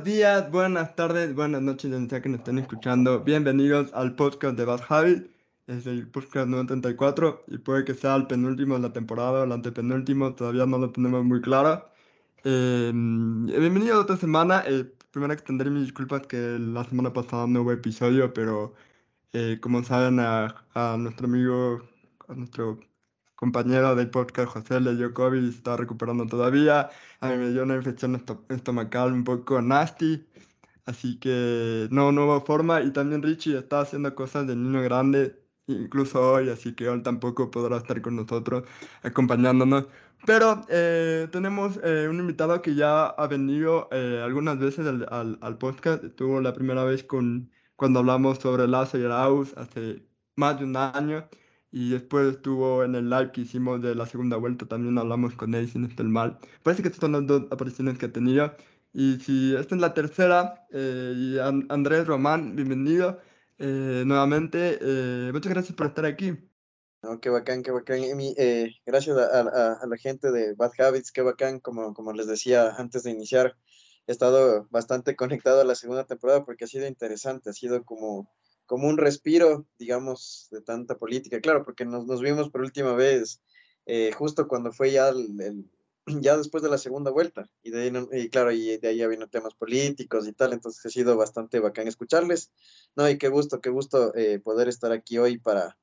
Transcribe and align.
Buenos 0.00 0.16
días, 0.16 0.50
buenas 0.50 0.96
tardes, 0.96 1.34
buenas 1.34 1.60
noches, 1.60 1.90
donde 1.90 2.08
sea 2.08 2.22
que 2.22 2.30
nos 2.30 2.38
estén 2.38 2.58
escuchando. 2.58 3.20
Bienvenidos 3.22 3.92
al 3.92 4.14
podcast 4.16 4.56
de 4.56 4.64
Bad 4.64 4.80
Habit. 4.88 5.26
Es 5.66 5.86
el 5.86 6.08
podcast 6.08 6.48
934 6.48 7.44
y 7.48 7.58
puede 7.58 7.84
que 7.84 7.92
sea 7.92 8.16
el 8.16 8.26
penúltimo 8.26 8.76
de 8.76 8.80
la 8.80 8.94
temporada 8.94 9.42
o 9.42 9.44
el 9.44 9.52
antepenúltimo, 9.52 10.34
todavía 10.34 10.64
no 10.64 10.78
lo 10.78 10.90
tenemos 10.90 11.22
muy 11.22 11.42
claro. 11.42 11.86
Eh, 12.44 12.90
bienvenido 12.94 13.96
a 13.96 14.00
otra 14.00 14.16
semana. 14.16 14.64
Eh, 14.66 14.90
primero 15.10 15.34
extenderé 15.34 15.68
mis 15.68 15.82
disculpas 15.82 16.26
que 16.26 16.56
la 16.58 16.82
semana 16.84 17.12
pasada 17.12 17.46
no 17.46 17.60
hubo 17.60 17.72
episodio, 17.72 18.32
pero 18.32 18.72
eh, 19.34 19.58
como 19.60 19.84
saben 19.84 20.18
a, 20.18 20.64
a 20.72 20.96
nuestro 20.98 21.26
amigo, 21.26 21.82
a 22.26 22.34
nuestro 22.34 22.80
compañero 23.40 23.96
del 23.96 24.10
podcast 24.10 24.52
José 24.52 24.80
le 24.80 24.94
dio 24.96 25.14
COVID 25.14 25.42
y 25.42 25.48
está 25.48 25.76
recuperando 25.76 26.26
todavía. 26.26 26.90
A 27.20 27.28
mí 27.30 27.38
me 27.38 27.50
dio 27.50 27.62
una 27.62 27.76
infección 27.76 28.22
estomacal 28.50 29.12
un 29.14 29.24
poco 29.24 29.62
nasty. 29.62 30.26
Así 30.84 31.18
que 31.18 31.88
no, 31.90 32.12
no 32.12 32.26
hubo 32.26 32.40
forma. 32.42 32.82
Y 32.82 32.92
también 32.92 33.22
Richie 33.22 33.58
está 33.58 33.80
haciendo 33.80 34.14
cosas 34.14 34.46
de 34.46 34.56
niño 34.56 34.82
grande, 34.82 35.42
incluso 35.66 36.20
hoy, 36.32 36.50
así 36.50 36.74
que 36.74 36.86
él 36.86 37.02
tampoco 37.02 37.50
podrá 37.50 37.78
estar 37.78 38.02
con 38.02 38.16
nosotros 38.16 38.64
acompañándonos. 39.02 39.86
Pero 40.26 40.62
eh, 40.68 41.28
tenemos 41.32 41.80
eh, 41.82 42.08
un 42.10 42.18
invitado 42.20 42.60
que 42.60 42.74
ya 42.74 43.06
ha 43.06 43.26
venido 43.26 43.88
eh, 43.90 44.20
algunas 44.22 44.58
veces 44.58 44.86
al, 44.86 45.06
al, 45.10 45.38
al, 45.40 45.58
podcast. 45.58 46.04
Estuvo 46.04 46.40
la 46.42 46.52
primera 46.52 46.84
vez 46.84 47.04
con, 47.04 47.50
cuando 47.76 48.00
hablamos 48.00 48.38
sobre 48.38 48.68
Lazo 48.68 48.98
y 48.98 49.04
Arauz 49.04 49.54
hace 49.56 50.04
más 50.36 50.58
de 50.58 50.64
un 50.66 50.76
año. 50.76 51.26
Y 51.72 51.90
después 51.90 52.34
estuvo 52.34 52.84
en 52.84 52.94
el 52.94 53.08
live 53.10 53.30
que 53.32 53.42
hicimos 53.42 53.80
de 53.80 53.94
la 53.94 54.06
segunda 54.06 54.36
vuelta, 54.36 54.66
también 54.66 54.98
hablamos 54.98 55.34
con 55.34 55.54
él 55.54 55.68
sin 55.68 55.84
estar 55.84 56.06
mal. 56.06 56.38
Parece 56.62 56.82
que 56.82 56.88
estas 56.88 57.00
son 57.00 57.12
las 57.12 57.26
dos 57.26 57.46
apariciones 57.50 57.98
que 57.98 58.06
ha 58.06 58.12
tenido. 58.12 58.54
Y 58.92 59.18
si 59.20 59.54
esta 59.54 59.76
es 59.76 59.80
la 59.80 59.94
tercera, 59.94 60.66
eh, 60.72 61.12
y 61.16 61.38
Andrés 61.38 62.06
Román, 62.06 62.56
bienvenido 62.56 63.20
eh, 63.58 64.02
nuevamente. 64.04 64.78
Eh, 64.80 65.30
muchas 65.32 65.52
gracias 65.52 65.76
por 65.76 65.86
estar 65.86 66.06
aquí. 66.06 66.36
No, 67.02 67.20
qué 67.20 67.30
bacán, 67.30 67.62
qué 67.62 67.70
bacán. 67.70 68.00
Eh, 68.02 68.74
gracias 68.84 69.16
a, 69.16 69.40
a, 69.40 69.72
a, 69.74 69.86
la 69.86 69.96
gente 69.96 70.30
de 70.32 70.54
Bad 70.54 70.72
Habits, 70.78 71.12
qué 71.12 71.22
bacán, 71.22 71.60
como, 71.60 71.94
como 71.94 72.12
les 72.12 72.26
decía 72.26 72.74
antes 72.76 73.04
de 73.04 73.10
iniciar, 73.10 73.56
he 74.06 74.12
estado 74.12 74.66
bastante 74.70 75.14
conectado 75.16 75.60
a 75.60 75.64
la 75.64 75.74
segunda 75.74 76.04
temporada 76.04 76.44
porque 76.44 76.64
ha 76.64 76.68
sido 76.68 76.86
interesante, 76.86 77.50
ha 77.50 77.52
sido 77.52 77.84
como 77.84 78.28
como 78.70 78.86
un 78.86 78.98
respiro, 78.98 79.66
digamos, 79.80 80.46
de 80.52 80.60
tanta 80.60 80.96
política. 80.96 81.40
Claro, 81.40 81.64
porque 81.64 81.84
nos, 81.84 82.06
nos 82.06 82.20
vimos 82.20 82.50
por 82.50 82.60
última 82.60 82.92
vez 82.92 83.40
eh, 83.84 84.12
justo 84.12 84.46
cuando 84.46 84.70
fue 84.70 84.92
ya 84.92 85.08
el, 85.08 85.68
ya 86.06 86.36
después 86.36 86.62
de 86.62 86.68
la 86.68 86.78
segunda 86.78 87.10
vuelta. 87.10 87.50
Y, 87.64 87.72
de 87.72 87.82
ahí, 87.82 87.92
y 88.12 88.28
claro, 88.28 88.52
y 88.52 88.76
de 88.78 88.86
ahí 88.86 88.98
ya 88.98 89.08
vino 89.08 89.26
temas 89.26 89.54
políticos 89.54 90.28
y 90.28 90.32
tal, 90.32 90.52
entonces 90.52 90.86
ha 90.86 90.88
sido 90.88 91.16
bastante 91.16 91.58
bacán 91.58 91.88
escucharles. 91.88 92.52
No, 92.94 93.10
y 93.10 93.18
qué 93.18 93.28
gusto, 93.28 93.60
qué 93.60 93.70
gusto 93.70 94.14
eh, 94.14 94.38
poder 94.38 94.68
estar 94.68 94.92
aquí 94.92 95.18
hoy 95.18 95.38
para 95.38 95.76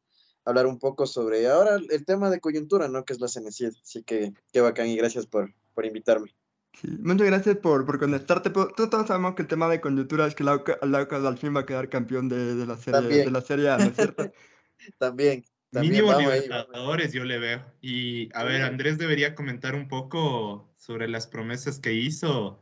hablar 0.45 0.65
un 0.65 0.79
poco 0.79 1.07
sobre 1.07 1.45
ahora 1.49 1.75
el 1.89 2.05
tema 2.05 2.29
de 2.29 2.39
coyuntura, 2.39 2.87
¿no? 2.87 3.03
Que 3.03 3.11
es 3.11 3.19
la 3.19 3.27
CNCID. 3.27 3.73
Así 3.83 4.03
que 4.03 4.31
qué 4.53 4.61
bacán 4.61 4.87
y 4.87 4.95
gracias 4.95 5.25
por, 5.25 5.53
por 5.73 5.85
invitarme. 5.85 6.33
Sí, 6.73 6.87
muchas 6.99 7.27
gracias 7.27 7.57
por, 7.57 7.85
por 7.85 7.99
conectarte. 7.99 8.49
Todos 8.51 9.07
sabemos 9.07 9.35
que 9.35 9.41
el 9.41 9.47
tema 9.47 9.67
de 9.67 9.81
coyuntura 9.81 10.27
es 10.27 10.35
que 10.35 10.43
Laucas 10.43 11.25
al 11.25 11.37
fin 11.37 11.55
va 11.55 11.61
a 11.61 11.65
quedar 11.65 11.89
campeón 11.89 12.29
de, 12.29 12.55
de 12.55 12.65
la 12.67 12.77
serie, 12.77 13.01
También. 13.01 13.25
de 13.25 13.31
la 13.31 13.41
serie 13.41 13.69
A, 13.69 13.77
¿no 13.77 13.85
es 13.85 13.95
cierto? 13.95 14.31
también, 14.99 15.43
también. 15.71 15.93
Mínimo 15.93 16.19
Libertadores 16.19 17.13
yo 17.13 17.23
le 17.23 17.39
veo. 17.39 17.61
Y 17.81 18.29
a 18.35 18.43
ver, 18.43 18.61
Andrés 18.61 18.97
debería 18.97 19.33
comentar 19.33 19.73
un 19.73 19.87
poco 19.87 20.69
sobre 20.77 21.07
las 21.07 21.25
promesas 21.25 21.79
que 21.79 21.93
hizo, 21.93 22.59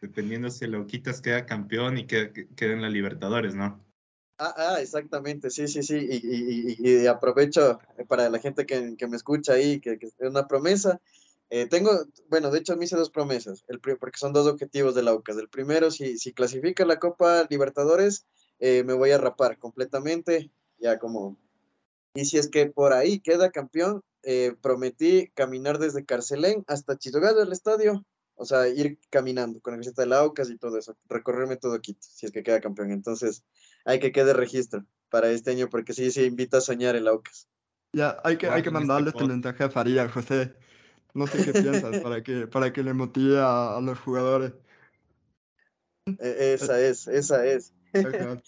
dependiendo 0.00 0.50
si 0.50 0.66
Lauquitas 0.66 1.20
queda 1.20 1.44
campeón 1.44 1.98
y 1.98 2.06
queda, 2.06 2.32
queda 2.32 2.72
en 2.72 2.82
la 2.82 2.90
Libertadores, 2.90 3.54
¿no? 3.54 3.84
Ah, 4.38 4.54
ah, 4.56 4.76
exactamente, 4.80 5.50
sí, 5.50 5.66
sí, 5.66 5.82
sí. 5.82 5.96
Y, 5.96 6.16
y, 6.22 6.76
y, 6.78 7.02
y 7.02 7.06
aprovecho 7.08 7.80
para 8.06 8.30
la 8.30 8.38
gente 8.38 8.66
que, 8.66 8.94
que 8.96 9.08
me 9.08 9.16
escucha 9.16 9.54
ahí, 9.54 9.80
que, 9.80 9.98
que 9.98 10.06
es 10.06 10.14
una 10.20 10.46
promesa. 10.46 11.00
Eh, 11.50 11.66
tengo, 11.66 11.90
bueno, 12.28 12.50
de 12.50 12.58
hecho 12.58 12.76
me 12.76 12.84
hice 12.84 12.96
dos 12.96 13.10
promesas, 13.10 13.64
el, 13.68 13.80
porque 13.80 14.18
son 14.18 14.32
dos 14.32 14.46
objetivos 14.46 14.94
de 14.94 15.02
la 15.02 15.14
UCAS. 15.14 15.38
El 15.38 15.48
primero, 15.48 15.90
si, 15.90 16.18
si 16.18 16.32
clasifica 16.32 16.84
la 16.84 16.98
Copa 16.98 17.46
Libertadores, 17.48 18.26
eh, 18.58 18.84
me 18.84 18.92
voy 18.92 19.12
a 19.12 19.18
rapar 19.18 19.58
completamente, 19.58 20.50
ya 20.78 20.98
como... 20.98 21.38
Y 22.14 22.24
si 22.24 22.36
es 22.38 22.48
que 22.48 22.66
por 22.66 22.92
ahí 22.92 23.20
queda 23.20 23.50
campeón, 23.50 24.02
eh, 24.22 24.54
prometí 24.60 25.30
caminar 25.34 25.78
desde 25.78 26.04
Carcelén 26.04 26.64
hasta 26.66 26.98
Chitogallo, 26.98 27.42
el 27.42 27.52
estadio, 27.52 28.04
o 28.34 28.44
sea, 28.44 28.68
ir 28.68 28.98
caminando 29.10 29.60
con 29.60 29.72
la 29.72 29.76
camiseta 29.76 30.02
de 30.02 30.08
la 30.08 30.24
UCAS 30.24 30.50
y 30.50 30.58
todo 30.58 30.76
eso, 30.78 30.96
recorrerme 31.08 31.56
todo 31.56 31.80
Quito, 31.80 32.00
si 32.02 32.26
es 32.26 32.32
que 32.32 32.42
queda 32.42 32.60
campeón. 32.60 32.90
Entonces, 32.90 33.44
hay 33.84 34.00
que 34.00 34.12
quede 34.12 34.32
registro 34.32 34.84
para 35.08 35.30
este 35.30 35.52
año, 35.52 35.68
porque 35.70 35.92
sí, 35.92 36.10
se 36.10 36.24
invita 36.24 36.58
a 36.58 36.60
soñar 36.60 36.96
el 36.96 37.08
AUCAS. 37.08 37.48
Ya, 37.92 38.18
hay 38.22 38.36
que, 38.36 38.48
hay 38.48 38.62
que 38.62 38.70
mandarle 38.70 39.10
este 39.10 39.24
mensaje 39.24 39.64
a 39.64 39.70
Faría, 39.70 40.08
José. 40.08 40.54
No 41.14 41.26
sé 41.26 41.44
qué 41.44 41.52
piensas 41.60 41.98
para 42.02 42.22
que, 42.22 42.46
para 42.46 42.72
que 42.72 42.82
le 42.82 42.94
motive 42.94 43.38
a, 43.40 43.76
a 43.76 43.80
los 43.80 43.98
jugadores. 43.98 44.52
E 46.18 46.54
esa 46.54 46.80
es, 46.80 47.06
esa 47.08 47.46
es. 47.46 47.72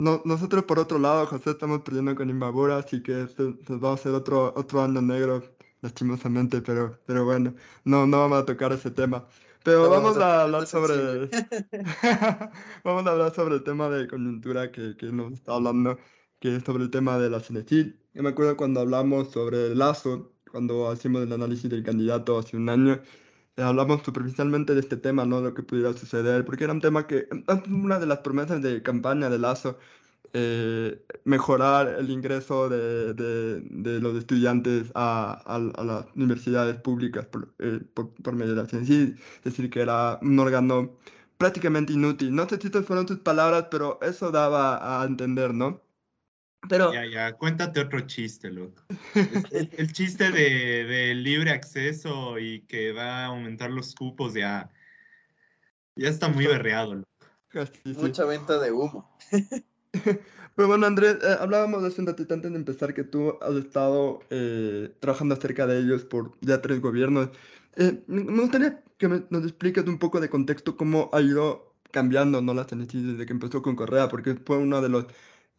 No, 0.00 0.22
nosotros 0.24 0.62
por 0.62 0.78
otro 0.78 0.96
lado, 1.00 1.26
José, 1.26 1.50
estamos 1.50 1.80
perdiendo 1.80 2.14
con 2.14 2.30
Imbabura, 2.30 2.76
así 2.76 3.02
que 3.02 3.26
se, 3.26 3.52
se 3.66 3.76
va 3.78 3.90
a 3.90 3.94
hacer 3.94 4.12
otro, 4.12 4.54
otro 4.54 4.80
año 4.80 5.02
negro, 5.02 5.42
lastimosamente, 5.80 6.62
pero, 6.62 7.00
pero 7.04 7.24
bueno, 7.24 7.52
no, 7.82 8.06
no 8.06 8.20
vamos 8.20 8.42
a 8.42 8.46
tocar 8.46 8.72
ese 8.72 8.92
tema. 8.92 9.26
Pero 9.64 9.82
no, 9.82 9.90
vamos, 9.90 10.16
vamos, 10.16 10.22
a 10.22 10.42
hablar 10.42 10.66
sobre 10.68 11.26
vamos 12.84 13.06
a 13.06 13.10
hablar 13.10 13.34
sobre 13.34 13.56
el 13.56 13.64
tema 13.64 13.88
de 13.88 14.06
coyuntura 14.06 14.70
que, 14.70 14.96
que 14.96 15.06
nos 15.06 15.32
está 15.32 15.54
hablando, 15.54 15.98
que 16.38 16.54
es 16.54 16.62
sobre 16.62 16.84
el 16.84 16.90
tema 16.90 17.18
de 17.18 17.30
la 17.30 17.40
Cinecid. 17.40 17.94
Yo 18.14 18.22
me 18.22 18.28
acuerdo 18.28 18.56
cuando 18.56 18.78
hablamos 18.78 19.32
sobre 19.32 19.74
Lazo, 19.74 20.32
cuando 20.50 20.88
hacemos 20.90 21.22
el 21.22 21.32
análisis 21.32 21.70
del 21.70 21.82
candidato 21.84 22.38
hace 22.38 22.56
un 22.56 22.68
año, 22.68 23.00
eh, 23.56 23.62
hablamos 23.62 24.02
superficialmente 24.04 24.74
de 24.74 24.80
este 24.80 24.96
tema, 24.96 25.24
¿no? 25.26 25.40
Lo 25.40 25.54
que 25.54 25.62
pudiera 25.62 25.92
suceder, 25.92 26.44
porque 26.44 26.64
era 26.64 26.72
un 26.72 26.80
tema 26.80 27.06
que, 27.06 27.28
una 27.70 27.98
de 27.98 28.06
las 28.06 28.18
promesas 28.18 28.62
de 28.62 28.82
campaña 28.82 29.30
de 29.30 29.38
Lazo, 29.38 29.78
eh, 30.34 31.02
mejorar 31.24 31.88
el 31.98 32.10
ingreso 32.10 32.68
de, 32.68 33.14
de, 33.14 33.60
de 33.62 34.00
los 34.00 34.16
estudiantes 34.16 34.92
a, 34.94 35.42
a, 35.46 35.56
a, 35.56 35.84
las 35.84 36.06
universidades 36.14 36.76
públicas 36.80 37.26
por, 37.26 37.54
eh, 37.58 37.80
por, 37.94 38.12
por 38.14 38.34
medio 38.34 38.54
de 38.54 38.62
la 38.62 38.68
ciencia, 38.68 38.94
es 38.96 39.44
decir, 39.44 39.70
que 39.70 39.80
era 39.80 40.18
un 40.22 40.38
órgano 40.38 40.98
prácticamente 41.38 41.92
inútil. 41.94 42.34
No 42.34 42.48
sé 42.48 42.58
si 42.58 42.66
estas 42.66 42.84
fueron 42.86 43.06
tus 43.06 43.18
palabras, 43.20 43.68
pero 43.70 43.98
eso 44.02 44.30
daba 44.30 45.02
a 45.02 45.06
entender, 45.06 45.54
¿no? 45.54 45.80
Pero... 46.68 46.92
Ya, 46.92 47.06
ya, 47.06 47.32
cuéntate 47.34 47.80
otro 47.80 48.00
chiste, 48.00 48.50
loco. 48.50 48.82
el, 49.52 49.70
el, 49.76 49.92
chiste 49.92 50.30
de, 50.30 50.84
de, 50.84 51.14
libre 51.14 51.50
acceso 51.50 52.38
y 52.38 52.62
que 52.62 52.92
va 52.92 53.24
a 53.24 53.26
aumentar 53.26 53.70
los 53.70 53.94
cupos 53.94 54.34
ya, 54.34 54.70
ya 55.94 56.08
está 56.08 56.28
muy 56.28 56.46
berreado, 56.46 56.94
loco. 56.96 57.08
Sí, 57.52 57.94
sí. 57.94 58.00
Mucha 58.00 58.24
venta 58.24 58.58
de 58.58 58.72
humo. 58.72 59.16
Pero 60.58 60.68
bueno, 60.68 60.86
Andrés, 60.86 61.18
eh, 61.22 61.36
hablábamos 61.38 61.84
hace 61.84 62.00
un 62.00 62.08
ratito 62.08 62.34
antes 62.34 62.50
de 62.50 62.58
empezar 62.58 62.92
que 62.92 63.04
tú 63.04 63.38
has 63.40 63.54
estado 63.54 64.20
eh, 64.30 64.92
trabajando 64.98 65.36
acerca 65.36 65.66
de 65.68 65.78
ellos 65.78 66.04
por 66.04 66.32
ya 66.40 66.60
tres 66.60 66.80
gobiernos. 66.80 67.30
Eh, 67.76 68.02
me 68.08 68.40
gustaría 68.40 68.82
que 68.98 69.06
me, 69.08 69.22
nos 69.30 69.44
expliques 69.44 69.84
un 69.86 69.98
poco 69.98 70.20
de 70.20 70.28
contexto 70.28 70.76
cómo 70.76 71.10
ha 71.12 71.20
ido 71.20 71.74
cambiando 71.92 72.42
¿no? 72.42 72.54
la 72.54 72.66
Tennessee 72.66 73.02
desde 73.02 73.24
que 73.24 73.32
empezó 73.32 73.62
con 73.62 73.76
Correa, 73.76 74.08
porque 74.08 74.34
fue 74.34 74.58
uno 74.58 74.82
de 74.82 74.88
los 74.88 75.06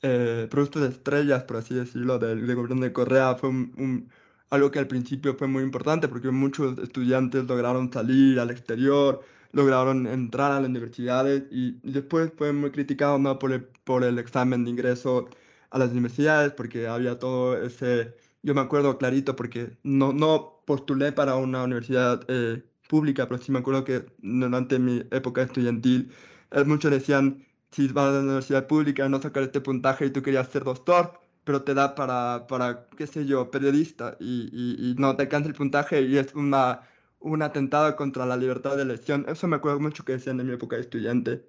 eh, 0.02 0.48
productos 0.50 0.82
de 0.84 0.90
estrellas, 0.90 1.44
por 1.44 1.58
así 1.58 1.76
decirlo, 1.76 2.20
del, 2.20 2.46
del 2.48 2.56
gobierno 2.56 2.84
de 2.84 2.94
Correa. 2.94 3.36
Fue 3.36 3.50
un, 3.50 3.74
un, 3.78 4.10
algo 4.50 4.72
que 4.72 4.80
al 4.80 4.88
principio 4.88 5.36
fue 5.36 5.48
muy 5.48 5.64
importante 5.64 6.08
porque 6.08 6.32
muchos 6.32 6.78
estudiantes 6.80 7.46
lograron 7.46 7.92
salir 7.92 8.40
al 8.40 8.52
exterior, 8.52 9.22
lograron 9.52 10.08
entrar 10.08 10.52
a 10.52 10.60
las 10.60 10.70
universidades 10.70 11.44
y 11.52 11.80
después 11.84 12.32
fue 12.38 12.54
muy 12.54 12.72
criticado 12.72 13.18
¿no? 13.20 13.40
por, 13.40 13.52
el, 13.54 13.64
por 13.84 14.04
el 14.04 14.20
examen 14.20 14.64
de 14.64 14.72
ingreso 14.72 15.30
a 15.72 15.80
las 15.80 15.92
universidades 15.92 16.54
porque 16.54 16.88
había 16.88 17.20
todo 17.20 17.62
ese... 17.62 18.16
Yo 18.42 18.56
me 18.56 18.62
acuerdo 18.62 18.98
clarito 18.98 19.36
porque 19.36 19.78
no, 19.84 20.14
no 20.14 20.64
postulé 20.66 21.12
para 21.12 21.36
una 21.36 21.64
universidad 21.64 22.24
eh, 22.30 22.64
pública, 22.88 23.28
pero 23.28 23.42
sí 23.42 23.52
me 23.52 23.60
acuerdo 23.60 23.84
que 23.84 24.06
durante 24.20 24.80
mi 24.80 25.00
época 25.12 25.42
estudiantil 25.42 26.12
eh, 26.52 26.64
muchos 26.64 26.92
decían, 26.92 27.46
si 27.72 27.88
vas 27.90 28.10
a 28.10 28.12
la 28.12 28.20
universidad 28.22 28.68
pública 28.68 29.08
no 29.10 29.22
sacar 29.22 29.44
este 29.44 29.62
puntaje 29.62 30.06
y 30.06 30.12
tú 30.12 30.22
querías 30.22 30.48
ser 30.50 30.64
doctor, 30.64 31.20
pero 31.44 31.64
te 31.64 31.74
da 31.74 31.96
para, 31.96 32.48
para 32.48 32.88
qué 32.98 33.08
sé 33.08 33.26
yo, 33.26 33.50
periodista 33.52 34.18
y, 34.20 34.50
y, 34.52 34.92
y 34.92 34.96
no 34.96 35.16
te 35.16 35.24
alcanza 35.24 35.50
el 35.50 35.56
puntaje 35.56 36.02
y 36.02 36.18
es 36.18 36.34
una 36.36 36.82
un 37.22 37.42
atentado 37.42 37.96
contra 37.98 38.26
la 38.26 38.38
libertad 38.38 38.78
de 38.78 38.84
elección. 38.84 39.26
Eso 39.28 39.48
me 39.48 39.58
acuerdo 39.58 39.80
mucho 39.82 40.06
que 40.06 40.14
decían 40.14 40.40
en 40.40 40.48
mi 40.48 40.54
época 40.54 40.78
de 40.78 40.84
estudiante. 40.84 41.46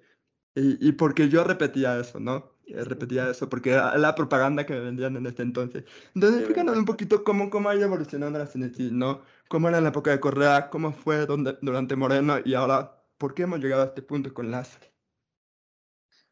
Y, 0.55 0.85
y 0.87 0.91
porque 0.93 1.29
yo 1.29 1.43
repetía 1.43 1.99
eso, 1.99 2.19
¿no? 2.19 2.53
Repetía 2.67 3.29
eso 3.29 3.49
porque 3.49 3.71
era 3.71 3.97
la 3.97 4.15
propaganda 4.15 4.65
que 4.65 4.73
me 4.73 4.81
vendían 4.81 5.15
en 5.17 5.25
ese 5.27 5.43
entonces. 5.43 5.85
Entonces, 6.15 6.39
explícanos 6.41 6.77
un 6.77 6.85
poquito 6.85 7.23
cómo, 7.23 7.49
cómo 7.49 7.69
ha 7.69 7.75
ido 7.75 7.85
evolucionando 7.85 8.37
la 8.39 8.47
CNC, 8.47 8.91
¿no? 8.91 9.21
Cómo 9.49 9.69
era 9.69 9.77
en 9.77 9.83
la 9.85 9.89
época 9.91 10.11
de 10.11 10.19
Correa, 10.19 10.69
cómo 10.69 10.91
fue 10.93 11.25
donde, 11.25 11.57
durante 11.61 11.95
Moreno 11.95 12.37
y 12.43 12.53
ahora 12.53 12.97
¿Por 13.17 13.35
qué 13.35 13.43
hemos 13.43 13.59
llegado 13.59 13.83
a 13.83 13.85
este 13.85 14.01
punto 14.01 14.33
con 14.33 14.49
las? 14.49 14.79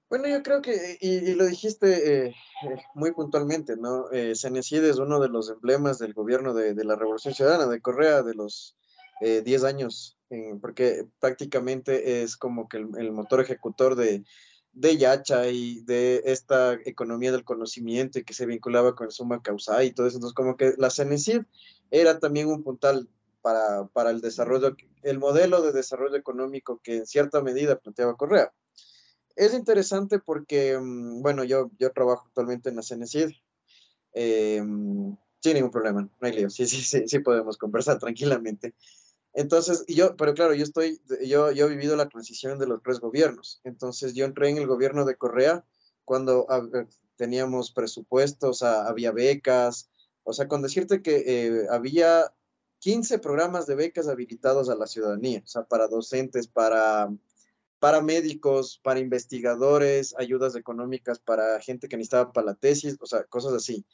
Bueno, 0.10 0.28
yo 0.28 0.42
creo 0.42 0.60
que, 0.64 0.98
y, 1.02 1.36
lo 1.36 1.46
dijiste 1.46 2.26
eh, 2.26 2.36
eh, 2.64 2.78
muy 2.96 3.12
puntualmente, 3.12 3.78
¿no? 3.78 4.12
Eh, 4.12 4.32
es 4.32 4.44
uno 4.98 5.20
de 5.20 5.30
los 5.30 5.52
emblemas 5.52 6.00
del 6.00 6.16
gobierno 6.16 6.56
de, 6.56 6.74
la 6.84 6.96
Revolución 6.96 7.36
Ciudadana, 7.36 7.68
de 7.68 7.80
Correa, 7.80 8.24
de 8.24 8.34
los 8.34 8.76
10 9.22 9.64
años, 9.66 10.18
porque 10.62 11.06
prácticamente 11.20 12.24
es 12.24 12.38
como 12.38 12.68
que 12.70 12.78
el, 12.78 13.12
motor 13.12 13.42
ejecutor 13.42 13.96
de, 13.96 14.24
de, 14.74 14.98
Yacha 14.98 15.48
y 15.50 15.82
de 15.82 16.24
esta 16.26 16.74
economía 16.86 17.32
del 17.32 17.44
conocimiento 17.44 18.18
y 18.18 18.24
que 18.24 18.34
se 18.34 18.46
vinculaba 18.48 18.96
con 18.96 19.08
el 19.08 19.12
Suma 19.12 19.44
Causa 19.44 19.84
y 19.84 19.92
todo 19.92 20.08
eso. 20.08 20.18
Entonces, 20.18 20.36
como 20.36 20.58
que 20.58 20.74
la 20.78 20.90
CENESID 20.90 21.42
era 21.92 22.18
también 22.20 22.48
un 22.48 22.64
puntal 22.64 23.10
para, 23.42 23.88
para 23.88 24.10
el 24.10 24.22
desarrollo, 24.22 24.76
el 25.04 25.20
modelo 25.20 25.62
de 25.62 25.74
desarrollo 25.74 26.16
económico 26.16 26.80
que 26.82 26.98
en 26.98 27.06
cierta 27.06 27.42
medida 27.42 27.78
planteaba 27.78 28.18
Correa 28.18 28.52
es 29.40 29.54
interesante 29.54 30.20
porque, 30.20 30.78
mm, 30.78 31.22
bueno, 31.22 31.46
yo, 31.46 31.72
yo 31.80 31.92
trabajo 31.92 32.26
actualmente 32.28 32.70
en 32.70 32.76
la 32.76 32.84
CNCID. 32.84 33.32
Eh, 34.14 34.62
sin 35.42 35.54
ningún 35.54 35.72
problema, 35.72 36.02
no 36.02 36.28
hay 36.28 36.34
lío. 36.34 36.50
Sí, 36.50 36.66
sí, 36.68 36.82
sí, 36.82 37.08
sí 37.08 37.20
podemos 37.20 37.58
conversar 37.58 37.98
tranquilamente. 38.44 38.76
Entonces, 39.34 39.86
yo, 39.88 40.18
pero 40.18 40.34
claro, 40.34 40.54
yo 40.54 40.64
estoy, 40.64 41.02
yo, 41.26 41.52
yo 41.52 41.68
he 41.68 41.70
vivido 41.70 41.96
la 41.96 42.10
transición 42.10 42.60
de 42.60 42.68
los 42.68 42.82
tres 42.84 43.00
gobiernos. 43.00 43.62
Entonces, 43.64 44.14
yo 44.14 44.26
entré 44.26 44.50
en 44.50 44.58
el 44.58 44.68
gobierno 44.68 45.06
de 45.06 45.16
Correa 45.16 45.64
cuando 46.04 46.46
eh, 46.74 46.88
teníamos 47.16 47.72
presupuestos, 47.72 48.62
había 48.62 49.12
becas, 49.14 49.90
o 50.24 50.34
sea, 50.34 50.50
con 50.50 50.62
decirte 50.62 51.02
que 51.02 51.24
eh, 51.26 51.68
había 51.70 52.34
15 52.80 53.20
programas 53.20 53.68
de 53.68 53.76
becas 53.76 54.10
habilitados 54.10 54.70
a 54.70 54.76
la 54.76 54.88
ciudadanía, 54.88 55.42
o 55.46 55.48
sea, 55.48 55.64
para 55.64 55.88
docentes, 55.88 56.48
para 56.48 57.10
para 57.80 58.02
médicos, 58.02 58.80
para 58.84 59.00
investigadores, 59.00 60.14
ayudas 60.18 60.56
económicas 60.56 61.20
para 61.20 61.60
gente 61.62 61.88
que 61.88 61.98
necesitaba 61.98 62.32
para 62.32 62.48
la 62.48 62.56
tesis, 62.56 62.98
o 63.00 63.06
sea, 63.06 63.24
cosas 63.24 63.54
así. 63.54 63.86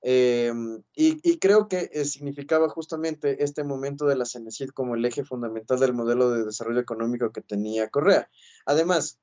Em, 0.00 0.82
y, 0.94 1.38
creo 1.38 1.66
que 1.68 1.90
eh, 1.92 2.04
significaba 2.04 2.68
justamente 2.68 3.42
este 3.42 3.64
momento 3.64 4.06
de 4.06 4.14
la 4.14 4.26
CENESID 4.26 4.68
como 4.70 4.94
el 4.94 5.04
eje 5.04 5.24
fundamental 5.24 5.80
del 5.80 5.92
modelo 5.92 6.30
de 6.30 6.44
desarrollo 6.44 6.80
económico 6.80 7.32
que 7.32 7.42
tenía 7.42 7.88
Correa. 7.88 8.30
Además, 8.64 9.18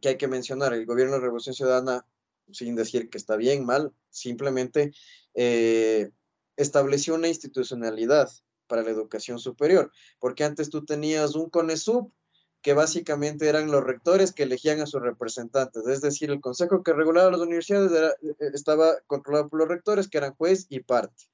que 0.00 0.10
hay 0.10 0.16
que 0.18 0.28
mencionar, 0.28 0.74
el 0.74 0.86
gobierno 0.86 1.14
de 1.14 1.20
Revolución 1.20 1.54
Ciudadana, 1.54 2.06
sin 2.52 2.76
decir 2.76 3.08
que 3.08 3.18
está 3.18 3.36
bien, 3.36 3.64
mal, 3.64 3.92
simplemente 4.10 4.92
eh, 5.34 6.10
estableció 6.56 7.14
una 7.14 7.28
institucionalidad 7.28 8.30
para 8.66 8.82
la 8.82 8.90
educación 8.90 9.38
superior, 9.38 9.90
porque 10.18 10.44
antes 10.44 10.68
tú 10.70 10.84
tenías 10.84 11.34
un 11.34 11.48
CONESUB, 11.48 12.10
que 12.64 12.72
básicamente 12.72 13.46
eran 13.46 13.70
los 13.70 13.84
rectores 13.84 14.32
que 14.32 14.44
elegían 14.44 14.80
a 14.80 14.86
sus 14.86 15.02
representantes, 15.02 15.86
es 15.86 16.00
decir, 16.00 16.30
el 16.30 16.40
consejo 16.40 16.82
que 16.82 16.94
regulaba 16.94 17.30
las 17.30 17.42
universidades 17.42 18.16
eh, 18.22 18.34
estaba 18.54 18.94
controlado 19.06 19.50
por 19.50 19.60
los 19.60 19.68
rectores, 19.68 20.08
que 20.08 20.16
eran 20.16 20.34
juez 20.34 20.66
y 20.70 20.80
parte. 20.80 21.24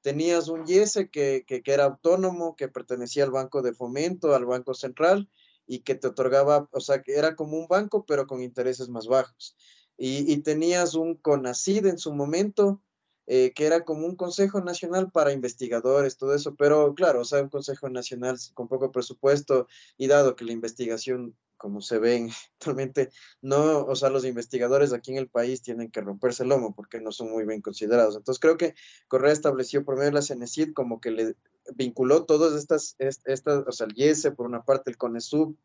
Tenías 0.00 0.48
un 0.48 0.66
IESE 0.66 1.08
que, 1.08 1.44
que, 1.46 1.62
era 1.64 1.84
autónomo, 1.84 2.56
que 2.56 2.66
pertenecía 2.66 3.22
al 3.22 3.30
Banco 3.30 3.62
de 3.62 3.74
Fomento, 3.74 4.34
al 4.34 4.44
Banco 4.44 4.74
Central, 4.74 5.30
y 5.68 5.84
que 5.84 5.94
te 5.94 6.08
otorgaba, 6.08 6.68
o 6.72 6.80
sea, 6.80 7.00
que 7.00 7.14
era 7.14 7.36
como 7.36 7.58
un 7.58 7.68
banco, 7.68 8.04
pero 8.04 8.26
con 8.26 8.42
intereses 8.42 8.88
más 8.88 9.06
bajos. 9.06 9.56
Y, 9.96 10.32
y 10.32 10.38
tenías 10.38 10.96
un 10.96 11.14
CONACID 11.14 11.86
en 11.86 11.98
su 11.98 12.12
momento, 12.12 12.82
eh, 13.26 13.52
que 13.54 13.66
era 13.66 13.84
como 13.84 14.06
un 14.06 14.16
Consejo 14.16 14.60
Nacional 14.60 15.10
para 15.10 15.32
investigadores, 15.32 16.16
todo 16.16 16.34
eso, 16.34 16.56
pero 16.56 16.94
claro, 16.94 17.20
o 17.20 17.24
sea, 17.24 17.42
un 17.42 17.48
Consejo 17.48 17.88
Nacional 17.88 18.36
con 18.54 18.68
poco 18.68 18.90
presupuesto 18.90 19.68
y 19.96 20.08
dado 20.08 20.34
que 20.34 20.44
la 20.44 20.52
investigación, 20.52 21.36
como 21.56 21.80
se 21.80 21.98
ven 21.98 22.30
actualmente, 22.58 23.10
no, 23.40 23.84
o 23.84 23.94
sea, 23.94 24.10
los 24.10 24.24
investigadores 24.24 24.92
aquí 24.92 25.12
en 25.12 25.18
el 25.18 25.28
país 25.28 25.62
tienen 25.62 25.90
que 25.90 26.00
romperse 26.00 26.42
el 26.42 26.48
lomo 26.48 26.74
porque 26.74 27.00
no 27.00 27.12
son 27.12 27.30
muy 27.30 27.44
bien 27.46 27.60
considerados. 27.60 28.16
Entonces 28.16 28.40
creo 28.40 28.56
que 28.56 28.74
Correa 29.08 29.32
estableció 29.32 29.84
por 29.84 29.96
medio 29.96 30.10
de 30.10 30.14
la 30.14 30.22
CENESID 30.22 30.72
como 30.72 31.00
que 31.00 31.12
le 31.12 31.36
vinculó 31.76 32.24
todas 32.24 32.54
estas, 32.54 32.96
estas 32.98 33.64
o 33.66 33.72
sea, 33.72 33.86
el 33.86 33.96
IESE, 33.96 34.32
por 34.32 34.46
una 34.46 34.64
parte 34.64 34.90
el 34.90 34.96
CONESUB, 34.96 35.56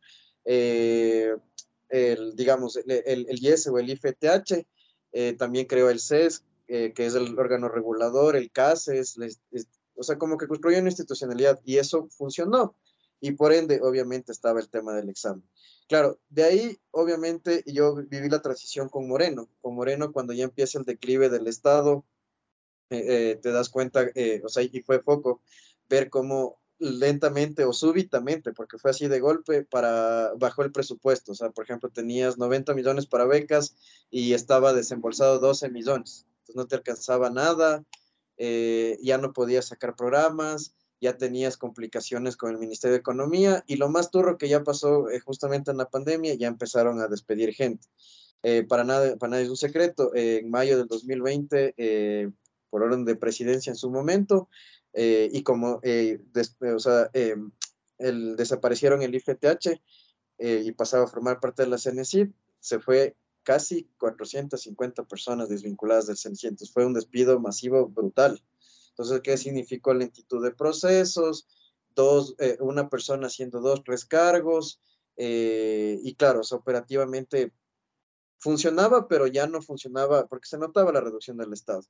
eh, 0.46 1.36
el, 1.90 2.36
digamos, 2.36 2.78
el, 2.78 2.92
el, 3.06 3.44
IESE 3.44 3.70
o 3.70 3.80
el 3.80 3.90
IFTH, 3.90 4.66
eh, 5.14 5.34
también 5.34 5.66
creó 5.66 5.90
el 5.90 6.00
CES, 6.00 6.44
eh, 6.70 6.92
que 6.94 7.06
es 7.06 7.16
el 7.16 7.40
órgano 7.40 7.70
regulador, 7.70 8.36
el 8.36 8.52
CASES, 8.52 9.18
o 9.96 10.04
sea, 10.04 10.18
como 10.18 10.38
que 10.38 10.48
construyó 10.48 10.80
una 10.80 10.90
institucionalidad 10.90 11.62
y 11.64 11.78
eso 11.78 12.10
funcionó. 12.10 12.76
Y 13.22 13.32
por 13.32 13.54
ende, 13.54 13.80
obviamente, 13.82 14.34
estaba 14.34 14.60
el 14.60 14.70
tema 14.70 14.94
del 14.94 15.08
examen. 15.08 15.48
Claro, 15.88 16.20
de 16.28 16.44
ahí, 16.44 16.78
obviamente, 16.92 17.64
yo 17.66 17.96
viví 17.96 18.28
la 18.30 18.42
transición 18.42 18.90
con 18.90 19.08
Moreno. 19.08 19.50
Con 19.62 19.76
Moreno, 19.76 20.12
cuando 20.12 20.34
ya 20.34 20.44
empieza 20.44 20.78
el 20.78 20.84
declive 20.84 21.30
del 21.30 21.48
Estado, 21.48 22.04
eh, 22.90 23.32
eh, 23.32 23.40
te 23.42 23.52
das 23.52 23.70
cuenta, 23.70 24.06
o 24.44 24.50
sea, 24.50 24.64
y 24.64 24.82
fue 24.82 25.00
foco, 25.02 25.42
ver 25.88 26.10
cómo 26.10 26.60
lentamente 26.80 27.64
o 27.64 27.72
súbitamente, 27.72 28.52
porque 28.52 28.78
fue 28.78 28.92
así 28.92 29.08
de 29.08 29.22
golpe, 29.22 29.64
para 29.64 30.34
bajó 30.36 30.64
el 30.64 30.74
presupuesto. 30.74 31.32
O 31.32 31.36
sea, 31.36 31.50
por 31.52 31.64
ejemplo, 31.64 31.90
tenías 31.90 32.38
90 32.38 32.74
millones 32.74 33.06
para 33.08 33.26
becas 33.26 33.78
y 34.12 34.34
estaba 34.34 34.74
desembolsado 34.74 35.40
12 35.40 35.70
millones 35.70 36.28
no 36.56 36.68
te 36.68 36.76
alcanzaba 36.76 37.30
nada, 37.30 37.84
eh, 38.38 38.98
ya 39.02 39.18
no 39.18 39.34
podías 39.34 39.66
sacar 39.66 39.96
programas, 39.96 40.76
ya 41.02 41.18
tenías 41.18 41.58
complicaciones 41.58 42.38
con 42.38 42.52
el 42.52 42.58
Ministerio 42.58 42.94
de 42.94 43.00
Economía 43.00 43.64
y 43.68 43.76
lo 43.76 43.90
más 43.90 44.12
turro 44.12 44.38
que 44.38 44.50
ya 44.50 44.64
pasó 44.64 45.10
eh, 45.10 45.20
justamente 45.20 45.72
en 45.72 45.78
la 45.78 45.90
pandemia, 45.90 46.36
ya 46.36 46.48
empezaron 46.48 47.02
a 47.02 47.08
despedir 47.08 47.54
gente. 47.54 47.88
Eh, 48.44 48.64
para, 48.64 48.84
nada, 48.84 49.16
para 49.18 49.32
nadie 49.32 49.46
es 49.46 49.50
un 49.50 49.58
secreto, 49.58 50.12
en 50.14 50.50
mayo 50.50 50.78
del 50.78 50.88
2020, 50.88 52.32
por 52.70 52.84
orden 52.84 53.04
de 53.06 53.16
presidencia 53.16 53.72
en 53.72 53.76
su 53.76 53.90
momento, 53.90 54.48
y 54.94 55.44
como 55.44 55.82
o 55.82 56.80
sea, 56.80 57.10
el, 57.14 58.36
desaparecieron 58.36 59.02
el 59.02 59.16
IFTH 59.16 59.82
y 60.38 60.72
pasaba 60.74 61.06
a 61.06 61.08
formar 61.08 61.40
parte 61.40 61.64
de 61.64 61.70
la 61.70 61.78
CNCID, 61.78 62.30
se 62.60 62.80
fue 62.80 63.16
casi 63.48 63.90
450 63.98 65.06
personas 65.06 65.48
desvinculadas 65.48 66.08
del 66.08 66.18
Cenicientos. 66.18 66.70
Fue 66.70 66.86
un 66.86 66.94
despido 66.94 67.40
masivo 67.40 67.88
brutal. 67.88 68.44
Entonces, 68.90 69.22
¿qué 69.22 69.38
significó 69.38 69.94
lentitud 69.94 70.44
de 70.44 70.52
procesos? 70.52 71.48
Dos, 71.96 72.36
eh, 72.40 72.58
una 72.60 72.90
persona 72.90 73.28
haciendo 73.28 73.62
dos, 73.62 73.86
tres 73.86 74.04
cargos. 74.04 74.82
Eh, 75.16 75.98
y 76.04 76.16
claro, 76.16 76.42
operativamente 76.52 77.54
funcionaba, 78.38 79.08
pero 79.08 79.28
ya 79.28 79.48
no 79.48 79.62
funcionaba 79.62 80.28
porque 80.28 80.50
se 80.50 80.58
notaba 80.58 80.92
la 80.92 81.00
reducción 81.00 81.38
del 81.38 81.54
Estado. 81.54 81.84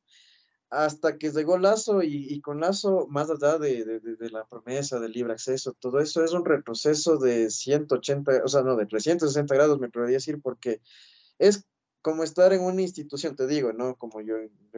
Hasta 0.69 1.17
que 1.17 1.31
llegó 1.31 1.57
Lazo 1.57 2.03
y, 2.03 2.39
con 2.41 2.59
Lazo, 2.59 3.07
más 3.09 3.31
allá 3.31 3.57
de, 3.57 3.99
de, 3.99 4.29
la 4.29 4.45
promesa 4.45 4.99
del 4.99 5.13
libre 5.13 5.33
acceso, 5.33 5.73
todo 5.73 5.99
eso 6.01 6.23
es 6.23 6.33
un 6.33 6.45
retroceso 6.45 7.17
de 7.17 7.49
180, 7.49 8.43
o 8.45 8.47
sea, 8.47 8.61
no, 8.61 8.75
de 8.75 8.85
360 8.85 9.55
grados, 9.55 9.79
me 9.79 9.89
podría 9.89 10.17
decir, 10.17 10.39
porque 10.39 10.81
es 11.39 11.65
como 12.01 12.23
estar 12.23 12.53
en 12.53 12.61
una 12.61 12.81
institución, 12.81 13.35
te 13.35 13.47
digo, 13.47 13.73
¿no? 13.73 13.97
Como 13.97 14.21
yo, 14.21 14.35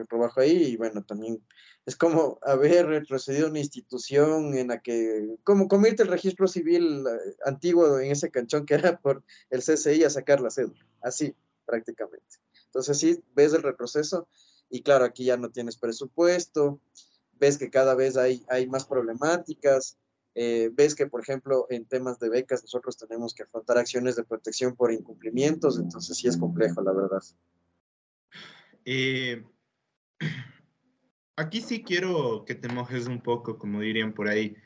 trabajo 0.08 0.40
ahí 0.40 0.64
y 0.64 0.76
bueno, 0.76 1.04
también 1.04 1.40
es 1.86 1.94
como 1.94 2.38
haber 2.42 2.86
retrocedido 2.86 3.48
una 3.48 3.60
institución 3.60 4.54
en 4.54 4.68
la 4.68 4.80
que, 4.80 5.36
como 5.44 5.68
convierte 5.68 6.02
el 6.02 6.08
registro 6.08 6.48
civil 6.48 7.04
eh, 7.06 7.36
antiguo 7.44 8.00
en 8.00 8.10
ese 8.10 8.30
canchón 8.30 8.66
que 8.66 8.74
era 8.74 8.98
por 8.98 9.22
el 9.50 9.60
CCI 9.60 10.04
a 10.04 10.10
sacar 10.10 10.40
la 10.40 10.50
cédula, 10.50 10.84
así 11.02 11.36
prácticamente. 11.66 12.38
Entonces 12.64 12.98
sí, 12.98 13.22
ves 13.34 13.52
el 13.52 13.62
retroceso 13.62 14.28
y 14.68 14.82
claro, 14.82 15.04
aquí 15.04 15.24
ya 15.24 15.36
no 15.36 15.50
tienes 15.50 15.76
presupuesto, 15.76 16.80
ves 17.38 17.58
que 17.58 17.70
cada 17.70 17.94
vez 17.94 18.16
hay, 18.16 18.44
hay 18.48 18.66
más 18.66 18.86
problemáticas, 18.86 19.98
eh, 20.42 20.70
ves 20.72 20.94
que, 20.94 21.06
por 21.06 21.20
ejemplo, 21.20 21.66
en 21.68 21.84
temas 21.84 22.18
de 22.18 22.30
becas 22.30 22.62
nosotros 22.62 22.96
tenemos 22.96 23.34
que 23.34 23.42
afrontar 23.42 23.76
acciones 23.76 24.16
de 24.16 24.24
protección 24.24 24.74
por 24.74 24.90
incumplimientos, 24.90 25.78
entonces 25.78 26.16
sí 26.16 26.28
es 26.28 26.38
complejo, 26.38 26.80
la 26.80 26.94
verdad. 26.94 27.20
Eh, 28.86 29.44
aquí 31.36 31.60
sí 31.60 31.82
quiero 31.82 32.46
que 32.46 32.54
te 32.54 32.68
mojes 32.68 33.06
un 33.06 33.20
poco, 33.20 33.58
como 33.58 33.82
dirían 33.82 34.14
por 34.14 34.28
ahí, 34.28 34.56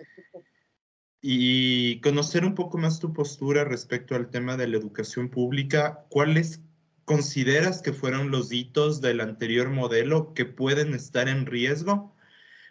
y 1.21 2.01
conocer 2.03 2.45
un 2.45 2.55
poco 2.55 2.79
más 2.79 3.01
tu 3.01 3.13
postura 3.13 3.65
respecto 3.65 4.15
al 4.15 4.31
tema 4.31 4.57
de 4.57 4.69
la 4.69 4.77
educación 4.77 5.29
pública. 5.29 6.07
¿Cuáles 6.09 6.61
consideras 7.05 7.83
que 7.83 7.93
fueron 7.93 8.31
los 8.31 8.53
hitos 8.53 9.01
del 9.01 9.21
anterior 9.21 9.71
modelo 9.71 10.35
que 10.35 10.45
pueden 10.45 10.95
estar 10.95 11.29
en 11.29 11.47
riesgo 11.47 12.15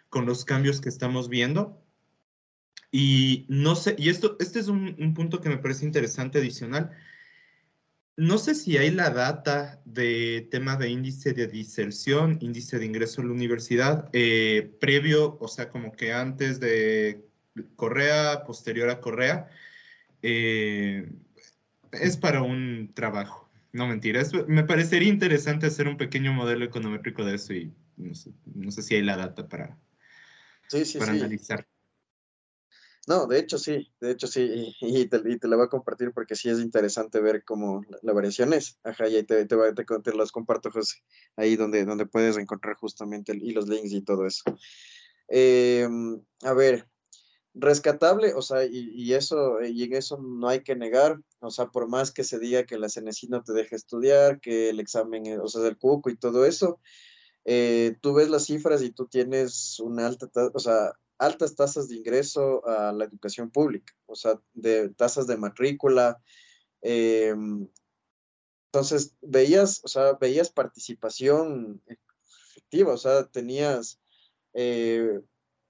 con 0.08 0.24
los 0.24 0.46
cambios 0.46 0.80
que 0.80 0.88
estamos 0.88 1.28
viendo? 1.28 1.83
Y 2.96 3.44
no 3.48 3.74
sé, 3.74 3.96
y 3.98 4.08
esto, 4.08 4.36
este 4.38 4.60
es 4.60 4.68
un, 4.68 5.14
punto 5.14 5.40
que 5.40 5.48
me 5.48 5.58
parece 5.58 5.84
interesante 5.84 6.38
adicional. 6.38 6.92
No 8.16 8.38
sé 8.38 8.54
si 8.54 8.78
hay 8.78 8.92
la 8.92 9.10
data 9.10 9.82
de 9.84 10.46
tema 10.48 10.76
de 10.76 10.90
índice 10.90 11.32
de 11.32 11.48
diserción, 11.48 12.38
índice 12.40 12.78
de 12.78 12.86
ingreso 12.86 13.20
a 13.20 13.24
la 13.24 13.32
universidad, 13.32 14.08
eh, 14.12 14.76
previo, 14.78 15.36
o 15.40 15.48
sea, 15.48 15.70
como 15.70 15.90
que 15.90 16.12
antes 16.12 16.60
de 16.60 17.26
Correa, 17.74 18.44
posterior 18.44 18.88
a 18.88 19.00
Correa. 19.00 19.48
eh, 20.22 21.10
es 21.90 22.16
para 22.16 22.42
un 22.42 22.92
trabajo, 22.94 23.50
no 23.72 23.88
mentira. 23.88 24.22
me 24.46 24.62
parecería 24.62 25.08
interesante 25.08 25.66
hacer 25.66 25.88
un 25.88 25.96
pequeño 25.96 26.32
modelo 26.32 26.64
econométrico 26.64 27.24
de 27.24 27.34
eso 27.34 27.54
y 27.54 27.72
no 27.96 28.70
sé, 28.70 28.82
si 28.82 28.94
hay 28.94 29.02
la 29.02 29.16
data 29.16 29.48
para, 29.48 29.76
para 30.96 31.10
analizar. 31.10 31.66
No, 33.06 33.26
de 33.26 33.38
hecho 33.38 33.58
sí, 33.58 33.92
de 34.00 34.12
hecho 34.12 34.26
sí, 34.26 34.74
y, 34.80 35.06
te, 35.06 35.48
la 35.48 35.56
voy 35.56 35.66
a 35.66 35.68
compartir 35.68 36.12
porque 36.12 36.36
sí 36.36 36.48
es 36.48 36.58
interesante 36.60 37.20
ver 37.20 37.44
cómo 37.44 37.82
la, 38.02 38.12
variación 38.12 38.52
es. 38.54 38.78
Ajá, 38.82 39.08
y 39.08 39.16
ahí 39.16 39.24
te, 39.24 39.44
te, 39.44 39.56
te, 39.56 40.14
las 40.14 40.32
comparto, 40.32 40.70
José, 40.70 40.98
ahí 41.36 41.56
donde, 41.56 41.84
donde 41.84 42.06
puedes 42.06 42.38
encontrar 42.38 42.76
justamente 42.76 43.36
y 43.38 43.52
los 43.52 43.68
links 43.68 43.92
y 43.92 44.00
todo 44.02 44.26
eso. 44.26 44.42
Em, 45.28 46.22
a 46.42 46.52
ver, 46.54 46.88
rescatable, 47.54 48.34
o 48.34 48.42
sea, 48.42 48.64
y, 48.64 49.12
eso, 49.14 49.62
y 49.62 49.84
en 49.84 49.94
eso 49.94 50.18
no 50.18 50.48
hay 50.48 50.62
que 50.62 50.76
negar, 50.76 51.20
o 51.40 51.50
sea, 51.50 51.66
por 51.66 51.88
más 51.88 52.10
que 52.10 52.24
se 52.24 52.38
diga 52.38 52.64
que 52.64 52.78
la 52.78 52.88
CNC 52.88 53.28
no 53.28 53.42
te 53.42 53.52
deja 53.52 53.76
estudiar, 53.76 54.40
que 54.40 54.70
el 54.70 54.80
examen, 54.80 55.40
o 55.40 55.48
sea, 55.48 55.62
del 55.62 55.78
cuco 55.78 56.10
y 56.10 56.16
todo 56.16 56.44
eso, 56.46 56.80
eh, 57.44 57.96
tú 58.00 58.14
ves 58.14 58.28
las 58.30 58.46
cifras 58.46 58.82
y 58.82 58.90
tú 58.90 59.06
tienes 59.06 59.78
una 59.80 60.06
alta, 60.06 60.28
o 60.52 60.58
sea, 60.58 60.92
altas 61.18 61.54
tasas 61.54 61.88
de 61.88 61.96
ingreso 61.96 62.66
a 62.66 62.92
la 62.92 63.04
educación 63.04 63.50
pública, 63.50 63.94
o 64.06 64.16
sea, 64.16 64.40
de 64.52 64.88
tasas 64.90 65.26
de 65.26 65.36
matrícula. 65.36 66.20
Em, 66.82 67.68
entonces, 68.66 69.14
veías, 69.22 69.80
o 69.84 69.88
sea, 69.88 70.14
veías 70.14 70.50
participación 70.50 71.82
efectiva, 71.86 72.92
o 72.92 72.98
sea, 72.98 73.26
tenías, 73.26 74.00
eh, 74.52 75.20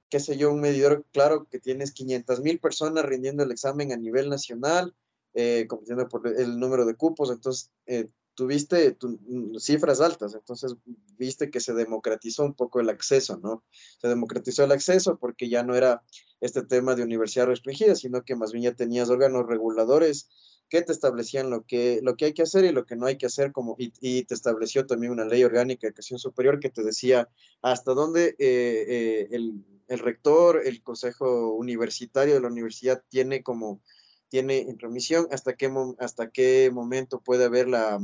qué 0.08 0.20
sé 0.20 0.36
yo, 0.38 0.52
un 0.52 0.60
medidor 0.60 1.04
claro 1.12 1.46
que 1.50 1.60
tienes 1.60 1.92
500 1.92 2.40
mil 2.40 2.58
personas 2.60 3.04
rindiendo 3.04 3.42
el 3.42 3.52
examen 3.52 3.92
a 3.92 3.96
nivel 3.96 4.30
nacional, 4.30 4.94
eh, 5.34 5.66
compitiendo 5.68 6.08
por 6.08 6.26
el 6.26 6.58
número 6.58 6.86
de 6.86 6.94
cupos, 6.94 7.30
entonces 7.30 7.70
eh, 7.86 8.08
tuviste 8.34 8.96
mm, 9.00 9.56
cifras 9.58 10.00
altas, 10.00 10.34
entonces 10.34 10.74
viste 11.16 11.50
que 11.50 11.60
se 11.60 11.72
democratizó 11.72 12.44
un 12.44 12.54
poco 12.54 12.80
el 12.80 12.88
acceso, 12.88 13.38
¿no? 13.38 13.64
Se 14.00 14.08
democratizó 14.08 14.64
el 14.64 14.72
acceso 14.72 15.18
porque 15.18 15.48
ya 15.48 15.62
no 15.62 15.74
era 15.74 16.02
este 16.40 16.62
tema 16.62 16.94
de 16.94 17.02
universidad 17.02 17.46
restringida, 17.46 17.94
sino 17.94 18.22
que 18.22 18.36
más 18.36 18.52
bien 18.52 18.64
ya 18.64 18.74
tenías 18.74 19.10
órganos 19.10 19.46
reguladores 19.46 20.28
que 20.68 20.82
te 20.82 20.92
establecían 20.92 21.50
lo 21.50 21.64
que, 21.64 22.00
lo 22.02 22.16
que 22.16 22.26
hay 22.26 22.32
que 22.32 22.42
hacer 22.42 22.64
y 22.64 22.72
lo 22.72 22.84
que 22.86 22.96
no 22.96 23.06
hay 23.06 23.16
que 23.16 23.26
hacer, 23.26 23.52
como, 23.52 23.76
y, 23.78 24.24
te 24.24 24.34
estableció 24.34 24.86
también 24.86 25.12
una 25.12 25.24
ley 25.24 25.44
orgánica 25.44 25.86
de 25.86 25.88
educación 25.88 26.18
superior 26.18 26.58
que 26.58 26.70
te 26.70 26.82
decía 26.82 27.28
hasta 27.62 27.92
dónde 27.92 28.34
eh, 28.38 29.26
eh, 29.30 29.52
el 29.88 29.98
rector, 29.98 30.62
el 30.64 30.82
consejo 30.82 31.54
universitario 31.54 32.34
de 32.34 32.40
la 32.40 32.48
universidad 32.48 33.02
tiene 33.08 33.42
como 33.42 33.80
tiene 34.28 34.58
intromisión, 34.58 35.26
hasta 35.30 35.54
qué, 35.54 35.72
hasta 35.98 36.30
qué 36.30 36.70
momento 36.72 37.20
puede 37.20 37.44
haber 37.44 37.68
la, 37.68 38.00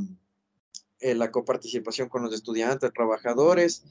eh, 0.99 1.15
la 1.15 1.31
coparticipación 1.31 2.09
con 2.09 2.23
los 2.23 2.33
estudiantes, 2.33 2.93
trabajadores. 2.93 3.83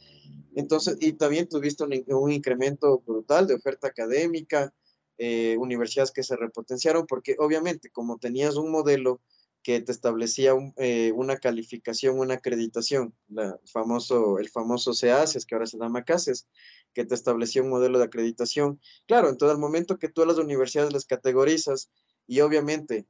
Entonces, 0.55 0.97
y 1.01 1.13
también 1.13 1.49
tuviste 1.49 1.85
un, 1.85 2.05
un 2.09 2.33
incremento 2.33 3.03
brutal 3.07 3.47
de 3.47 3.55
oferta 3.55 3.89
académica, 3.89 4.73
eh, 5.19 5.57
universidades 5.59 6.13
que 6.13 6.23
se 6.23 6.37
repotenciaron, 6.37 7.07
porque 7.07 7.37
obviamente 7.39 7.91
como 7.91 8.19
tenías 8.19 8.57
un 8.57 8.71
modelo 8.71 9.21
que 9.63 9.81
te 9.81 9.93
establecía 9.93 10.53
eh, 10.77 11.13
una 11.15 11.37
calificación, 11.37 12.19
una 12.19 12.35
acreditación, 12.35 13.15
la 13.29 13.59
famoso, 13.71 14.39
el 14.39 14.49
famoso 14.49 14.93
CACES, 14.99 15.45
que 15.45 15.55
ahora 15.55 15.67
se 15.67 15.79
llama 15.79 16.05
CACES, 16.05 16.47
que 16.95 17.05
te 17.05 17.15
establecía 17.15 17.63
un 17.63 17.69
modelo 17.69 17.99
de 17.99 18.07
acreditación. 18.07 18.81
Claro, 19.07 19.29
en 19.29 19.37
todo 19.37 19.53
el 19.53 19.59
momento 19.59 19.99
que 19.99 20.09
tú 20.09 20.23
a 20.23 20.27
las 20.27 20.39
universidades 20.39 20.93
les 20.93 21.05
categorizas 21.05 21.91
y 22.31 22.43
obviamente 22.43 23.09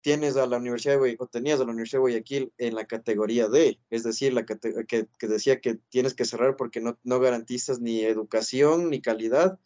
tienes 0.00 0.38
a 0.38 0.46
la 0.46 0.56
Universidad 0.56 0.98
de 0.98 1.16
o 1.18 1.26
tenías 1.26 1.60
a 1.60 1.64
la 1.64 1.72
Universidad 1.72 1.98
de 1.98 2.00
Guayaquil 2.00 2.52
en 2.56 2.74
la 2.74 2.86
categoría 2.86 3.46
D, 3.46 3.78
es 3.90 4.02
decir, 4.02 4.32
la 4.32 4.46
que, 4.46 4.56
que, 4.88 5.28
decía 5.28 5.60
que 5.60 5.74
tienes 5.90 6.14
que 6.14 6.24
cerrar 6.24 6.56
porque 6.56 6.80
no, 6.80 6.98
no 7.04 7.20
garantizas 7.20 7.80
ni 7.80 8.00
educación 8.00 8.88
ni 8.88 9.02
calidad 9.02 9.58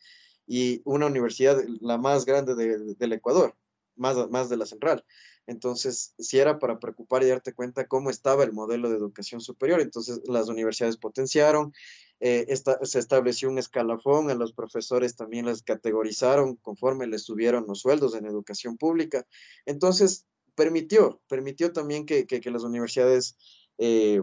y 0.45 0.83
una 0.85 1.07
universidad 1.07 1.63
la 1.81 1.99
más 1.99 2.25
grande 2.25 2.57
del 2.99 3.13
Ecuador, 3.13 3.55
más, 3.95 4.29
más 4.29 4.49
de 4.49 4.57
la 4.57 4.67
central. 4.67 5.05
Entonces, 5.47 6.15
si 6.19 6.39
era 6.39 6.59
para 6.59 6.79
preocupar 6.79 7.23
y 7.23 7.29
darte 7.29 7.53
cuenta 7.53 7.87
cómo 7.87 8.11
estaba 8.11 8.45
el 8.45 8.53
modelo 8.53 8.91
de 8.91 8.97
educación 8.97 9.41
superior, 9.41 9.81
entonces 9.81 10.21
las 10.27 10.49
universidades 10.49 10.97
potenciaron, 10.97 11.73
eh, 12.19 12.47
se 12.83 12.99
estableció 12.99 13.49
un 13.49 13.59
escalafón, 13.59 14.31
a 14.31 14.35
los 14.35 14.53
profesores 14.53 15.17
también 15.17 15.47
les 15.47 15.63
categorizaron 15.63 16.57
conforme 16.57 17.07
les 17.07 17.23
subieron 17.23 17.67
los 17.67 17.81
sueldos 17.81 18.15
en 18.15 18.27
educación 18.27 18.77
pública. 18.77 19.27
Entonces, 19.67 20.27
permitió, 20.55 21.21
permitió 21.29 21.73
también 21.73 22.07
que, 22.07 22.27
que, 22.27 22.51
las 22.51 22.65
universidades 22.65 23.37
eh, 23.79 24.23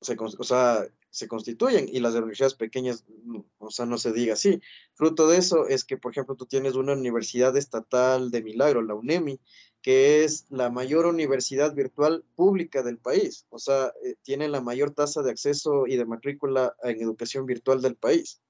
se, 0.00 0.16
o 0.18 0.44
sea, 0.44 0.86
se 1.10 1.28
constituyen 1.28 1.88
y 1.90 2.00
las 2.00 2.14
universidades 2.14 2.54
pequeñas, 2.54 3.04
mm, 3.24 3.40
o 3.58 3.70
sea, 3.70 3.86
no 3.86 3.96
se 3.96 4.12
diga 4.12 4.34
así. 4.34 4.60
Fruto 4.94 5.26
de 5.26 5.38
eso 5.38 5.66
es 5.66 5.84
que, 5.84 5.96
por 5.96 6.12
ejemplo, 6.12 6.36
tú 6.36 6.44
tienes 6.44 6.74
una 6.74 6.92
universidad 6.92 7.56
estatal 7.56 8.30
de 8.30 8.42
milagro, 8.42 8.82
la 8.82 8.94
UNEMI, 8.94 9.40
que 9.86 10.24
es 10.24 10.46
la 10.50 10.68
mayor 10.68 11.06
universidad 11.06 11.72
virtual 11.72 12.24
pública 12.34 12.82
del 12.82 12.98
país, 12.98 13.46
o 13.50 13.60
sea, 13.60 13.92
eh, 14.04 14.16
tiene 14.24 14.48
la 14.48 14.60
mayor 14.60 14.90
tasa 14.90 15.22
de 15.22 15.30
acceso 15.30 15.86
y 15.86 15.94
de 15.94 16.04
matrícula 16.04 16.74
en 16.82 17.00
educación 17.00 17.46
virtual 17.46 17.80
del 17.80 17.94
país. 17.94 18.40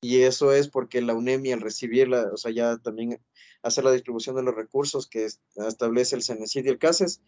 Y 0.00 0.22
eso 0.22 0.52
es 0.52 0.68
porque 0.68 1.02
la 1.02 1.14
UNEMI 1.14 1.50
al 1.50 1.60
recibirla, 1.60 2.30
o 2.32 2.36
sea, 2.36 2.52
ya 2.52 2.78
también 2.78 3.20
hacer 3.64 3.82
la 3.82 3.90
distribución 3.90 4.36
de 4.36 4.44
los 4.44 4.54
recursos 4.54 5.08
que 5.08 5.26
establece 5.56 6.14
el 6.14 6.22
CENESID 6.22 6.64
y 6.64 6.68
el 6.68 6.78
CASES, 6.78 7.20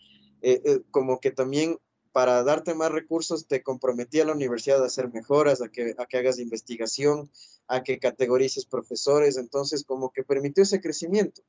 eh, 0.42 0.62
eh, 0.64 0.80
como 0.92 1.18
que 1.18 1.32
también 1.32 1.78
para 2.12 2.44
darte 2.44 2.74
más 2.74 2.92
recursos 2.92 3.48
te 3.48 3.64
comprometía 3.64 4.24
la 4.24 4.34
universidad 4.34 4.84
a 4.84 4.86
hacer 4.86 5.12
mejoras, 5.12 5.62
a 5.62 5.68
que, 5.68 5.96
a 5.98 6.06
que 6.06 6.18
hagas 6.18 6.38
investigación, 6.38 7.28
a 7.66 7.82
que 7.82 7.98
categorices 7.98 8.66
profesores, 8.66 9.36
entonces 9.36 9.82
como 9.82 10.12
que 10.12 10.22
permitió 10.22 10.62
ese 10.62 10.80
crecimiento. 10.80 11.42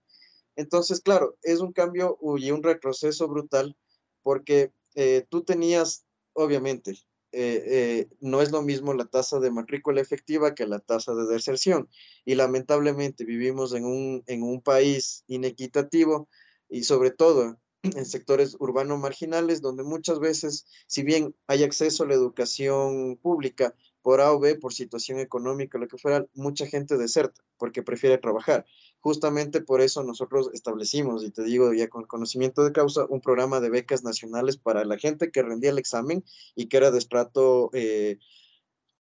Entonces, 0.55 1.01
claro, 1.01 1.37
es 1.43 1.59
un 1.59 1.73
cambio 1.73 2.17
y 2.37 2.51
un 2.51 2.63
retroceso 2.63 3.27
brutal 3.27 3.75
porque 4.21 4.71
eh, 4.95 5.25
tú 5.29 5.43
tenías, 5.43 6.05
obviamente, 6.33 6.91
eh, 7.35 7.63
eh, 7.65 8.09
no 8.19 8.41
es 8.43 8.51
lo 8.51 8.61
mismo 8.61 8.93
la 8.93 9.05
tasa 9.05 9.39
de 9.39 9.49
matrícula 9.49 9.99
efectiva 10.01 10.53
que 10.53 10.67
la 10.67 10.79
tasa 10.79 11.15
de 11.15 11.25
deserción. 11.25 11.89
Y 12.25 12.35
lamentablemente 12.35 13.25
vivimos 13.25 13.73
en 13.73 13.85
un, 13.85 14.23
en 14.27 14.43
un 14.43 14.61
país 14.61 15.23
inequitativo 15.27 16.29
y 16.69 16.83
sobre 16.83 17.09
todo 17.11 17.57
en 17.83 18.05
sectores 18.05 18.55
urbanos 18.59 18.99
marginales, 18.99 19.61
donde 19.61 19.83
muchas 19.83 20.19
veces, 20.19 20.67
si 20.87 21.03
bien 21.03 21.35
hay 21.47 21.63
acceso 21.63 22.03
a 22.03 22.07
la 22.07 22.13
educación 22.13 23.17
pública 23.17 23.75
por 24.01 24.21
A 24.21 24.31
o 24.31 24.39
B, 24.39 24.55
por 24.55 24.73
situación 24.73 25.19
económica, 25.19 25.77
lo 25.77 25.87
que 25.87 25.97
fuera, 25.97 26.25
mucha 26.33 26.67
gente 26.67 26.97
deserta 26.97 27.41
porque 27.57 27.83
prefiere 27.83 28.17
trabajar. 28.17 28.65
Justamente 29.03 29.59
por 29.59 29.81
eso 29.81 30.01
nosotros 30.01 30.49
establecimos, 30.53 31.25
y 31.25 31.29
te 31.29 31.43
digo 31.43 31.73
ya 31.73 31.89
con 31.89 32.05
conocimiento 32.05 32.63
de 32.63 32.71
causa, 32.71 33.05
un 33.09 33.19
programa 33.19 33.59
de 33.59 33.69
becas 33.69 34.01
nacionales 34.01 34.55
para 34.55 34.85
la 34.85 34.97
gente 34.97 35.29
que 35.29 35.43
rendía 35.43 35.71
el 35.71 35.77
examen 35.77 36.23
y 36.55 36.67
que 36.67 36.77
era 36.77 36.89
de 36.89 36.99
estrato 36.99 37.69
eh, 37.73 38.17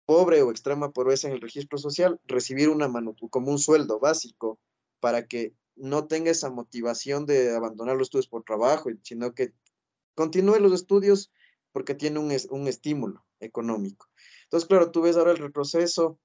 pobre 0.05 0.43
o 0.43 0.51
extrema 0.51 0.91
pobreza 0.91 1.27
en 1.27 1.33
el 1.33 1.41
registro 1.41 1.79
social, 1.79 2.21
recibir 2.25 2.69
una 2.69 2.87
mano, 2.87 3.15
como 3.31 3.49
un 3.49 3.57
sueldo 3.57 3.99
básico 3.99 4.59
para 4.99 5.25
que 5.25 5.55
no 5.75 6.05
tenga 6.05 6.29
esa 6.29 6.51
motivación 6.51 7.25
de 7.25 7.55
abandonar 7.55 7.95
los 7.95 8.09
estudios 8.09 8.27
por 8.27 8.43
trabajo, 8.43 8.91
sino 9.01 9.33
que 9.33 9.53
continúe 10.13 10.59
los 10.59 10.73
estudios 10.73 11.31
porque 11.71 11.95
tiene 11.95 12.19
un, 12.19 12.31
un 12.51 12.67
estímulo 12.67 13.25
económico. 13.39 14.07
Entonces, 14.43 14.67
claro, 14.69 14.91
tú 14.91 15.01
ves 15.01 15.17
ahora 15.17 15.31
el 15.31 15.37
retroceso 15.37 16.19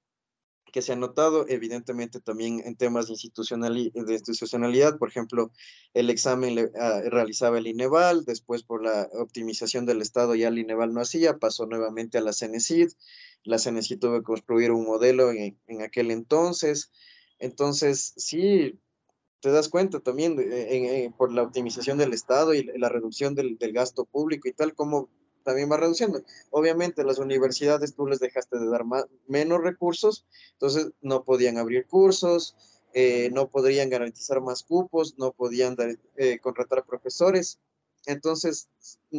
que 0.75 0.81
se 0.81 0.91
ha 0.91 0.97
notado, 0.97 1.45
evidentemente 1.47 2.19
también 2.19 2.61
en 2.65 2.75
temas 2.75 3.07
de, 3.07 3.13
de 3.13 4.13
institucionalidad, 4.13 4.97
por 4.97 5.07
ejemplo, 5.07 5.53
el 5.93 6.09
examen 6.09 6.69
ah, 6.77 6.99
realizaba 7.05 7.59
el 7.59 7.67
INEVAL, 7.67 8.25
después 8.25 8.63
por 8.63 8.83
la 8.83 9.07
optimización 9.13 9.85
del 9.85 10.01
Estado 10.01 10.35
ya 10.35 10.49
el 10.49 10.59
INEVAL 10.59 10.93
no 10.93 10.99
hacía, 10.99 11.37
pasó 11.37 11.65
nuevamente 11.65 12.17
a 12.17 12.21
la 12.21 12.33
CENESID, 12.33 12.89
la 13.45 13.57
CENESID 13.57 13.99
tuvo 13.99 14.17
que 14.17 14.23
construir 14.23 14.71
un 14.71 14.83
modelo 14.85 15.31
en, 15.31 15.57
en 15.67 15.81
aquel 15.81 16.11
entonces, 16.11 16.91
entonces 17.39 18.13
sí, 18.17 18.77
te 19.39 19.51
das 19.51 19.69
cuenta 19.69 20.01
también 20.01 20.35
por 21.17 21.31
la 21.31 21.43
optimización 21.43 21.97
del 21.97 22.11
Estado 22.11 22.53
y 22.53 22.63
la 22.77 22.89
reducción 22.89 23.33
del, 23.33 23.57
gasto 23.71 24.03
público 24.03 24.49
y 24.49 24.51
tal, 24.51 24.75
como 24.75 25.07
también 25.45 25.71
va 25.71 25.77
reduciendo. 25.77 26.21
Obviamente 26.49 27.05
las 27.05 27.19
universidades 27.19 27.95
tú 27.95 28.07
les 28.07 28.19
dejaste 28.19 28.59
de 28.59 28.67
dar 28.67 28.83
más, 28.83 29.05
menos 29.27 29.61
recursos, 29.61 30.25
entonces 30.53 30.91
no 31.01 31.23
podían 31.23 31.57
abrir 31.57 31.85
cursos, 31.85 32.55
eh, 32.93 33.29
no 33.31 33.49
podrían 33.49 33.89
garantizar 33.89 34.41
más 34.41 34.63
cupos, 34.63 35.15
no 35.17 35.31
podían 35.31 35.77
eh, 36.17 36.39
contratar 36.39 36.85
profesores. 36.85 37.59
Entonces 38.07 38.67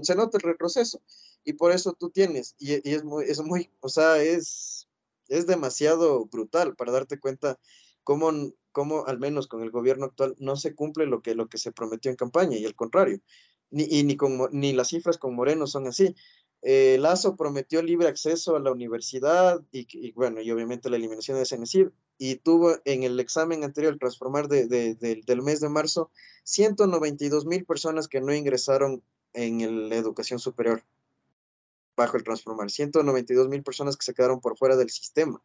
se 0.02 0.14
nota 0.14 0.36
el 0.36 0.42
retroceso 0.42 1.00
y 1.44 1.54
por 1.54 1.72
eso 1.72 1.92
tú 1.92 2.10
tienes, 2.10 2.54
y, 2.58 2.74
es, 2.90 3.04
muy, 3.04 3.24
es 3.24 3.40
muy, 3.40 3.70
o 3.80 3.88
sea, 3.88 4.22
es, 4.22 4.88
es 5.28 5.46
demasiado 5.46 6.26
brutal 6.26 6.74
para 6.76 6.92
darte 6.92 7.18
cuenta 7.18 7.58
cómo 8.04 8.30
cómo 8.76 9.06
al 9.06 9.18
menos 9.18 9.46
con 9.46 9.62
el 9.62 9.70
gobierno 9.70 10.04
actual 10.04 10.36
no 10.38 10.54
se 10.54 10.74
cumple 10.74 11.06
lo 11.06 11.22
que, 11.22 11.34
lo 11.34 11.48
que 11.48 11.56
se 11.56 11.72
prometió 11.72 12.10
en 12.10 12.16
campaña 12.18 12.58
y 12.58 12.66
al 12.66 12.74
contrario, 12.74 13.20
ni, 13.70 13.84
y 13.84 14.04
ni, 14.04 14.16
con, 14.16 14.38
ni 14.52 14.72
las 14.72 14.88
cifras 14.88 15.18
con 15.18 15.34
Moreno 15.34 15.66
son 15.66 15.86
así. 15.86 16.14
Eh, 16.62 16.96
Lazo 16.98 17.36
prometió 17.36 17.82
libre 17.82 18.08
acceso 18.08 18.56
a 18.56 18.60
la 18.60 18.72
universidad 18.72 19.62
y, 19.70 20.12
bueno, 20.12 20.40
y 20.40 20.50
obviamente 20.50 20.90
la 20.90 20.96
eliminación 20.96 21.38
de 21.38 21.46
CENESID 21.46 21.88
y 22.18 22.36
tuvo 22.36 22.76
en 22.84 23.02
el 23.02 23.20
examen 23.20 23.62
anterior, 23.62 23.92
el 23.92 23.98
transformar 23.98 24.48
de, 24.48 24.66
del 24.66 25.42
mes 25.42 25.60
de 25.60 25.68
marzo, 25.68 26.10
192 26.44 27.46
mil 27.46 27.64
personas 27.64 28.08
que 28.08 28.20
no 28.20 28.34
ingresaron 28.34 29.02
en 29.34 29.88
la 29.88 29.96
educación 29.96 30.38
superior 30.38 30.82
bajo 31.94 32.16
el 32.16 32.24
transformar, 32.24 32.70
192 32.70 33.48
mil 33.48 33.62
personas 33.62 33.96
que 33.96 34.04
se 34.04 34.14
quedaron 34.14 34.40
por 34.40 34.56
fuera 34.58 34.76
del 34.76 34.90
sistema. 34.90 35.42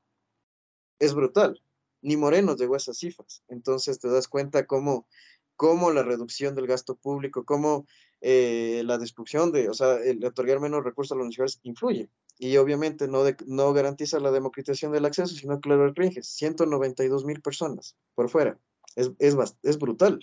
Es 0.99 1.13
brutal. 1.13 1.61
Ni 2.01 2.17
Moreno 2.17 2.55
llegó 2.55 2.73
a 2.73 2.77
esas 2.77 2.97
cifras. 2.97 3.43
Entonces 3.47 3.99
te 3.99 4.09
das 4.09 4.27
cuenta 4.27 4.65
cómo, 4.65 5.07
cómo 5.55 5.91
la 5.91 6.03
reducción 6.03 6.55
del 6.55 6.67
gasto 6.67 6.95
público, 6.95 7.45
cómo 7.45 7.85
eh, 8.21 8.83
la 8.85 8.99
destrucción 8.99 9.51
de, 9.51 9.67
o 9.67 9.73
sea, 9.73 9.95
el 9.95 10.23
otorgar 10.23 10.59
menos 10.59 10.83
recursos 10.83 11.11
a 11.11 11.15
las 11.15 11.23
universidades 11.25 11.59
influye. 11.63 12.09
Y 12.37 12.57
obviamente 12.57 13.07
no, 13.07 13.23
no 13.47 13.73
garantiza 13.73 14.19
la 14.19 14.31
democratización 14.31 14.91
del 14.91 15.05
acceso, 15.05 15.35
sino 15.35 15.59
que 15.59 15.69
lo 15.69 15.83
restringe. 15.83 16.21
192 16.21 17.25
mil 17.25 17.41
personas 17.41 17.95
por 18.15 18.29
fuera. 18.29 18.59
Es, 18.95 19.11
es, 19.19 19.35
es 19.63 19.79
brutal. 19.79 20.19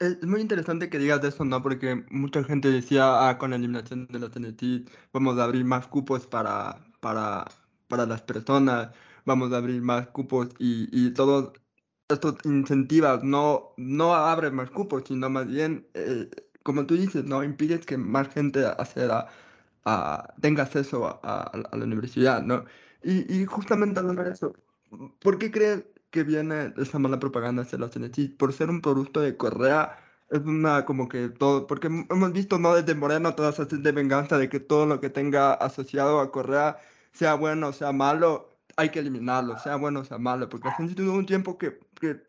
Es 0.00 0.22
muy 0.24 0.40
interesante 0.40 0.88
que 0.90 0.98
digas 0.98 1.22
eso, 1.24 1.44
¿no? 1.44 1.62
Porque 1.62 2.04
mucha 2.10 2.44
gente 2.44 2.70
decía, 2.70 3.28
ah, 3.28 3.38
con 3.38 3.50
la 3.50 3.56
eliminación 3.56 4.06
de 4.06 4.18
la 4.18 4.30
TNT 4.30 4.88
vamos 5.12 5.38
a 5.38 5.44
abrir 5.44 5.64
más 5.64 5.88
cupos 5.88 6.26
para, 6.26 6.84
para, 7.00 7.46
para 7.88 8.06
las 8.06 8.22
personas, 8.22 8.90
vamos 9.24 9.52
a 9.52 9.56
abrir 9.56 9.82
más 9.82 10.08
cupos 10.08 10.48
y, 10.58 10.88
y 10.92 11.12
todo 11.14 11.52
esto 12.08 12.36
incentiva, 12.44 13.20
no, 13.22 13.74
no 13.76 14.14
abre 14.14 14.50
más 14.50 14.70
cupos, 14.70 15.04
sino 15.06 15.28
más 15.30 15.46
bien, 15.46 15.86
eh, 15.94 16.28
como 16.62 16.86
tú 16.86 16.96
dices, 16.96 17.24
no 17.24 17.44
impides 17.44 17.86
que 17.86 17.96
más 17.98 18.28
gente 18.28 18.64
acceda 18.66 19.28
a, 19.84 20.34
tenga 20.40 20.64
acceso 20.64 21.20
a, 21.22 21.50
la 21.72 21.84
universidad, 21.84 22.42
¿no? 22.42 22.64
Y, 23.02 23.32
y 23.32 23.44
justamente 23.46 24.00
hablando 24.00 24.24
de 24.24 24.32
eso, 24.32 24.54
¿por 25.20 25.38
qué 25.38 25.50
crees 25.50 25.84
que 26.10 26.24
viene 26.24 26.72
esa 26.78 26.98
mala 26.98 27.18
propaganda 27.18 27.62
hacia 27.62 27.78
la 27.78 27.88
CNC? 27.90 28.36
Por 28.38 28.52
ser 28.52 28.70
un 28.70 28.80
producto 28.80 29.20
de 29.20 29.36
Correa, 29.36 29.98
es 30.30 30.40
una 30.40 30.84
como 30.84 31.08
que 31.08 31.28
todo, 31.28 31.66
porque 31.66 31.88
hemos 31.88 32.32
visto, 32.32 32.58
¿no? 32.58 32.74
Desde 32.74 32.94
Moreno 32.94 33.34
todas 33.34 33.58
esas 33.58 33.82
de 33.82 33.92
venganza 33.92 34.38
de 34.38 34.48
que 34.48 34.60
todo 34.60 34.86
lo 34.86 35.00
que 35.00 35.10
tenga 35.10 35.54
asociado 35.54 36.20
a 36.20 36.30
Correa, 36.30 36.78
sea 37.12 37.34
bueno 37.34 37.68
o 37.68 37.72
sea 37.72 37.92
malo, 37.92 38.50
hay 38.76 38.90
que 38.90 39.00
eliminarlo, 39.00 39.58
sea 39.58 39.76
bueno 39.76 40.00
o 40.00 40.04
sea 40.04 40.18
malo, 40.18 40.48
porque 40.48 40.68
hace 40.68 40.82
un 41.02 41.26
tiempo 41.26 41.58
que, 41.58 41.80
que 41.98 42.22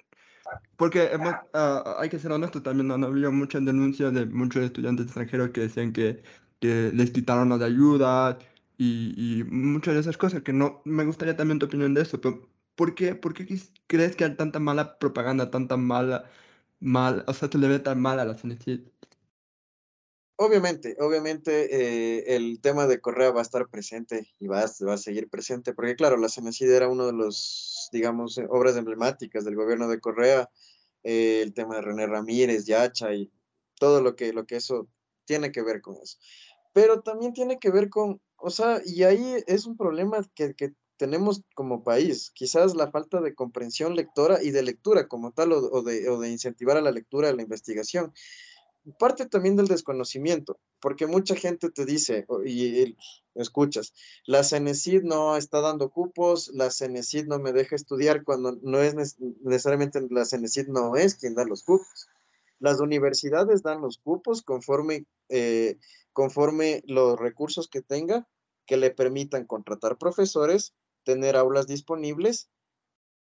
porque 0.77 1.03
hemos, 1.11 1.35
ah, 1.53 1.97
hay 1.99 2.09
que 2.09 2.19
ser 2.19 2.31
honesto 2.31 2.61
también, 2.61 2.87
no 2.87 3.07
había 3.07 3.29
muchas 3.29 3.63
denuncias 3.65 4.13
de 4.13 4.25
muchos 4.25 4.63
estudiantes 4.63 5.05
extranjeros 5.07 5.51
que 5.51 5.61
decían 5.61 5.93
que, 5.93 6.23
que 6.59 6.91
les 6.93 7.11
quitaron 7.11 7.49
las 7.49 7.61
ayudas 7.61 8.37
y, 8.77 9.13
y, 9.17 9.43
muchas 9.43 9.93
de 9.95 9.99
esas 10.01 10.17
cosas, 10.17 10.41
que 10.43 10.53
no, 10.53 10.81
me 10.85 11.05
gustaría 11.05 11.35
también 11.35 11.59
tu 11.59 11.65
opinión 11.67 11.93
de 11.93 12.01
eso, 12.01 12.19
pero 12.21 12.49
¿por 12.75 12.95
qué, 12.95 13.15
por 13.15 13.33
qué 13.33 13.45
crees 13.87 14.15
que 14.15 14.25
hay 14.25 14.35
tanta 14.35 14.59
mala 14.59 14.97
propaganda, 14.99 15.51
tanta 15.51 15.77
mala, 15.77 16.29
mal, 16.79 17.23
o 17.27 17.33
sea, 17.33 17.49
se 17.51 17.57
le 17.57 17.67
ve 17.67 17.79
tan 17.79 18.01
mal 18.01 18.19
a 18.19 18.25
la 18.25 18.35
CNC? 18.35 18.81
Obviamente, 20.41 20.95
obviamente 21.01 21.67
eh, 21.69 22.37
el 22.37 22.61
tema 22.61 22.87
de 22.87 23.01
Correa 23.01 23.31
va 23.31 23.39
a 23.39 23.41
estar 23.41 23.67
presente 23.67 24.33
y 24.39 24.47
va 24.47 24.61
a, 24.61 24.85
va 24.87 24.93
a 24.93 24.97
seguir 24.97 25.29
presente, 25.29 25.73
porque 25.73 25.97
claro, 25.97 26.15
la 26.15 26.29
CENESID 26.29 26.71
era 26.71 26.87
uno 26.87 27.07
de 27.07 27.11
los, 27.11 27.89
digamos, 27.91 28.37
eh, 28.37 28.47
obras 28.49 28.77
emblemáticas 28.77 29.43
del 29.43 29.57
gobierno 29.57 29.89
de 29.89 29.99
Correa, 29.99 30.49
eh, 31.03 31.41
el 31.43 31.53
tema 31.53 31.75
de 31.75 31.81
René 31.81 32.07
Ramírez, 32.07 32.65
Yacha 32.65 33.13
y 33.13 33.29
todo 33.81 34.01
lo 34.01 34.15
que, 34.15 34.31
lo 34.31 34.45
que 34.45 34.55
eso 34.55 34.87
tiene 35.25 35.51
que 35.51 35.61
ver 35.61 35.81
con 35.81 35.97
eso. 36.01 36.17
Pero 36.71 37.01
también 37.01 37.33
tiene 37.33 37.59
que 37.59 37.69
ver 37.69 37.89
con, 37.89 38.21
o 38.37 38.49
sea, 38.49 38.81
y 38.85 39.03
ahí 39.03 39.43
es 39.45 39.65
un 39.65 39.75
problema 39.75 40.25
que, 40.35 40.53
que 40.55 40.71
tenemos 40.95 41.43
como 41.53 41.83
país, 41.83 42.31
quizás 42.33 42.75
la 42.75 42.89
falta 42.89 43.19
de 43.19 43.35
comprensión 43.35 43.93
lectora 43.93 44.41
y 44.41 44.51
de 44.51 44.63
lectura 44.63 45.09
como 45.09 45.33
tal, 45.33 45.51
o, 45.51 45.57
o, 45.57 45.81
de, 45.81 46.07
o 46.07 46.17
de 46.17 46.29
incentivar 46.29 46.77
a 46.77 46.81
la 46.81 46.91
lectura, 46.91 47.27
a 47.27 47.33
la 47.33 47.41
investigación 47.41 48.13
parte 48.97 49.25
también 49.25 49.55
del 49.55 49.67
desconocimiento, 49.67 50.59
porque 50.79 51.07
mucha 51.07 51.35
gente 51.35 51.69
te 51.69 51.85
dice, 51.85 52.25
y, 52.45 52.95
escuchas, 53.35 53.93
la 54.25 54.43
CENESID 54.43 55.03
no 55.03 55.37
está 55.37 55.61
dando 55.61 55.89
cupos, 55.89 56.49
la 56.53 56.71
CENESID 56.71 57.27
no 57.27 57.39
me 57.39 57.53
deja 57.53 57.75
estudiar 57.75 58.23
cuando 58.23 58.57
no 58.61 58.79
es 58.79 59.17
necesariamente 59.41 60.01
la 60.09 60.25
CENESID 60.25 60.67
no 60.67 60.95
es 60.95 61.15
quien 61.15 61.35
da 61.35 61.45
los 61.45 61.63
cupos. 61.63 62.07
Las 62.59 62.79
universidades 62.81 63.63
dan 63.63 63.81
los 63.81 63.97
cupos 63.97 64.41
conforme, 64.41 65.05
eh, 65.29 65.77
conforme 66.11 66.83
los 66.85 67.17
recursos 67.17 67.69
que 67.69 67.81
tenga 67.81 68.27
que 68.65 68.77
le 68.77 68.91
permitan 68.91 69.45
contratar 69.45 69.97
profesores, 69.97 70.73
tener 71.03 71.35
aulas 71.37 71.67
disponibles. 71.67 72.49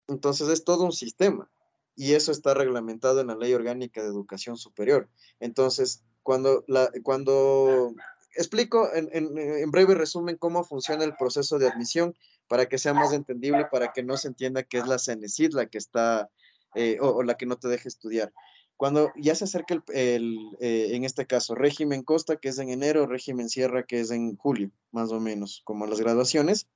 Entonces 0.08 0.48
es 0.48 0.64
todo 0.64 0.84
un 0.84 0.92
sistema 0.92 1.50
y 1.96 2.12
eso 2.12 2.30
está 2.30 2.54
reglamentado 2.54 3.20
en 3.20 3.28
la 3.28 3.36
Ley 3.36 3.54
Orgánica 3.54 4.02
de 4.02 4.08
Educación 4.08 4.56
Superior. 4.56 5.08
Entonces, 5.40 6.04
cuando, 6.22 6.62
la, 6.68 6.90
cuando 7.02 7.94
explico 8.34 8.88
en, 8.94 9.08
en, 9.12 9.70
breve 9.70 9.94
resumen 9.94 10.36
cómo 10.36 10.62
funciona 10.62 11.04
el 11.04 11.16
proceso 11.16 11.58
de 11.58 11.68
admisión 11.68 12.14
para 12.48 12.66
que 12.66 12.78
sea 12.78 12.92
más 12.92 13.12
entendible, 13.12 13.66
para 13.70 13.92
que 13.92 14.02
no 14.02 14.16
se 14.16 14.28
entienda 14.28 14.62
que 14.62 14.78
es 14.78 14.86
la 14.86 14.98
CENESID 14.98 15.54
la 15.54 15.66
que 15.66 15.78
está 15.78 16.30
eh, 16.74 16.98
o, 17.00 17.22
la 17.22 17.36
que 17.36 17.46
no 17.46 17.56
te 17.56 17.68
deja 17.68 17.88
estudiar. 17.88 18.32
Cuando 18.76 19.10
ya 19.16 19.34
se 19.34 19.44
acerca 19.44 19.72
el, 19.72 19.82
el 19.94 20.38
eh, 20.60 20.90
en 20.92 21.04
este 21.04 21.26
caso, 21.26 21.54
régimen 21.54 22.02
Costa, 22.02 22.36
que 22.36 22.50
es 22.50 22.58
en 22.58 22.68
enero, 22.68 23.06
régimen 23.06 23.48
Sierra, 23.48 23.84
que 23.84 24.00
es 24.00 24.10
en 24.10 24.36
julio, 24.36 24.70
más 24.92 25.10
o 25.12 25.18
menos, 25.18 25.62
como 25.64 25.86
las 25.86 25.98
graduaciones, 25.98 26.68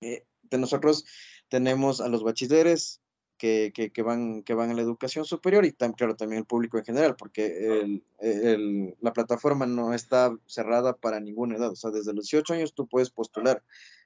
eh, 0.00 0.24
de 0.42 0.58
nosotros 0.58 1.04
tenemos 1.48 2.00
a 2.00 2.08
los 2.08 2.24
bachilleres, 2.24 3.00
que, 3.40 3.72
que, 3.72 4.02
van, 4.02 4.42
que 4.42 4.52
van 4.52 4.70
a 4.70 4.74
la 4.74 4.82
educación 4.82 5.24
superior 5.24 5.64
y 5.64 5.72
también, 5.72 5.96
claro, 5.96 6.14
también 6.14 6.40
el 6.40 6.46
público 6.46 6.76
en 6.76 6.84
general, 6.84 7.16
porque 7.16 7.80
el, 7.80 8.04
el, 8.18 8.94
la 9.00 9.14
plataforma 9.14 9.64
no 9.64 9.94
está 9.94 10.36
cerrada 10.44 10.94
para 10.94 11.20
ninguna 11.20 11.56
edad, 11.56 11.70
o 11.70 11.76
sea, 11.76 11.90
desde 11.90 12.12
los 12.12 12.26
18 12.26 12.52
años 12.52 12.74
tú 12.74 12.86
puedes 12.86 13.08
postular. 13.08 13.62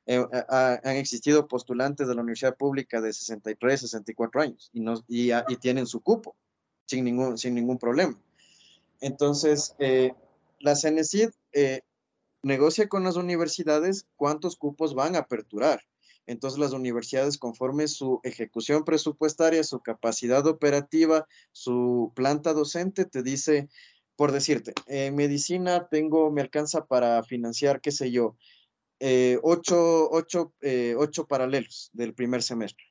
Eh, 0.07 0.25
han 0.51 0.97
existido 0.97 1.49
postulantes 1.49 2.07
de 2.07 2.15
la 2.15 2.23
universidad 2.23 2.57
pública 2.57 3.01
de 3.01 3.13
63, 3.13 3.81
64 3.81 4.41
años 4.41 4.71
y, 4.73 4.81
no, 4.81 5.03
y, 5.09 5.33
y 5.33 5.57
tienen 5.61 5.87
su 5.89 6.01
cupo 6.01 6.37
sin 6.87 7.05
ningún, 7.05 7.37
sin 7.37 7.57
ningún 7.57 7.79
problema. 7.79 8.17
Entonces, 9.01 9.75
eh, 9.81 10.15
la 10.61 10.77
CENESID 10.77 11.31
eh, 11.53 11.81
negocia 12.43 12.89
con 12.89 13.03
las 13.03 13.17
universidades 13.17 14.07
cuántos 14.15 14.55
cupos 14.55 14.95
van 14.95 15.17
a 15.17 15.21
aperturar 15.21 15.81
entonces 16.27 16.59
las 16.59 16.73
universidades, 16.73 17.39
conforme 17.39 17.89
su 17.89 18.21
ejecución 18.25 18.85
presupuestaria, 18.85 19.63
su 19.65 19.81
capacidad 19.81 20.47
operativa, 20.47 21.27
su 21.53 22.13
planta 22.15 22.53
docente, 22.53 23.05
te 23.05 23.23
dice, 23.23 23.69
por 24.17 24.33
decirte, 24.33 24.73
en 24.87 25.17
medicina 25.17 25.89
tengo, 25.89 26.31
me 26.31 26.41
alcanza 26.41 26.87
para 26.87 27.23
financiar, 27.25 27.81
qué 27.81 27.93
sé 27.93 28.11
yo, 28.11 28.37
eh, 29.01 29.39
ocho, 29.43 30.09
ocho, 30.11 30.55
eh, 30.61 30.95
ocho 30.97 31.27
paralelos 31.27 31.91
del 31.93 32.15
primer 32.15 32.43
semestre. 32.43 32.85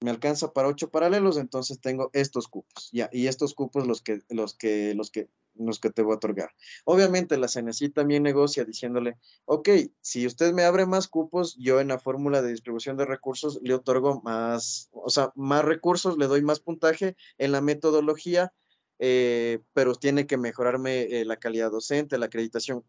Me 0.00 0.10
alcanza 0.10 0.52
para 0.52 0.68
ocho 0.68 0.90
paralelos, 0.90 1.36
entonces 1.36 1.80
tengo 1.80 2.10
estos 2.12 2.48
cupos, 2.48 2.90
ya, 2.92 3.08
y 3.12 3.28
estos 3.28 3.54
cupos 3.54 3.86
los 3.86 4.02
que, 4.02 4.20
los 4.28 4.54
que, 4.54 4.94
los 4.94 5.10
que, 5.10 5.28
los 5.54 5.80
que 5.80 5.90
te 5.90 6.02
voy 6.02 6.12
a 6.12 6.16
otorgar. 6.16 6.50
Obviamente 6.84 7.36
la 7.36 7.48
CNC 7.48 7.92
también 7.92 8.22
negocia 8.22 8.64
diciéndole, 8.64 9.16
ok, 9.44 9.68
si 10.00 10.26
usted 10.26 10.52
me 10.52 10.64
abre 10.64 10.86
más 10.86 11.08
cupos, 11.08 11.56
yo 11.58 11.80
en 11.80 11.88
la 11.88 11.98
fórmula 11.98 12.42
de 12.42 12.50
distribución 12.50 12.96
de 12.96 13.04
recursos 13.04 13.60
le 13.62 13.74
otorgo 13.74 14.20
más, 14.22 14.88
o 14.92 15.10
sea, 15.10 15.32
más 15.34 15.64
recursos, 15.64 16.16
le 16.18 16.26
doy 16.26 16.42
más 16.42 16.60
puntaje 16.60 17.16
en 17.38 17.52
la 17.52 17.60
metodología, 17.60 18.52
eh, 18.98 19.60
pero 19.72 19.94
tiene 19.94 20.26
que 20.26 20.36
mejorarme 20.36 21.02
eh, 21.02 21.24
la 21.24 21.36
calidad 21.36 21.70
docente, 21.70 22.18
la 22.18 22.26
acreditación, 22.26 22.84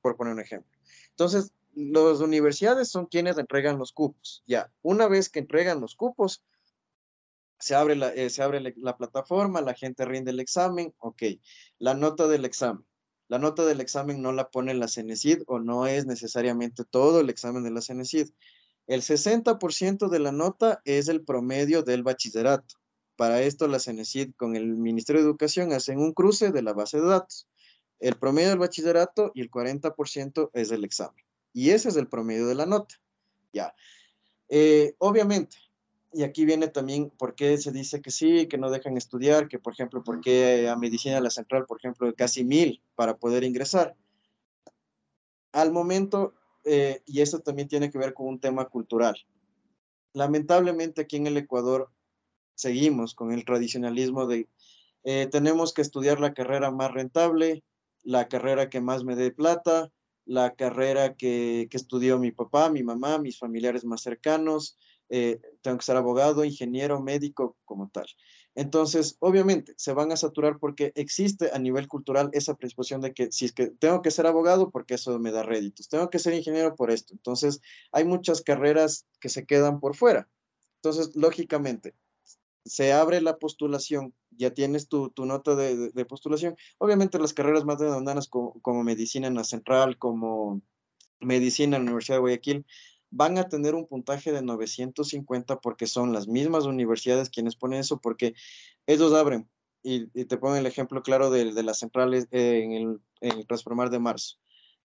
por 0.00 0.16
poner 0.16 0.34
un 0.34 0.40
ejemplo. 0.40 0.78
Entonces, 1.10 1.52
las 1.74 2.20
universidades 2.20 2.88
son 2.88 3.06
quienes 3.06 3.38
entregan 3.38 3.78
los 3.78 3.92
cupos. 3.92 4.42
Ya, 4.46 4.72
una 4.82 5.06
vez 5.08 5.28
que 5.28 5.38
entregan 5.38 5.80
los 5.80 5.94
cupos, 5.94 6.42
se 7.58 7.74
abre, 7.74 7.96
la, 7.96 8.08
eh, 8.14 8.30
se 8.30 8.42
abre 8.42 8.74
la 8.76 8.96
plataforma, 8.96 9.60
la 9.60 9.74
gente 9.74 10.04
rinde 10.04 10.30
el 10.30 10.40
examen, 10.40 10.94
ok. 10.98 11.22
La 11.78 11.94
nota 11.94 12.28
del 12.28 12.44
examen. 12.44 12.84
La 13.28 13.38
nota 13.38 13.66
del 13.66 13.80
examen 13.80 14.22
no 14.22 14.32
la 14.32 14.50
pone 14.50 14.72
la 14.74 14.88
CENESID 14.88 15.42
o 15.46 15.58
no 15.58 15.86
es 15.86 16.06
necesariamente 16.06 16.84
todo 16.84 17.20
el 17.20 17.28
examen 17.28 17.62
de 17.62 17.70
la 17.70 17.82
CENESID. 17.82 18.30
El 18.86 19.02
60% 19.02 20.08
de 20.08 20.18
la 20.18 20.32
nota 20.32 20.80
es 20.84 21.08
el 21.08 21.22
promedio 21.22 21.82
del 21.82 22.02
bachillerato. 22.02 22.76
Para 23.16 23.42
esto 23.42 23.66
la 23.68 23.80
CENESID 23.80 24.32
con 24.36 24.56
el 24.56 24.76
Ministerio 24.76 25.20
de 25.20 25.28
Educación 25.28 25.72
hacen 25.72 25.98
un 25.98 26.14
cruce 26.14 26.52
de 26.52 26.62
la 26.62 26.72
base 26.72 27.00
de 27.00 27.06
datos. 27.06 27.46
El 28.00 28.14
promedio 28.14 28.48
del 28.48 28.60
bachillerato 28.60 29.30
y 29.34 29.42
el 29.42 29.50
40% 29.50 30.50
es 30.54 30.70
el 30.70 30.84
examen. 30.84 31.22
Y 31.52 31.70
ese 31.70 31.90
es 31.90 31.96
el 31.96 32.08
promedio 32.08 32.46
de 32.46 32.54
la 32.54 32.64
nota. 32.64 32.94
Ya. 33.52 33.74
Eh, 34.48 34.94
obviamente, 34.98 35.56
y 36.12 36.22
aquí 36.22 36.44
viene 36.44 36.68
también 36.68 37.10
por 37.10 37.34
qué 37.34 37.58
se 37.58 37.70
dice 37.70 38.00
que 38.00 38.10
sí, 38.10 38.46
que 38.46 38.58
no 38.58 38.70
dejan 38.70 38.96
estudiar, 38.96 39.48
que 39.48 39.58
por 39.58 39.72
ejemplo, 39.74 40.02
por 40.02 40.20
qué 40.20 40.68
a 40.68 40.76
medicina 40.76 41.20
la 41.20 41.30
central, 41.30 41.66
por 41.66 41.78
ejemplo, 41.78 42.12
casi 42.14 42.44
mil 42.44 42.82
para 42.94 43.16
poder 43.16 43.44
ingresar. 43.44 43.94
Al 45.52 45.72
momento, 45.72 46.34
eh, 46.64 47.02
y 47.06 47.20
eso 47.20 47.40
también 47.40 47.68
tiene 47.68 47.90
que 47.90 47.98
ver 47.98 48.14
con 48.14 48.26
un 48.26 48.40
tema 48.40 48.66
cultural. 48.66 49.16
Lamentablemente 50.14 51.02
aquí 51.02 51.16
en 51.16 51.26
el 51.26 51.36
Ecuador 51.36 51.90
seguimos 52.54 53.14
con 53.14 53.32
el 53.32 53.44
tradicionalismo 53.44 54.26
de 54.26 54.48
eh, 55.04 55.28
tenemos 55.30 55.72
que 55.72 55.82
estudiar 55.82 56.20
la 56.20 56.34
carrera 56.34 56.70
más 56.70 56.90
rentable, 56.90 57.62
la 58.02 58.28
carrera 58.28 58.68
que 58.68 58.80
más 58.80 59.04
me 59.04 59.14
dé 59.14 59.30
plata, 59.30 59.90
la 60.24 60.54
carrera 60.54 61.14
que, 61.14 61.68
que 61.70 61.76
estudió 61.76 62.18
mi 62.18 62.30
papá, 62.30 62.68
mi 62.68 62.82
mamá, 62.82 63.18
mis 63.18 63.38
familiares 63.38 63.84
más 63.84 64.02
cercanos, 64.02 64.76
eh, 65.08 65.40
tengo 65.62 65.78
que 65.78 65.84
ser 65.84 65.96
abogado, 65.96 66.44
ingeniero, 66.44 67.00
médico, 67.00 67.56
como 67.64 67.88
tal. 67.88 68.06
Entonces, 68.54 69.16
obviamente, 69.20 69.72
se 69.76 69.92
van 69.92 70.10
a 70.10 70.16
saturar 70.16 70.58
porque 70.58 70.92
existe 70.96 71.50
a 71.52 71.58
nivel 71.58 71.86
cultural 71.86 72.30
esa 72.32 72.54
predisposición 72.54 73.00
de 73.00 73.14
que 73.14 73.30
si 73.30 73.44
es 73.44 73.52
que 73.52 73.68
tengo 73.68 74.02
que 74.02 74.10
ser 74.10 74.26
abogado 74.26 74.70
porque 74.70 74.94
eso 74.94 75.18
me 75.18 75.30
da 75.30 75.42
réditos, 75.42 75.88
tengo 75.88 76.10
que 76.10 76.18
ser 76.18 76.34
ingeniero 76.34 76.74
por 76.74 76.90
esto. 76.90 77.14
Entonces, 77.14 77.60
hay 77.92 78.04
muchas 78.04 78.42
carreras 78.42 79.06
que 79.20 79.28
se 79.28 79.46
quedan 79.46 79.80
por 79.80 79.94
fuera. 79.94 80.28
Entonces, 80.76 81.14
lógicamente, 81.14 81.94
se 82.64 82.92
abre 82.92 83.20
la 83.20 83.38
postulación, 83.38 84.14
ya 84.30 84.52
tienes 84.52 84.88
tu, 84.88 85.12
nota 85.18 85.54
de, 85.56 86.04
postulación. 86.04 86.56
Obviamente, 86.78 87.18
las 87.18 87.32
carreras 87.32 87.64
más 87.64 87.78
demandadas 87.78 88.28
como, 88.28 88.60
como 88.60 88.82
medicina 88.82 89.26
en 89.26 89.34
la 89.34 89.44
central, 89.44 89.98
como 89.98 90.60
medicina 91.20 91.76
en 91.76 91.84
la 91.84 91.90
Universidad 91.90 92.16
de 92.16 92.20
Guayaquil, 92.20 92.66
van 93.10 93.38
a 93.38 93.48
tener 93.48 93.74
un 93.74 93.86
puntaje 93.86 94.32
de 94.32 94.42
950 94.42 95.60
porque 95.60 95.86
son 95.86 96.12
las 96.12 96.28
mismas 96.28 96.64
universidades 96.64 97.30
quienes 97.30 97.56
ponen 97.56 97.80
eso, 97.80 98.00
porque 98.00 98.34
ellos 98.86 99.12
abren, 99.12 99.48
y, 99.82 100.06
te 100.24 100.36
pongo 100.36 100.56
el 100.56 100.66
ejemplo 100.66 101.02
claro 101.02 101.30
de, 101.30 101.52
de 101.52 101.62
las 101.62 101.78
centrales 101.78 102.26
eh, 102.30 102.62
en, 102.62 102.72
el, 102.72 103.00
en, 103.20 103.46
transformar 103.46 103.90
de 103.90 103.98
marzo, 103.98 104.36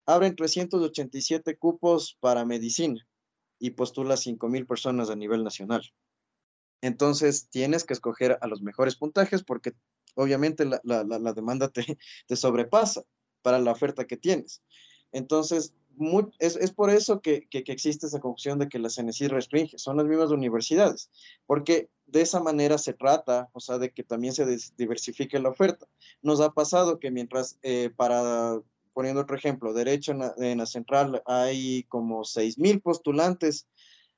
abren 0.06 0.36
387 0.36 1.58
cupos 1.58 2.18
para 2.20 2.46
medicina 2.46 3.06
y 3.60 3.72
postula 3.72 4.16
5.000 4.16 4.68
personas 4.68 5.10
a 5.10 5.16
nivel 5.16 5.44
nacional. 5.44 5.84
Entonces 6.82 7.50
tienes 7.50 7.86
que 7.86 7.94
escoger 7.94 8.38
a 8.42 8.48
los 8.48 8.62
mejores 8.62 8.96
puntajes 8.96 9.44
porque 9.44 9.74
obviamente 10.16 10.66
la, 10.66 10.82
la, 10.84 11.04
la 11.04 11.34
demanda 11.34 11.70
te, 11.70 11.98
te 12.28 12.36
sobrepasa 12.36 13.04
para 13.42 13.60
la 13.60 13.72
oferta 13.72 14.06
que 14.06 14.18
tienes. 14.18 14.62
Entonces, 15.12 15.74
es, 16.40 16.72
por 16.72 16.90
eso 16.90 17.22
que, 17.22 17.48
existe 17.52 18.08
esa 18.08 18.20
confusión 18.20 18.60
de 18.60 18.70
que 18.70 18.80
la 18.80 18.90
CNC 18.90 19.30
restringe, 19.30 19.78
son 19.78 19.98
las 19.98 20.06
mismas 20.06 20.32
universidades, 20.32 21.10
porque 21.46 21.90
de 22.08 22.22
esa 22.22 22.40
manera 22.40 22.78
se 22.78 22.94
trata, 22.94 23.50
o 23.54 23.60
sea, 23.60 23.78
de 23.78 23.92
que 23.92 24.04
también 24.04 24.34
se 24.34 24.46
diversifique 24.78 25.40
la 25.40 25.50
oferta. 25.50 25.88
Nos 26.22 26.42
ha 26.42 26.52
pasado 26.52 27.00
que 27.00 27.12
mientras, 27.12 27.58
eh, 27.64 27.92
para, 27.96 28.60
poniendo 28.94 29.22
otro 29.22 29.36
ejemplo, 29.36 29.74
derecho 29.74 30.12
en 30.38 30.58
la, 30.58 30.66
central 30.66 31.22
hay 31.26 31.84
como 31.84 32.22
6.000 32.22 32.82
postulantes, 32.82 33.68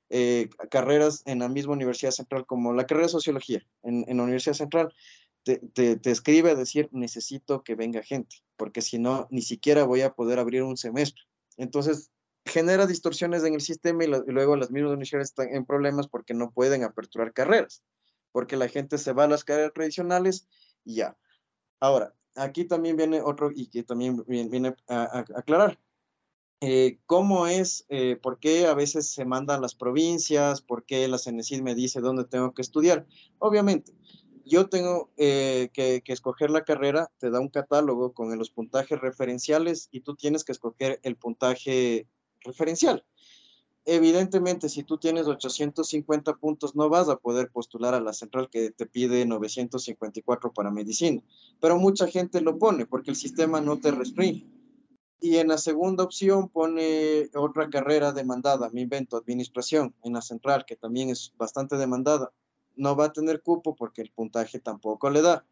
eh, 0.10 0.50
carreras 0.70 1.24
en 1.26 1.40
la 1.40 1.50
misma 1.50 1.74
universidad 1.74 2.12
central, 2.12 2.46
como 2.46 2.74
la 2.74 2.86
carrera 2.86 3.08
de 3.08 3.12
sociología 3.12 3.66
en, 3.84 4.06
la 4.06 4.24
Universidad 4.24 4.54
Central, 4.54 4.94
te, 5.44 5.58
te, 5.58 6.12
escribe 6.12 6.52
a 6.52 6.56
decir, 6.56 6.90
necesito 6.92 7.64
que 7.64 7.76
venga 7.76 8.02
gente, 8.02 8.38
porque 8.56 8.82
si 8.82 8.98
no, 8.98 9.28
ni 9.30 9.42
siquiera 9.42 9.84
voy 9.84 10.02
a 10.02 10.14
poder 10.14 10.40
abrir 10.40 10.64
un 10.64 10.78
semestre. 10.78 11.24
Entonces, 11.58 12.12
genera 12.46 12.86
distorsiones 12.86 13.44
en 13.44 13.56
el 13.56 13.62
sistema 13.62 14.04
y, 14.04 14.08
luego 14.08 14.56
las 14.56 14.72
mismas 14.72 14.92
universidades 14.92 15.30
están 15.30 15.50
en 15.54 15.66
problemas 15.66 16.08
porque 16.08 16.34
no 16.34 16.52
pueden 16.52 16.84
aperturar 16.84 17.34
carreras, 17.34 17.84
porque 18.32 18.56
la 18.56 18.68
gente 18.68 18.98
se 18.98 19.14
va 19.14 19.24
a 19.24 19.28
las 19.28 19.44
carreras 19.44 19.74
tradicionales 19.74 20.48
y 20.84 20.96
ya. 20.96 21.18
Ahora, 21.80 22.14
aquí 22.36 22.66
también 22.66 22.98
viene 22.98 23.22
otro 23.22 23.52
y 23.54 23.68
que 23.68 23.84
también 23.84 24.24
viene 24.28 24.76
a, 24.88 25.26
aclarar. 25.36 25.80
Eh, 26.62 27.00
¿Cómo 27.06 27.48
es, 27.48 27.86
eh, 27.90 28.16
por 28.16 28.40
qué 28.40 28.68
a 28.68 28.74
veces 28.74 29.10
se 29.10 29.26
mandan 29.26 29.62
las 29.62 29.76
provincias, 29.76 30.62
por 30.62 30.86
qué 30.86 31.08
la 31.08 31.18
CENESID 31.18 31.62
me 31.62 31.76
dice 31.76 32.00
dónde 32.00 32.24
tengo 32.26 32.54
que 32.54 32.62
estudiar? 32.62 33.06
Obviamente, 33.40 33.94
yo 34.46 34.70
tengo 34.70 35.10
eh, 35.18 35.70
que, 35.74 36.02
escoger 36.06 36.52
la 36.52 36.64
carrera, 36.64 37.12
te 37.18 37.32
da 37.32 37.40
un 37.40 37.50
catálogo 37.50 38.14
con 38.14 38.38
los 38.38 38.52
puntajes 38.52 39.00
referenciales 39.00 39.90
y 39.92 40.02
tú 40.02 40.16
tienes 40.16 40.44
que 40.44 40.52
escoger 40.52 41.00
el 41.04 41.16
puntaje 41.16 42.08
referencial. 42.42 43.04
Evidentemente, 43.86 44.70
si 44.70 44.84
tú 44.84 44.98
tienes 44.98 45.28
850 45.28 46.36
puntos, 46.36 46.76
no 46.76 46.90
vas 46.90 47.10
a 47.10 47.18
poder 47.18 47.52
postular 47.52 47.94
a 47.94 48.00
la 48.00 48.14
central 48.14 48.50
que 48.50 48.72
te 48.72 48.86
pide 48.86 49.26
954 49.26 50.54
para 50.54 50.72
medicina, 50.72 51.22
pero 51.60 51.78
mucha 51.78 52.08
gente 52.08 52.42
lo 52.42 52.58
pone 52.58 52.86
porque 52.86 53.12
el 53.12 53.16
sistema 53.16 53.62
no 53.62 53.80
te 53.80 53.92
restringe. 53.92 54.46
Y 55.20 55.38
en 55.38 55.48
la 55.48 55.58
segunda 55.58 56.04
opción 56.04 56.50
pone 56.50 57.30
otra 57.36 57.70
carrera 57.70 58.12
demandada, 58.12 58.70
me 58.72 58.82
invento, 58.82 59.18
administración, 59.18 59.96
en 60.04 60.14
la 60.14 60.22
central, 60.22 60.66
que 60.68 60.76
también 60.76 61.10
es 61.10 61.34
bastante 61.38 61.78
demandada 61.78 62.32
no 62.76 62.96
va 62.96 63.06
a 63.06 63.14
tener 63.14 63.42
cupo 63.42 63.76
porque 63.76 64.02
el 64.02 64.12
puntaje 64.12 64.60
tampoco 64.60 65.10
le 65.10 65.22
da. 65.22 65.46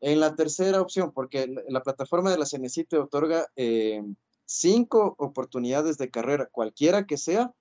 En 0.00 0.20
la 0.20 0.36
tercera 0.36 0.80
opción, 0.80 1.12
porque 1.12 1.52
la, 1.68 1.82
plataforma 1.82 2.30
de 2.30 2.38
la 2.38 2.46
CNC 2.46 2.86
te 2.88 2.98
otorga 2.98 3.48
eh, 3.56 4.02
cinco 4.44 5.16
oportunidades 5.18 5.98
de 5.98 6.10
carrera, 6.10 6.46
cualquiera 6.46 7.06
que 7.06 7.16
sea, 7.16 7.52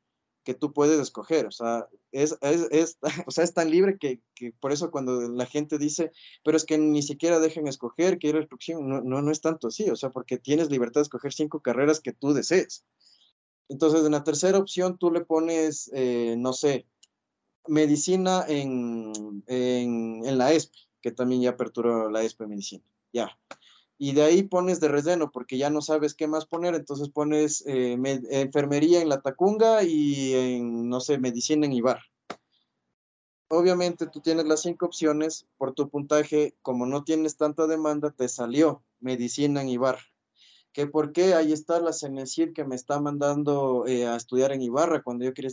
que 0.43 0.53
tú 0.53 0.71
puedes 0.71 0.99
escoger. 0.99 1.45
O 1.45 1.51
sea, 1.51 1.89
es, 2.11 2.37
es, 2.41 2.97
o 3.27 3.31
sea, 3.31 3.43
es 3.43 3.53
tan 3.53 3.69
libre 3.69 3.97
que, 3.97 4.21
que, 4.33 4.53
por 4.53 4.71
eso 4.71 4.91
cuando 4.91 5.19
la 5.29 5.45
gente 5.45 5.77
dice, 5.77 6.11
pero 6.43 6.55
es 6.55 6.63
que 6.63 6.77
ni 6.77 7.01
siquiera 7.01 7.39
dejan 7.39 7.67
escoger, 7.67 8.17
que 8.17 8.27
hay 8.27 8.33
restricción, 8.33 8.87
no, 8.87 9.01
no, 9.01 9.21
no 9.21 9.31
es 9.31 9.41
tanto 9.41 9.67
así. 9.67 9.89
O 9.89 9.95
sea, 9.95 10.11
porque 10.11 10.37
tienes 10.37 10.69
libertad 10.69 11.01
de 11.01 11.03
escoger 11.03 11.33
cinco 11.33 11.59
carreras 11.59 11.99
que 11.99 12.13
tú 12.13 12.33
desees. 12.33 12.85
Entonces, 13.69 14.05
en 14.05 14.13
la 14.13 14.23
tercera 14.23 14.57
opción 14.57 14.97
tú 14.97 15.11
le 15.11 15.25
pones, 15.25 15.91
eh, 15.93 16.35
no 16.37 16.53
sé, 16.53 16.87
medicina 17.67 18.45
en, 18.47 19.43
en, 19.47 20.37
la 20.37 20.53
ESP, 20.53 20.73
que 21.01 21.11
también 21.11 21.41
ya 21.41 21.51
aperturó 21.51 22.09
la 22.09 22.23
ESP 22.23 22.41
Medicina, 22.41 22.83
ya. 23.13 23.37
Y 23.97 24.13
de 24.13 24.23
ahí 24.23 24.43
pones 24.43 24.79
de 24.79 24.89
relleno, 24.89 25.31
porque 25.31 25.57
ya 25.57 25.69
no 25.69 25.81
sabes 25.81 26.13
qué 26.13 26.27
más 26.27 26.45
poner, 26.45 26.75
entonces 26.75 27.09
pones 27.09 27.65
eh, 27.65 27.97
enfermería 28.29 29.01
en 29.01 29.09
la 29.09 29.21
Tacunga 29.21 29.83
y 29.83 30.33
en, 30.33 30.89
no 30.89 30.99
sé, 30.99 31.17
medicina 31.17 31.65
en 31.65 31.73
Ibar. 31.73 31.99
Obviamente 33.49 34.07
tú 34.07 34.19
tienes 34.19 34.45
las 34.45 34.61
cinco 34.61 34.85
opciones, 34.85 35.47
por 35.57 35.73
tu 35.73 35.89
puntaje, 35.89 36.55
como 36.61 36.85
no 36.85 37.03
tienes 37.03 37.37
tanta 37.37 37.65
demanda, 37.65 38.11
te 38.11 38.27
salió 38.27 38.83
medicina 38.99 39.61
en 39.61 39.69
Ibar. 39.69 39.99
¿Qué 40.73 40.85
por 40.85 41.11
qué? 41.11 41.33
Ahí 41.33 41.53
está 41.53 41.79
la 41.79 41.91
CENESID 41.91 42.53
que 42.53 42.63
me 42.63 42.75
está 42.75 42.99
mandando 42.99 43.87
eh, 43.87 44.05
a 44.05 44.15
estudiar 44.15 44.51
en 44.51 44.61
Ibarra 44.61 45.01
cuando 45.01 45.25
yo 45.25 45.33
quiero 45.33 45.49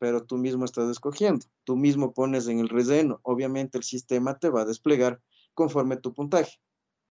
pero 0.00 0.24
tú 0.24 0.38
mismo 0.38 0.64
estás 0.64 0.90
escogiendo, 0.90 1.44
tú 1.64 1.76
mismo 1.76 2.14
pones 2.14 2.48
en 2.48 2.58
el 2.58 2.70
relleno, 2.70 3.20
obviamente 3.22 3.76
el 3.76 3.84
sistema 3.84 4.38
te 4.38 4.48
va 4.48 4.62
a 4.62 4.64
desplegar 4.64 5.20
conforme 5.52 5.98
tu 5.98 6.14
puntaje. 6.14 6.58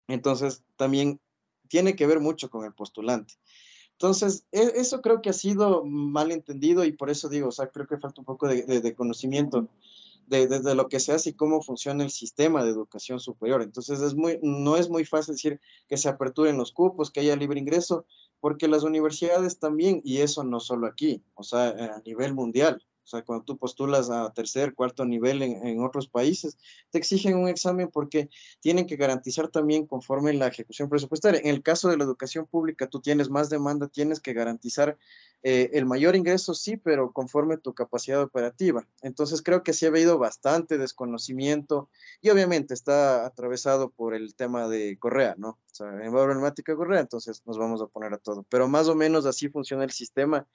Entonces, 0.10 0.66
también 0.76 1.22
tiene 1.70 1.96
que 1.96 2.06
ver 2.06 2.20
mucho 2.20 2.50
con 2.50 2.66
el 2.66 2.74
postulante. 2.74 3.36
Entonces, 3.94 4.46
e, 4.52 4.74
eso 4.76 5.02
creo 5.02 5.22
que 5.22 5.30
ha 5.30 5.34
sido 5.34 5.86
mal 5.86 6.30
entendido 6.34 6.84
y 6.84 6.92
por 6.92 7.10
eso 7.10 7.30
digo, 7.30 7.48
o 7.48 7.52
sea, 7.54 7.68
creo 7.68 7.88
que 7.88 7.98
falta 7.98 8.20
un 8.20 8.26
poco 8.26 8.50
de, 8.50 8.96
conocimiento 8.96 9.70
de, 10.28 10.76
lo 10.76 10.90
que 10.90 11.00
se 11.00 11.14
hace 11.14 11.30
y 11.30 11.36
cómo 11.36 11.62
funciona 11.62 12.04
el 12.04 12.12
sistema 12.12 12.66
de 12.66 12.72
educación 12.72 13.22
superior. 13.22 13.62
Entonces, 13.62 14.02
es 14.02 14.14
muy, 14.14 14.40
no 14.44 14.76
es 14.76 14.90
muy 14.90 15.06
fácil 15.06 15.36
decir 15.36 15.62
que 15.88 15.96
se 15.96 16.10
aperturen 16.10 16.58
los 16.58 16.74
cupos, 16.74 17.12
que 17.12 17.22
haya 17.22 17.38
libre 17.38 17.62
ingreso, 17.62 18.06
porque 18.44 18.68
las 18.68 18.84
universidades 18.84 19.58
también, 19.58 20.02
y 20.04 20.18
eso 20.18 20.44
no 20.44 20.60
solo 20.60 20.86
aquí, 20.86 21.24
o 21.34 21.44
sea, 21.44 21.70
a 21.70 22.02
nivel 22.06 22.34
mundial, 22.34 22.84
o 23.04 23.08
sea, 23.08 23.22
cuando 23.24 23.44
tú 23.44 23.58
postulas 23.58 24.10
a 24.10 24.32
tercer, 24.32 24.74
cuarto 24.74 25.06
nivel 25.06 25.42
en, 25.42 25.66
en, 25.68 25.84
otros 25.84 26.08
países, 26.08 26.58
te 26.90 26.98
exigen 26.98 27.38
un 27.38 27.50
examen 27.50 27.90
porque 27.92 28.30
tienen 28.62 28.88
que 28.88 28.96
garantizar 28.96 29.50
también 29.50 29.86
conforme 29.86 30.34
la 30.34 30.48
ejecución 30.48 30.90
presupuestaria. 30.90 31.42
En 31.42 31.50
el 31.50 31.62
caso 31.62 31.90
de 31.90 31.98
la 31.98 32.04
educación 32.04 32.46
pública, 32.46 32.88
tú 32.88 33.02
tienes 33.02 33.30
más 33.30 33.50
demanda, 33.50 33.88
tienes 33.88 34.20
que 34.20 34.34
garantizar 34.34 34.98
eh, 35.46 35.72
el 35.74 35.86
mayor 35.86 36.16
ingreso, 36.16 36.54
sí, 36.54 36.78
pero 36.78 37.12
conforme 37.12 37.58
tu 37.58 37.74
capacidad 37.74 38.22
operativa. 38.22 38.88
Entonces, 39.02 39.42
creo 39.42 39.62
que 39.62 39.74
sí 39.74 39.86
ha 39.86 39.90
habido 39.90 40.18
bastante 40.18 40.78
desconocimiento 40.78 41.90
y 42.22 42.30
obviamente 42.30 42.74
está 42.74 43.26
atravesado 43.26 43.90
por 43.90 44.16
el 44.16 44.36
tema 44.36 44.70
de 44.70 44.98
Correa, 44.98 45.36
¿no? 45.38 45.50
O 45.50 45.76
sea, 45.76 45.88
en 45.90 46.12
problemática 46.12 46.76
Correa, 46.78 47.02
entonces 47.02 47.42
nos 47.46 47.58
vamos 47.58 47.82
a 47.82 47.88
poner 47.88 48.14
a 48.14 48.18
todo. 48.20 48.46
Pero 48.48 48.70
más 48.70 48.88
o 48.88 48.96
menos 48.96 49.26
así 49.26 49.50
funciona 49.50 49.84
el 49.84 49.92
sistema 49.92 50.48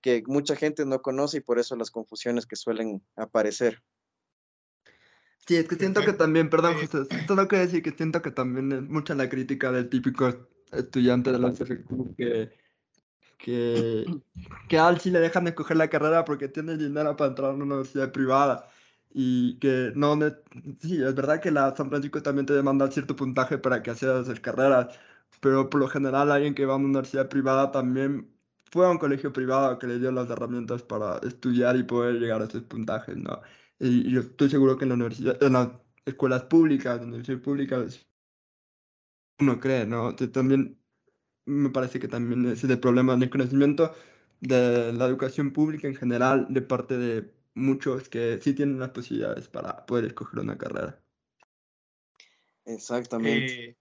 que 0.00 0.22
mucha 0.26 0.56
gente 0.56 0.84
no 0.86 1.02
conoce 1.02 1.38
y 1.38 1.40
por 1.40 1.58
eso 1.58 1.76
las 1.76 1.90
confusiones 1.90 2.46
que 2.46 2.56
suelen 2.56 3.02
aparecer. 3.16 3.82
Sí, 5.46 5.56
es 5.56 5.66
que 5.66 5.76
siento 5.76 6.04
que 6.04 6.12
también, 6.12 6.48
perdón, 6.48 6.74
José, 6.74 7.06
tengo 7.26 7.48
que 7.48 7.56
decir 7.56 7.82
que 7.82 7.90
siento 7.90 8.22
que 8.22 8.30
también 8.30 8.70
es 8.72 8.82
mucha 8.82 9.14
la 9.14 9.28
crítica 9.28 9.72
del 9.72 9.88
típico 9.88 10.32
estudiante 10.70 11.32
de 11.32 11.38
la 11.38 11.50
CFQ 11.50 12.14
que, 12.16 12.50
que, 13.38 14.04
que 14.68 14.78
a 14.78 14.88
él 14.88 15.00
sí 15.00 15.10
le 15.10 15.18
dejan 15.18 15.48
escoger 15.48 15.76
la 15.76 15.88
carrera 15.88 16.24
porque 16.24 16.48
tiene 16.48 16.76
dinero 16.76 17.16
para 17.16 17.30
entrar 17.30 17.50
a 17.50 17.54
una 17.54 17.64
universidad 17.64 18.12
privada. 18.12 18.68
y 19.12 19.58
que 19.58 19.92
no, 19.96 20.16
sí, 20.80 21.02
es 21.02 21.14
verdad 21.14 21.40
que 21.40 21.50
la 21.50 21.74
San 21.74 21.88
Francisco 21.88 22.22
también 22.22 22.46
te 22.46 22.52
demanda 22.52 22.90
cierto 22.90 23.16
puntaje 23.16 23.58
para 23.58 23.82
que 23.82 23.90
accedas 23.90 24.28
a 24.28 24.34
carreras, 24.34 24.98
pero 25.40 25.68
por 25.68 25.80
lo 25.80 25.88
general 25.88 26.30
alguien 26.30 26.54
que 26.54 26.66
va 26.66 26.74
a 26.74 26.76
una 26.76 26.86
universidad 26.86 27.28
privada 27.28 27.72
también 27.72 28.30
fue 28.70 28.86
a 28.86 28.90
un 28.90 28.98
colegio 28.98 29.32
privado 29.32 29.78
que 29.78 29.86
le 29.86 29.98
dio 29.98 30.12
las 30.12 30.30
herramientas 30.30 30.82
para 30.82 31.18
estudiar 31.18 31.76
y 31.76 31.82
poder 31.82 32.16
llegar 32.20 32.42
a 32.42 32.44
esos 32.44 32.62
puntajes, 32.62 33.16
¿no? 33.16 33.40
Y, 33.78 34.10
yo 34.12 34.20
estoy 34.20 34.50
seguro 34.50 34.76
que 34.78 34.84
en 34.84 34.90
la 34.90 34.94
universidad, 34.94 35.42
en 35.42 35.52
las 35.54 35.70
escuelas 36.04 36.44
públicas, 36.44 36.94
en 36.94 36.98
las 36.98 37.06
universidades 37.08 37.42
públicas, 37.42 38.06
uno 39.40 39.58
cree, 39.58 39.86
¿no? 39.86 40.14
también 40.14 40.78
me 41.46 41.70
parece 41.70 41.98
que 41.98 42.08
también 42.08 42.46
es 42.46 42.62
el 42.62 42.78
problema 42.78 43.16
del 43.16 43.30
conocimiento 43.30 43.94
de 44.40 44.92
la 44.92 45.06
educación 45.06 45.52
pública 45.52 45.88
en 45.88 45.96
general 45.96 46.46
de 46.50 46.62
parte 46.62 46.96
de 46.96 47.32
muchos 47.54 48.08
que 48.08 48.38
sí 48.40 48.54
tienen 48.54 48.78
las 48.78 48.90
posibilidades 48.90 49.48
para 49.48 49.84
poder 49.86 50.06
escoger 50.06 50.40
una 50.40 50.58
carrera. 50.58 51.00
Exactamente. 52.64 53.70
Eh, 53.70 53.76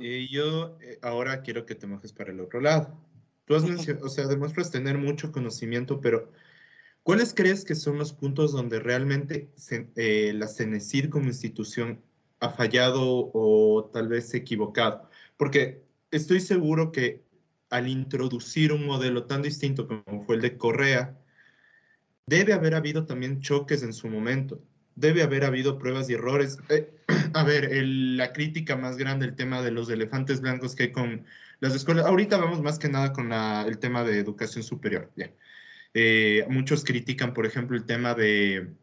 eh, 0.00 0.28
yo 0.30 0.78
eh, 0.80 0.98
ahora 1.02 1.42
quiero 1.42 1.64
que 1.64 1.74
te 1.74 1.86
mojes 1.86 2.12
para 2.12 2.32
el 2.32 2.40
otro 2.40 2.60
lado. 2.60 3.11
Tú 3.44 3.54
has 3.54 3.64
mencionado, 3.64 4.06
o 4.06 4.08
sea, 4.08 4.26
demuestras 4.26 4.70
tener 4.70 4.98
mucho 4.98 5.32
conocimiento, 5.32 6.00
pero 6.00 6.30
¿cuáles 7.02 7.34
crees 7.34 7.64
que 7.64 7.74
son 7.74 7.98
los 7.98 8.12
puntos 8.12 8.52
donde 8.52 8.78
realmente 8.78 9.50
la 9.96 10.48
CENESID 10.48 11.08
como 11.10 11.26
institución 11.26 12.00
ha 12.40 12.50
fallado 12.50 13.30
o 13.32 13.90
tal 13.92 14.08
vez 14.08 14.28
se 14.28 14.38
equivocado? 14.38 15.08
Porque 15.36 15.82
estoy 16.10 16.40
seguro 16.40 16.92
que 16.92 17.24
al 17.70 17.88
introducir 17.88 18.72
un 18.72 18.86
modelo 18.86 19.24
tan 19.24 19.42
distinto 19.42 19.88
como 19.88 20.22
fue 20.22 20.36
el 20.36 20.42
de 20.42 20.58
Correa, 20.58 21.18
debe 22.26 22.52
haber 22.52 22.74
habido 22.74 23.06
también 23.06 23.40
choques 23.40 23.82
en 23.82 23.92
su 23.92 24.08
momento, 24.08 24.62
debe 24.94 25.22
haber 25.22 25.44
habido 25.44 25.78
pruebas 25.78 26.08
y 26.10 26.14
errores. 26.14 26.58
Eh, 26.68 26.94
a 27.34 27.44
ver, 27.44 27.70
la 27.84 28.32
crítica 28.32 28.76
más 28.76 28.96
grande, 28.96 29.26
el 29.26 29.34
tema 29.34 29.62
de 29.62 29.70
los 29.70 29.90
elefantes 29.90 30.40
blancos 30.40 30.74
que 30.74 30.84
hay 30.84 30.92
con 30.92 31.24
las 31.60 31.74
escuelas, 31.74 32.06
ahorita 32.06 32.36
vamos 32.36 32.62
más 32.62 32.78
que 32.78 32.88
nada 32.88 33.12
con 33.12 33.32
el 33.32 33.78
tema 33.78 34.04
de 34.04 34.18
educación 34.18 34.64
superior. 34.64 35.12
Eh, 35.94 36.44
muchos 36.48 36.84
critican, 36.84 37.34
por 37.34 37.46
ejemplo, 37.46 37.76
el 37.76 37.84
tema 37.84 38.14
de 38.14 38.74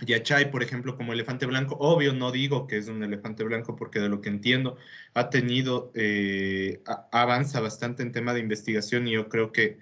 Yachay, 0.00 0.50
por 0.50 0.62
ejemplo, 0.62 0.96
como 0.96 1.12
elefante 1.12 1.46
blanco. 1.46 1.76
Obvio, 1.80 2.12
no 2.12 2.30
digo 2.32 2.66
que 2.66 2.76
es 2.76 2.88
un 2.88 3.02
elefante 3.02 3.44
blanco 3.44 3.76
porque 3.76 4.00
de 4.00 4.08
lo 4.08 4.20
que 4.20 4.28
entiendo 4.28 4.76
ha 5.14 5.30
tenido, 5.30 5.90
eh, 5.94 6.82
avanza 7.12 7.60
bastante 7.60 8.02
en 8.02 8.12
tema 8.12 8.34
de 8.34 8.40
investigación 8.40 9.08
y 9.08 9.12
yo 9.12 9.28
creo 9.28 9.52
que 9.52 9.78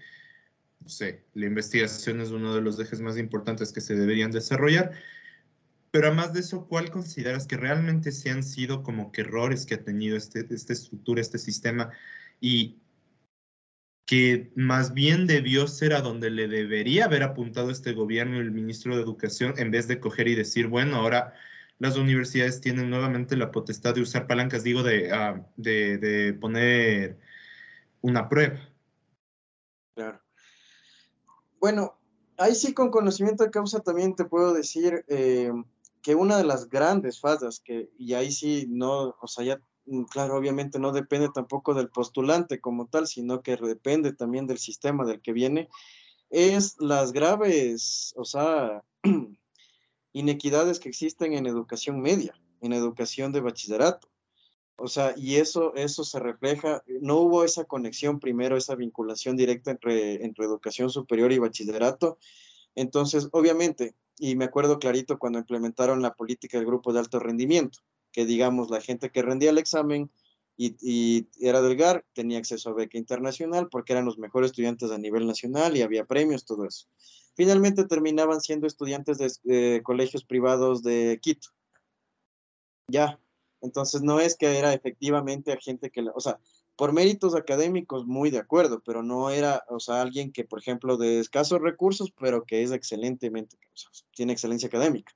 no 0.87 0.90
sé, 0.90 1.25
la 1.35 1.46
investigación 1.46 2.20
es 2.20 2.31
uno 2.31 2.55
de 2.55 2.61
los 2.61 2.79
ejes 2.79 3.01
más 3.01 3.18
importantes 3.18 3.72
que 3.72 3.81
se 3.81 3.96
deberían 3.96 4.31
desarrollar. 4.31 4.92
Pero 5.97 6.09
además 6.09 6.35
de 6.35 6.41
eso, 6.41 6.67
¿cuál 6.69 6.91
consideras 6.91 7.47
que 7.47 7.57
realmente 7.57 8.13
se 8.13 8.29
han 8.29 8.43
sido 8.43 8.83
como 8.83 9.13
que 9.13 9.23
errores 9.23 9.65
que 9.65 9.77
ha 9.77 9.83
tenido 9.83 10.19
este, 10.19 10.47
esta 10.51 10.75
estructura, 10.75 11.23
este 11.23 11.39
sistema 11.39 11.91
y 12.39 12.83
que 14.05 14.53
más 14.57 14.93
bien 14.93 15.27
debió 15.27 15.67
ser 15.67 15.95
a 15.95 16.03
donde 16.03 16.29
le 16.29 16.49
debería 16.49 17.07
haber 17.07 17.23
apuntado 17.23 17.71
este 17.71 17.95
gobierno 17.95 18.37
y 18.37 18.41
el 18.41 18.53
ministro 18.53 18.95
de 18.95 19.01
Educación 19.01 19.55
en 19.57 19.71
vez 19.71 19.89
de 19.89 19.99
coger 19.99 20.29
y 20.29 20.35
decir, 20.35 20.67
bueno, 20.67 20.97
ahora 20.97 21.33
las 21.79 21.97
universidades 21.97 22.61
tienen 22.61 22.91
nuevamente 22.91 23.35
la 23.35 23.51
potestad 23.51 23.95
de 23.95 24.03
usar 24.03 24.27
palancas, 24.27 24.65
digo, 24.65 24.83
de, 24.83 25.11
ah, 25.13 25.47
de, 25.57 25.97
de 25.97 26.35
poner 26.35 27.19
una 28.03 28.29
prueba. 28.29 28.61
Claro. 29.95 30.21
Bueno, 31.59 31.99
ahí 32.37 32.55
sí 32.55 32.75
con 32.75 32.91
conocimiento 32.91 33.45
de 33.45 33.51
causa 33.51 33.81
también 33.81 34.15
te 34.15 34.27
puedo 34.27 34.53
decir 34.53 35.07
eh, 35.09 35.51
que 36.07 36.14
una 36.14 36.37
de 36.37 36.45
las 36.45 36.69
grandes 36.69 37.19
fallas 37.19 37.59
que, 37.59 37.90
y 37.99 38.14
ahí 38.14 38.31
sí 38.31 38.66
no, 38.69 39.16
o 39.21 39.27
sea, 39.27 39.45
ya, 39.45 39.61
mm, 39.87 40.05
claro, 40.05 40.37
obviamente 40.37 40.79
no 40.79 40.92
depende 40.92 41.31
tampoco 41.35 41.75
del 41.75 41.88
postulante 41.88 42.61
como 42.61 42.87
tal, 42.87 43.09
sino 43.09 43.42
que 43.42 43.57
depende 43.57 44.12
también 44.12 44.47
del 44.47 44.59
sistema 44.59 45.05
del 45.05 45.21
que 45.21 45.33
viene, 45.33 45.69
es 46.31 46.77
las 46.79 47.11
graves, 47.12 48.14
o 48.16 48.25
sea, 48.25 48.85
inequidades 50.12 50.79
que 50.79 50.90
existen 50.90 51.33
en 51.33 51.49
educación 51.49 52.01
media, 52.01 52.40
en 52.61 52.73
educación 52.73 53.33
de 53.33 53.40
bachillerato. 53.40 54.09
O 54.77 54.87
sea, 54.87 55.12
y 55.16 55.37
eso, 55.37 55.75
eso 55.75 56.05
se 56.05 56.21
refleja, 56.21 56.85
no 57.01 57.16
hubo 57.16 57.42
esa 57.42 57.64
conexión 57.64 58.21
primero, 58.21 58.57
esa 58.57 58.77
vinculación 58.77 59.37
directa 59.37 59.73
entre, 59.73 60.25
entre 60.25 60.45
educación 60.45 60.88
superior 60.88 61.33
y 61.33 61.40
bachillerato. 61.40 62.16
Entonces, 62.77 63.29
obviamente, 63.33 63.97
y 64.19 64.37
me 64.37 64.47
acuerdo 64.47 64.79
clarito 64.79 65.19
cuando 65.19 65.39
implementaron 65.39 66.03
la 66.03 66.15
política 66.15 66.59
del 66.59 66.67
grupo 66.67 66.93
de 66.93 67.01
alto 67.01 67.19
rendimiento, 67.19 67.81
que 68.13 68.25
digamos, 68.25 68.71
la 68.71 68.81
gente 68.81 69.11
que 69.11 69.23
rendía 69.23 69.51
el 69.51 69.59
examen 69.59 70.11
y, 70.57 70.77
y, 70.81 71.29
era 71.39 71.61
del 71.61 71.77
GAR 71.77 72.05
tenía 72.15 72.39
acceso 72.39 72.71
a 72.71 72.75
beca 72.75 72.97
internacional 72.97 73.69
porque 73.71 73.93
eran 73.93 74.07
los 74.07 74.19
mejores 74.19 74.51
estudiantes 74.51 74.91
a 74.91 74.99
nivel 74.99 75.27
nacional 75.27 75.77
y 75.77 75.83
había 75.83 76.07
premios, 76.07 76.47
todo 76.47 76.65
eso. 76.65 76.87
Finalmente 77.35 77.85
terminaban 77.85 78.41
siendo 78.41 78.67
estudiantes 78.67 79.19
de 79.43 79.83
colegios 79.85 80.25
privados 80.25 80.83
de 80.83 81.19
Quito. 81.21 81.49
Ya, 82.89 83.21
entonces 83.61 84.03
no 84.03 84.21
es 84.21 84.37
que 84.37 84.59
era 84.59 84.73
efectivamente 84.73 85.53
a 85.53 85.59
gente 85.59 85.91
que, 85.91 86.03
o 86.15 86.21
sea, 86.21 86.39
por 86.77 86.93
méritos 86.93 87.35
académicos 87.35 88.07
muy 88.07 88.31
de 88.31 88.39
acuerdo, 88.39 88.83
pero 88.85 89.03
no 89.03 89.31
era, 89.31 89.65
o 89.69 89.81
sea, 89.81 90.03
alguien 90.03 90.31
que, 90.31 90.45
por 90.45 90.59
ejemplo, 90.59 90.97
de 90.97 91.19
escasos 91.19 91.61
recursos, 91.61 92.12
pero 92.19 92.45
que 92.45 92.62
es 92.62 92.71
excelentemente, 92.71 93.57
o 93.57 93.77
sea, 93.77 93.91
tiene 94.15 94.35
excelencia 94.35 94.69
académica. 94.69 95.12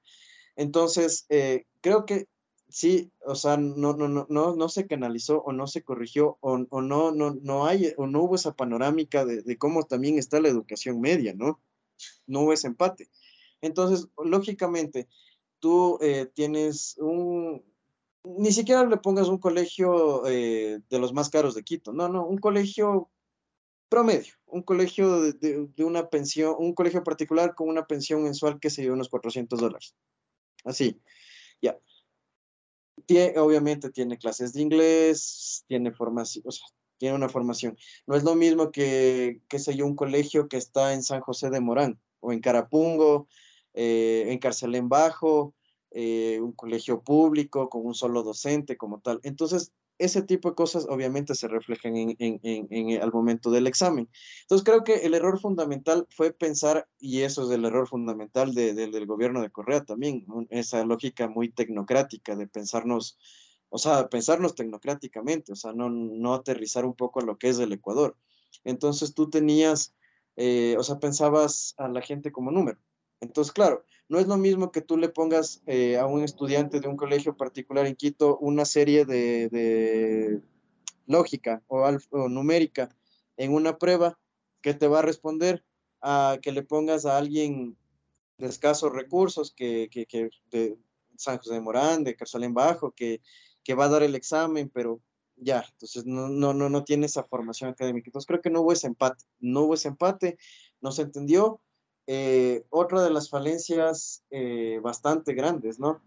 Entonces, 0.57 1.27
eh, 1.29 1.67
creo 1.81 2.07
que 2.07 2.27
sí, 2.69 3.13
o 3.27 3.35
sea, 3.35 3.57
no, 3.57 3.95
no, 3.95 4.09
no, 4.09 4.27
no, 4.29 4.57
no 4.57 4.69
se 4.69 4.87
canalizó 4.87 5.43
o 5.43 5.53
no 5.53 5.67
se 5.67 5.83
corrigió 5.83 6.39
o, 6.41 6.65
o 6.71 6.81
no, 6.81 7.13
no, 7.13 7.35
no 7.43 7.67
hay, 7.67 7.93
o 7.97 8.07
no 8.07 8.23
hubo 8.23 8.37
esa 8.37 8.55
panorámica 8.55 9.25
de, 9.25 9.43
de, 9.43 9.59
cómo 9.59 9.83
también 9.83 10.19
está 10.19 10.41
la 10.41 10.49
educación 10.49 11.01
media, 11.01 11.35
¿no? 11.35 11.61
No 12.27 12.41
hubo 12.43 12.53
ese 12.53 12.69
empate. 12.69 13.11
Entonces, 13.61 14.09
lógicamente, 14.25 15.09
tú 15.59 15.99
eh, 16.01 16.27
tienes 16.35 16.97
un, 16.99 17.63
ni 18.25 18.53
siquiera 18.53 18.85
le 18.85 18.97
pongas 18.99 19.29
un 19.29 19.39
colegio 19.39 20.27
eh, 20.27 20.81
de 20.89 20.99
los 20.99 21.13
más 21.13 21.31
caros 21.31 21.55
de 21.55 21.63
Quito, 21.63 21.93
no, 21.93 22.09
no, 22.09 22.27
un 22.27 22.39
colegio 22.39 23.11
promedio, 23.89 24.35
un 24.47 24.63
colegio 24.63 25.21
de, 25.33 25.69
una 25.79 26.09
pensión, 26.09 26.55
un 26.59 26.75
colegio 26.75 27.03
particular 27.03 27.55
con 27.55 27.69
una 27.69 27.87
pensión 27.87 28.23
mensual 28.23 28.61
que 28.61 28.71
se 28.71 28.83
dio 28.83 28.93
unos 28.93 29.09
400 29.09 29.61
dólares. 29.61 29.97
Así, 30.65 31.01
ya. 31.61 31.79
obviamente 33.37 33.91
tiene 33.91 34.19
clases 34.19 34.53
de 34.53 34.63
inglés, 34.63 35.65
tiene 35.67 35.91
formación, 35.91 36.45
o 36.47 36.53
sea, 36.53 36.67
tiene 36.99 37.17
una 37.17 37.29
formación. 37.29 37.77
No 38.07 38.15
es 38.15 38.23
lo 38.23 38.35
mismo 38.35 38.71
que, 38.71 39.41
qué 39.49 39.59
sé 39.59 39.75
yo, 39.75 39.87
un 39.87 39.97
colegio 39.97 40.49
que 40.49 40.59
está 40.59 40.93
en 40.93 41.03
San 41.03 41.21
José 41.23 41.51
de 41.51 41.61
Morán 41.61 41.99
o 42.21 42.33
en 42.33 42.41
Carapungo, 42.41 43.27
eh, 43.73 44.27
en 44.29 44.39
Carcelén 44.39 44.89
Bajo, 44.89 45.55
eh, 45.93 46.41
un 46.41 46.53
colegio 46.53 47.03
público 47.03 47.69
con 47.69 47.85
un 47.85 47.95
solo 47.95 48.23
docente 48.23 48.77
como 48.77 49.01
tal. 49.01 49.21
Entonces, 49.23 49.73
ese 50.01 50.23
tipo 50.23 50.49
de 50.49 50.55
cosas 50.55 50.87
obviamente 50.89 51.35
se 51.35 51.47
reflejan 51.47 51.95
en, 51.97 52.17
en, 52.19 53.03
al 53.03 53.13
momento 53.13 53.51
del 53.51 53.67
examen. 53.67 54.09
Entonces, 54.43 54.65
creo 54.65 54.83
que 54.83 54.95
el 55.07 55.13
error 55.15 55.39
fundamental 55.39 56.07
fue 56.11 56.33
pensar, 56.33 56.89
y 56.99 57.21
eso 57.21 57.45
es 57.45 57.51
el 57.51 57.67
error 57.67 57.87
fundamental 57.87 58.55
de, 58.55 58.73
del 58.73 59.07
gobierno 59.07 59.43
de 59.43 59.51
Correa 59.51 59.85
también, 59.85 60.25
esa 60.49 60.85
lógica 60.85 61.29
muy 61.29 61.51
tecnocrática 61.51 62.35
de 62.35 62.47
pensarnos, 62.47 63.19
o 63.69 63.77
sea, 63.77 64.09
pensarnos 64.09 64.55
tecnocráticamente, 64.55 65.53
o 65.53 65.57
sea, 65.57 65.75
no, 65.75 65.91
no 65.91 66.33
aterrizar 66.33 66.87
un 66.87 66.95
poco 66.95 67.21
lo 67.21 67.37
que 67.37 67.51
es 67.51 67.59
el 67.59 67.73
Ecuador. 67.73 68.17
Entonces, 68.65 69.13
tú 69.13 69.29
tenías, 69.29 69.95
eh, 70.37 70.77
o 70.79 70.83
sea, 70.83 70.99
pensabas 70.99 71.75
a 71.77 71.89
la 71.89 72.01
gente 72.01 72.33
como 72.33 72.51
número. 72.51 72.79
Entonces, 73.21 73.53
claro, 73.53 73.85
no 74.11 74.19
es 74.19 74.27
lo 74.27 74.37
mismo 74.37 74.73
que 74.73 74.81
tú 74.81 74.97
le 74.97 75.09
pongas 75.09 75.63
eh, 75.67 75.97
a 75.97 76.05
un 76.05 76.25
estudiante 76.25 76.81
de 76.81 76.89
un 76.89 76.97
colegio 76.97 77.37
particular 77.37 77.87
en 77.87 77.95
Quito 77.95 78.37
una 78.39 78.65
serie 78.65 79.05
de, 79.05 80.43
lógica 81.07 81.63
o, 81.69 81.89
numérica 82.29 82.89
en 83.37 83.55
una 83.55 83.79
prueba 83.79 84.19
que 84.63 84.75
te 84.75 84.89
va 84.89 84.99
a 84.99 85.03
responder 85.03 85.65
a 86.03 86.39
que 86.43 86.51
le 86.51 86.65
pongas 86.65 87.07
a 87.07 87.19
alguien 87.19 87.77
de 88.37 88.49
escasos 88.49 88.93
recursos, 88.93 89.55
que, 89.55 89.89
de 90.51 90.77
San 91.17 91.39
José 91.39 91.55
de 91.55 91.61
Morán, 91.61 92.03
de 92.03 92.17
Carzalén 92.17 92.53
Bajo, 92.53 92.91
que, 92.91 93.21
que 93.63 93.75
va 93.75 93.85
a 93.85 93.91
dar 93.91 94.03
el 94.03 94.17
examen, 94.17 94.69
pero 94.75 95.01
ya, 95.37 95.65
entonces 95.71 96.05
no, 96.05 96.29
no, 96.29 96.53
no, 96.53 96.69
no 96.69 96.83
tiene 96.83 97.07
esa 97.07 97.23
formación 97.23 97.71
académica. 97.71 98.09
Entonces 98.09 98.27
creo 98.27 98.41
que 98.41 98.51
no 98.51 98.63
hubo 98.63 98.73
ese 98.73 98.89
empate, 98.89 99.25
no 99.39 99.63
hubo 99.63 99.75
ese 99.75 99.87
empate, 99.87 100.37
no 100.81 100.91
se 100.91 101.03
entendió 101.03 101.61
eh, 102.13 102.65
otra 102.71 103.05
de 103.05 103.11
las 103.11 103.31
falencias 103.31 104.25
eh, 104.33 104.81
bastante 104.83 105.33
grandes, 105.33 105.79
¿no? 105.79 106.03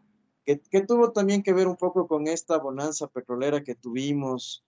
Que, 0.46 0.58
tuvo 0.86 1.14
también 1.14 1.44
que 1.44 1.54
ver 1.54 1.66
un 1.66 1.78
poco 1.78 2.10
con 2.10 2.28
esta 2.28 2.58
bonanza 2.58 3.08
petrolera 3.08 3.64
que 3.64 3.74
tuvimos, 3.74 4.66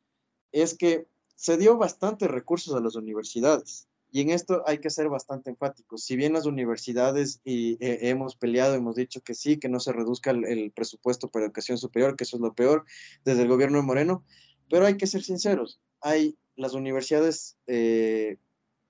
es 0.54 0.78
que 0.78 1.10
se 1.36 1.58
dio 1.58 1.76
bastantes 1.76 2.32
recursos 2.32 2.74
a 2.74 2.80
las 2.80 2.96
universidades. 2.96 3.90
Y 4.14 4.22
en 4.22 4.30
esto 4.30 4.64
hay 4.66 4.78
que 4.78 4.90
ser 4.90 5.10
bastante 5.10 5.50
enfáticos. 5.50 6.06
Si 6.06 6.16
bien 6.16 6.32
las 6.32 6.46
universidades 6.46 7.42
y, 7.44 7.74
eh, 7.86 8.08
hemos 8.10 8.38
peleado, 8.38 8.74
hemos 8.76 8.96
dicho 8.96 9.20
que 9.20 9.34
sí, 9.34 9.58
que 9.58 9.68
no 9.68 9.82
se 9.82 9.92
reduzca 9.92 10.32
el, 10.32 10.72
presupuesto 10.72 11.28
para 11.28 11.48
educación 11.48 11.78
superior, 11.78 12.16
que 12.16 12.24
eso 12.24 12.38
es 12.38 12.42
lo 12.42 12.54
peor 12.54 12.86
desde 13.26 13.42
el 13.42 13.50
gobierno 13.50 13.80
de 13.80 13.84
Moreno, 13.84 14.24
pero 14.70 14.86
hay 14.86 14.96
que 14.96 15.06
ser 15.06 15.22
sinceros. 15.22 15.82
Hay 16.00 16.38
las 16.56 16.76
universidades 16.76 17.58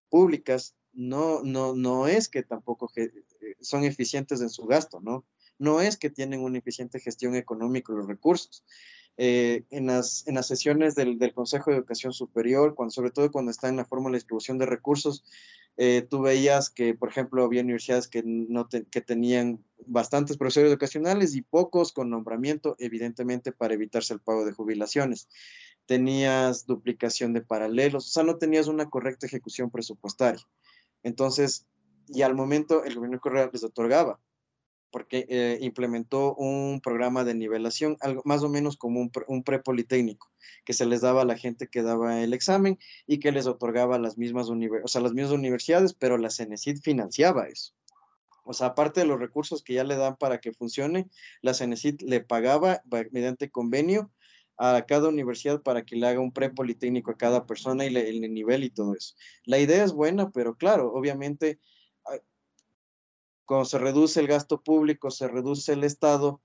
públicas, 0.10 0.75
no, 0.96 1.44
no, 1.44 1.76
no 1.76 2.08
es 2.08 2.30
que 2.30 2.44
tampoco 2.44 2.92
eh, 2.96 3.12
son 3.62 3.84
eficientes 3.84 4.42
en 4.42 4.50
su 4.50 4.66
gasto, 4.66 5.00
¿no? 5.02 5.26
No 5.58 5.82
es 5.82 5.98
que 5.98 6.10
tienen 6.10 6.42
una 6.42 6.58
eficiente 6.58 7.00
gestión 7.00 7.36
económica 7.36 7.94
de 7.94 8.00
los 8.00 8.08
recursos. 8.08 8.64
Eh, 9.18 9.64
en, 9.70 9.86
las, 9.86 10.28
en 10.28 10.36
las 10.36 10.48
sesiones 10.48 10.94
del, 10.96 11.18
del, 11.18 11.34
Consejo 11.34 11.72
de 11.72 11.78
Educación 11.78 12.12
Superior, 12.12 12.76
cuando, 12.76 12.92
sobre 12.92 13.12
todo 13.12 13.32
cuando 13.32 13.52
está 13.52 13.70
en 13.70 13.78
la 13.78 13.86
fórmula 13.86 14.12
de 14.12 14.18
distribución 14.18 14.58
de 14.58 14.66
recursos, 14.66 15.24
eh, 15.78 16.06
tú 16.10 16.22
veías 16.22 16.70
que, 16.70 16.94
por 16.94 17.10
ejemplo, 17.10 17.44
había 17.44 17.62
universidades 17.62 18.08
que, 18.08 18.24
no 18.24 18.68
que 18.68 19.02
tenían 19.02 19.64
bastantes 19.88 20.38
profesores 20.38 20.70
educacionales 20.70 21.36
y 21.36 21.42
pocos 21.42 21.94
con 21.94 22.10
nombramiento, 22.10 22.76
evidentemente 22.80 23.52
para 23.52 23.74
evitarse 23.74 24.14
el 24.14 24.22
pago 24.22 24.46
de 24.46 24.54
jubilaciones. 24.54 25.30
Tenías 25.86 26.66
duplicación 26.66 27.34
de 27.34 27.42
paralelos, 27.42 28.08
o 28.08 28.10
sea, 28.10 28.24
no 28.24 28.38
tenías 28.38 28.68
una 28.68 28.90
correcta 28.90 29.28
ejecución 29.28 29.70
presupuestaria. 29.70 30.46
Entonces, 31.06 31.68
y 32.08 32.24
al 32.24 32.34
momento 32.34 32.84
el 32.84 32.96
gobierno 32.96 33.20
Correa 33.20 33.50
les 33.54 33.64
otorgaba 33.64 34.20
porque 34.92 35.26
eh, 35.28 35.58
implementó 35.62 36.36
un 36.36 36.80
programa 36.82 37.26
de 37.26 37.36
nivelación, 37.36 37.98
algo 38.00 38.22
más 38.24 38.44
o 38.44 38.50
menos 38.50 38.78
como 38.78 39.02
un, 39.02 39.12
un 39.28 39.44
prepolitécnico, 39.44 40.32
que 40.64 40.72
se 40.72 40.86
les 40.86 41.02
daba 41.02 41.24
a 41.24 41.26
la 41.26 41.38
gente 41.38 41.68
que 41.68 41.84
daba 41.84 42.24
el 42.24 42.34
examen 42.34 42.80
y 43.06 43.20
que 43.20 43.34
les 43.34 43.46
otorgaba 43.46 44.00
las 44.00 44.18
mismas, 44.18 44.50
o 44.50 44.88
sea, 44.88 45.02
las 45.02 45.12
mismas 45.12 45.34
universidades, 45.34 45.94
pero 45.94 46.18
la 46.18 46.30
CENESID 46.30 46.80
financiaba 46.82 47.50
eso. 47.50 47.74
O 48.46 48.54
sea, 48.54 48.68
aparte 48.68 49.02
de 49.02 49.06
los 49.06 49.20
recursos 49.20 49.64
que 49.64 49.74
ya 49.74 49.84
le 49.84 49.98
dan 49.98 50.16
para 50.16 50.40
que 50.40 50.54
funcione, 50.54 51.10
la 51.42 51.54
CENESID 51.54 52.02
le 52.02 52.22
pagaba 52.22 52.82
mediante 53.12 53.52
convenio 53.52 54.12
a 54.58 54.86
cada 54.86 55.10
universidad 55.10 55.62
para 55.62 55.84
que 55.84 55.96
le 55.96 56.08
haga 56.08 56.20
un 56.20 56.32
prepolitécnico 56.32 57.12
a 57.12 57.18
cada 57.18 57.46
persona 57.46 57.86
y 57.86 57.90
le, 57.90 58.10
el 58.10 58.34
nivel 58.34 58.64
y 58.64 58.70
todo 58.70 58.94
eso. 58.94 59.16
La 59.44 59.60
idea 59.60 59.84
es 59.84 59.94
buena, 59.94 60.32
pero 60.32 60.56
claro, 60.56 60.94
obviamente 60.94 61.60
cuando 63.46 63.66
se 63.66 63.78
reduce 63.78 64.20
el 64.20 64.28
gasto 64.28 64.62
público, 64.62 65.12
se 65.12 65.28
reduce 65.28 65.74
el 65.74 65.84
Estado, 65.84 66.42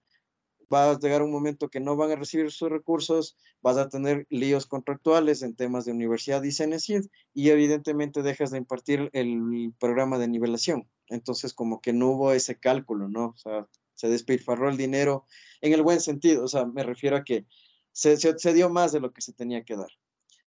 va 0.72 0.90
a 0.90 0.98
llegar 0.98 1.22
un 1.22 1.32
momento 1.32 1.68
que 1.68 1.80
no 1.80 1.96
van 1.96 2.12
a 2.12 2.16
recibir 2.16 2.50
sus 2.52 2.70
recursos, 2.70 3.36
vas 3.60 3.76
a 3.76 3.88
tener 3.88 4.26
líos 4.30 4.66
contractuales 4.66 5.42
en 5.42 5.56
temas 5.56 5.84
de 5.84 5.92
universidad 5.92 6.42
y 6.42 6.52
CENESID 6.52 7.06
y 7.34 7.48
evidentemente 7.50 8.22
dejas 8.22 8.52
de 8.52 8.58
impartir 8.58 9.10
el 9.12 9.72
programa 9.80 10.18
de 10.18 10.28
nivelación. 10.28 10.88
Entonces 11.08 11.54
como 11.54 11.80
que 11.80 11.92
no 11.92 12.10
hubo 12.10 12.32
ese 12.32 12.58
cálculo, 12.58 13.08
¿no? 13.08 13.28
O 13.28 13.36
sea, 13.36 13.66
se 13.94 14.08
despilfarró 14.08 14.70
el 14.70 14.76
dinero 14.76 15.26
en 15.60 15.72
el 15.72 15.82
buen 15.82 16.00
sentido, 16.00 16.44
o 16.44 16.48
sea, 16.48 16.64
me 16.66 16.84
refiero 16.84 17.16
a 17.16 17.24
que 17.24 17.46
se, 17.92 18.16
se, 18.16 18.54
dio 18.54 18.70
más 18.70 18.92
de 18.92 19.00
lo 19.00 19.12
que 19.12 19.22
se 19.22 19.32
tenía 19.32 19.64
que 19.64 19.76
dar. 19.76 19.90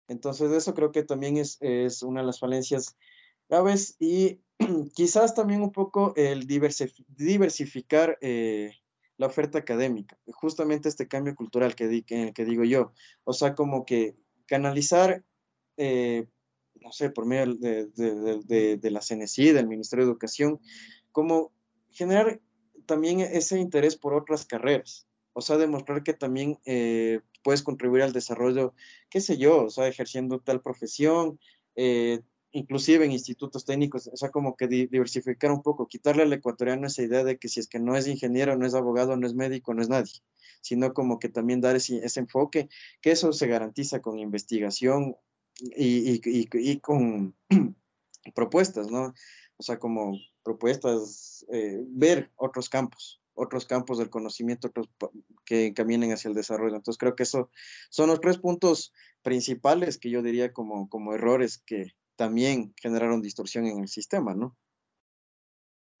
Entonces 0.07 0.51
eso 0.51 0.73
creo 0.73 0.91
que 0.91 1.03
también 1.03 1.37
es, 1.37 1.57
es 1.61 2.03
una 2.03 2.21
de 2.21 2.27
las 2.27 2.39
falencias 2.39 2.95
graves 3.49 3.95
y 3.99 4.39
quizás 4.95 5.33
también 5.33 5.61
un 5.61 5.71
poco 5.71 6.13
el 6.15 6.45
diversificar 6.47 8.17
eh, 8.21 8.71
la 9.17 9.27
oferta 9.27 9.59
académica, 9.59 10.17
justamente 10.27 10.89
este 10.89 11.07
cambio 11.07 11.35
cultural 11.35 11.75
que, 11.75 12.03
que, 12.03 12.45
digo 12.45 12.63
yo, 12.63 12.93
o 13.23 13.33
sea, 13.33 13.53
como 13.53 13.85
que 13.85 14.15
canalizar, 14.47 15.23
eh, 15.77 16.27
no 16.81 16.91
sé, 16.91 17.09
por 17.09 17.25
medio 17.25 17.55
de, 17.55 17.87
de, 17.87 18.77
de, 18.77 18.91
la 18.91 19.01
CNC, 19.01 19.53
del 19.53 19.67
Ministerio 19.67 20.05
de 20.05 20.11
Educación, 20.11 20.59
como 21.11 21.51
generar 21.91 22.41
también 22.85 23.19
ese 23.19 23.59
interés 23.59 23.95
por 23.95 24.13
otras 24.13 24.45
carreras, 24.45 25.07
o 25.33 25.41
sea, 25.41 25.57
demostrar 25.57 26.03
que 26.03 26.13
también 26.13 26.59
eh, 26.65 27.21
puedes 27.43 27.61
contribuir 27.61 28.03
al 28.03 28.13
desarrollo, 28.13 28.73
qué 29.09 29.21
sé 29.21 29.37
yo, 29.37 29.65
o 29.65 29.69
sea, 29.69 29.87
ejerciendo 29.87 30.39
tal 30.39 30.61
profesión, 30.61 31.39
eh, 31.75 32.21
inclusive 32.51 33.03
en 33.03 33.11
institutos 33.11 33.65
técnicos, 33.65 34.07
o 34.07 34.15
sea, 34.15 34.29
como 34.29 34.55
que 34.55 34.67
diversificar 34.67 35.51
un 35.51 35.63
poco, 35.63 35.87
quitarle 35.87 36.23
al 36.23 36.33
ecuatoriano 36.33 36.87
esa 36.87 37.01
idea 37.01 37.23
de 37.23 37.37
que 37.37 37.49
si 37.49 37.59
es 37.59 37.67
que 37.67 37.79
no 37.79 37.97
es 37.97 38.07
ingeniero, 38.07 38.55
no 38.55 38.65
es 38.65 38.75
abogado, 38.75 39.17
no 39.17 39.25
es 39.25 39.33
médico, 39.33 39.73
no 39.73 39.81
es 39.81 39.89
nadie, 39.89 40.13
sino 40.61 40.93
como 40.93 41.19
que 41.19 41.29
también 41.29 41.61
dar 41.61 41.75
ese, 41.75 42.01
enfoque, 42.15 42.69
que 43.01 43.11
eso 43.11 43.33
se 43.33 43.47
garantiza 43.47 44.01
con 44.01 44.19
investigación 44.19 45.17
y, 45.59 46.47
con 46.79 47.35
propuestas, 48.35 48.89
¿no? 48.89 49.13
O 49.57 49.63
sea, 49.63 49.79
como 49.79 50.17
propuestas, 50.43 51.45
eh, 51.51 51.83
ver 51.87 52.31
otros 52.35 52.69
campos, 52.69 53.22
otros 53.33 53.65
campos 53.65 53.97
del 53.97 54.09
conocimiento 54.09 54.71
que 55.45 55.73
caminen 55.73 56.11
hacia 56.11 56.29
el 56.29 56.35
desarrollo. 56.35 56.75
Entonces 56.75 56.99
creo 56.99 57.15
que 57.15 57.23
eso 57.23 57.49
son 57.89 58.09
los 58.09 58.21
tres 58.21 58.37
puntos 58.37 58.93
principales 59.21 59.97
que 59.97 60.09
yo 60.09 60.21
diría 60.21 60.53
como, 60.53 60.89
como 60.89 61.13
errores 61.13 61.61
que, 61.65 61.93
también 62.15 62.73
generaron 62.81 63.21
distorsión 63.21 63.65
en 63.65 63.79
el 63.79 63.87
sistema, 63.87 64.33
¿no? 64.33 64.57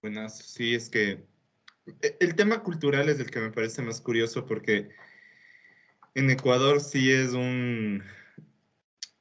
Bueno, 0.01 0.27
sí, 0.29 0.75
es 0.75 0.89
que 0.89 1.25
e, 2.01 2.17
el 2.19 2.35
tema 2.35 2.61
cultural 2.63 3.09
es 3.09 3.19
el 3.19 3.31
que 3.31 3.39
me 3.39 3.51
parece 3.51 3.81
más 3.81 4.01
curioso 4.01 4.45
porque 4.45 4.89
en 6.15 6.29
Ecuador 6.29 6.81
sí 6.81 7.11
es 7.11 7.33
un... 7.33 8.03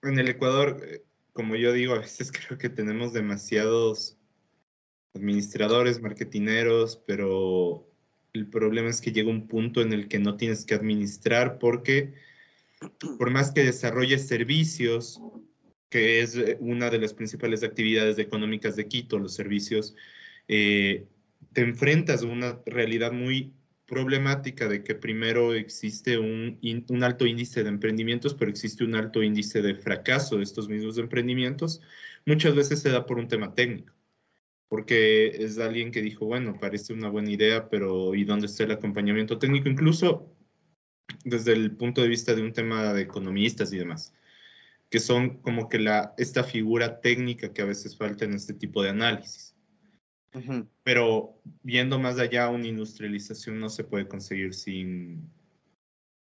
En 0.02 0.18
el 0.18 0.28
Ecuador, 0.28 0.80
eh, 0.82 1.04
como 1.32 1.54
yo 1.56 1.72
digo, 1.72 1.94
a 1.94 2.00
veces 2.00 2.32
creo 2.46 2.58
que 2.58 2.68
tenemos 2.68 3.12
demasiados 3.12 4.18
administradores, 5.14 6.00
marketineros, 6.00 6.96
pero 7.06 7.88
el 8.32 8.46
problema 8.46 8.88
es 8.88 9.00
que 9.00 9.12
llega 9.12 9.30
un 9.30 9.46
punto 9.46 9.82
en 9.82 9.92
el 9.92 10.08
que 10.08 10.18
no 10.18 10.36
tienes 10.36 10.64
que 10.64 10.74
administrar 10.74 11.58
porque 11.58 12.14
por 13.18 13.30
más 13.30 13.52
que 13.52 13.64
desarrolles 13.64 14.26
servicios, 14.26 15.20
que 15.88 16.20
es 16.20 16.36
eh, 16.36 16.56
una 16.60 16.90
de 16.90 16.98
las 16.98 17.14
principales 17.14 17.62
actividades 17.62 18.18
económicas 18.18 18.76
de 18.76 18.88
Quito, 18.88 19.18
los 19.18 19.34
servicios, 19.34 19.94
eh, 20.48 21.06
te 21.52 21.60
enfrentas 21.60 22.22
a 22.22 22.26
una 22.26 22.58
realidad 22.66 23.12
muy 23.12 23.52
problemática 23.86 24.68
de 24.68 24.82
que 24.82 24.94
primero 24.94 25.54
existe 25.54 26.18
un, 26.18 26.58
un, 26.88 27.04
alto 27.04 27.26
índice 27.26 27.62
de 27.62 27.68
emprendimientos, 27.68 28.34
pero 28.34 28.50
existe 28.50 28.84
un 28.84 28.94
alto 28.94 29.22
índice 29.22 29.60
de 29.60 29.74
fracaso 29.74 30.38
de 30.38 30.44
estos 30.44 30.68
mismos 30.68 30.96
emprendimientos. 30.96 31.82
Muchas 32.24 32.54
veces 32.54 32.80
se 32.80 32.90
da 32.90 33.04
por 33.04 33.18
un 33.18 33.28
tema 33.28 33.54
técnico, 33.54 33.92
porque 34.72 35.26
es 35.26 35.58
alguien 35.58 35.90
que 35.92 36.00
dijo, 36.00 36.24
bueno, 36.24 36.56
parece 36.58 36.94
una 36.94 37.10
buena 37.10 37.30
idea, 37.30 37.68
pero 37.68 38.14
¿y 38.14 38.24
dónde 38.24 38.46
está 38.46 38.64
el 38.64 38.70
acompañamiento 38.70 39.38
técnico? 39.38 39.68
Incluso 39.68 40.34
desde 41.26 41.52
el 41.52 41.72
punto 41.72 42.00
de 42.00 42.08
vista 42.08 42.34
de 42.34 42.40
un 42.40 42.54
tema 42.54 42.94
de 42.94 43.02
economistas 43.02 43.70
y 43.74 43.76
demás 43.76 44.14
que 44.88 44.98
son 44.98 45.42
como 45.42 45.68
que 45.68 45.78
la, 45.78 46.14
esta 46.16 46.42
figura 46.42 47.02
técnica 47.02 47.52
que 47.52 47.60
a 47.60 47.66
veces 47.66 47.98
falta 47.98 48.24
en 48.24 48.32
este 48.32 48.54
tipo 48.54 48.82
de 48.82 48.88
análisis. 48.88 49.54
Pero 50.82 51.38
viendo 51.62 51.98
más 51.98 52.18
allá, 52.18 52.48
una 52.48 52.66
industrialización 52.66 53.60
no 53.60 53.68
se 53.68 53.84
puede 53.84 54.08
conseguir 54.08 54.54
sin, 54.54 55.30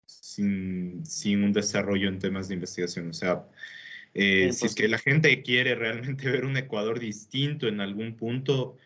sin, 0.05 1.05
sin 1.05 1.41
un 1.45 1.53
desarrollo 1.53 2.09
en 2.09 2.19
temas 2.19 2.49
de 2.49 2.55
investigación. 2.55 3.11
O 3.11 3.13
sea, 3.13 3.47
eh, 4.13 4.51
si 4.51 4.65
es 4.65 4.75
que 4.75 4.87
la 4.87 4.97
gente 4.97 5.41
quiere 5.41 5.75
realmente 5.75 6.29
ver 6.31 6.45
un 6.45 6.57
Ecuador 6.57 6.99
distinto 6.99 7.67
en 7.67 7.81
algún 7.81 8.15
punto, 8.15 8.77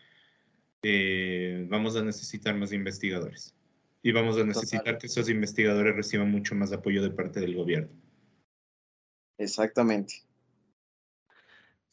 eh, 0.82 1.66
vamos 1.68 1.96
a 1.96 2.02
necesitar 2.02 2.54
más 2.54 2.72
investigadores. 2.72 3.54
Y 4.02 4.12
vamos 4.12 4.38
a 4.38 4.44
necesitar 4.44 4.98
que 4.98 5.08
esos 5.08 5.28
investigadores 5.28 5.96
reciban 5.96 6.30
mucho 6.30 6.54
más 6.54 6.72
apoyo 6.72 7.02
de 7.02 7.10
parte 7.10 7.40
del 7.40 7.56
gobierno. 7.56 7.90
Exactamente. 9.38 10.22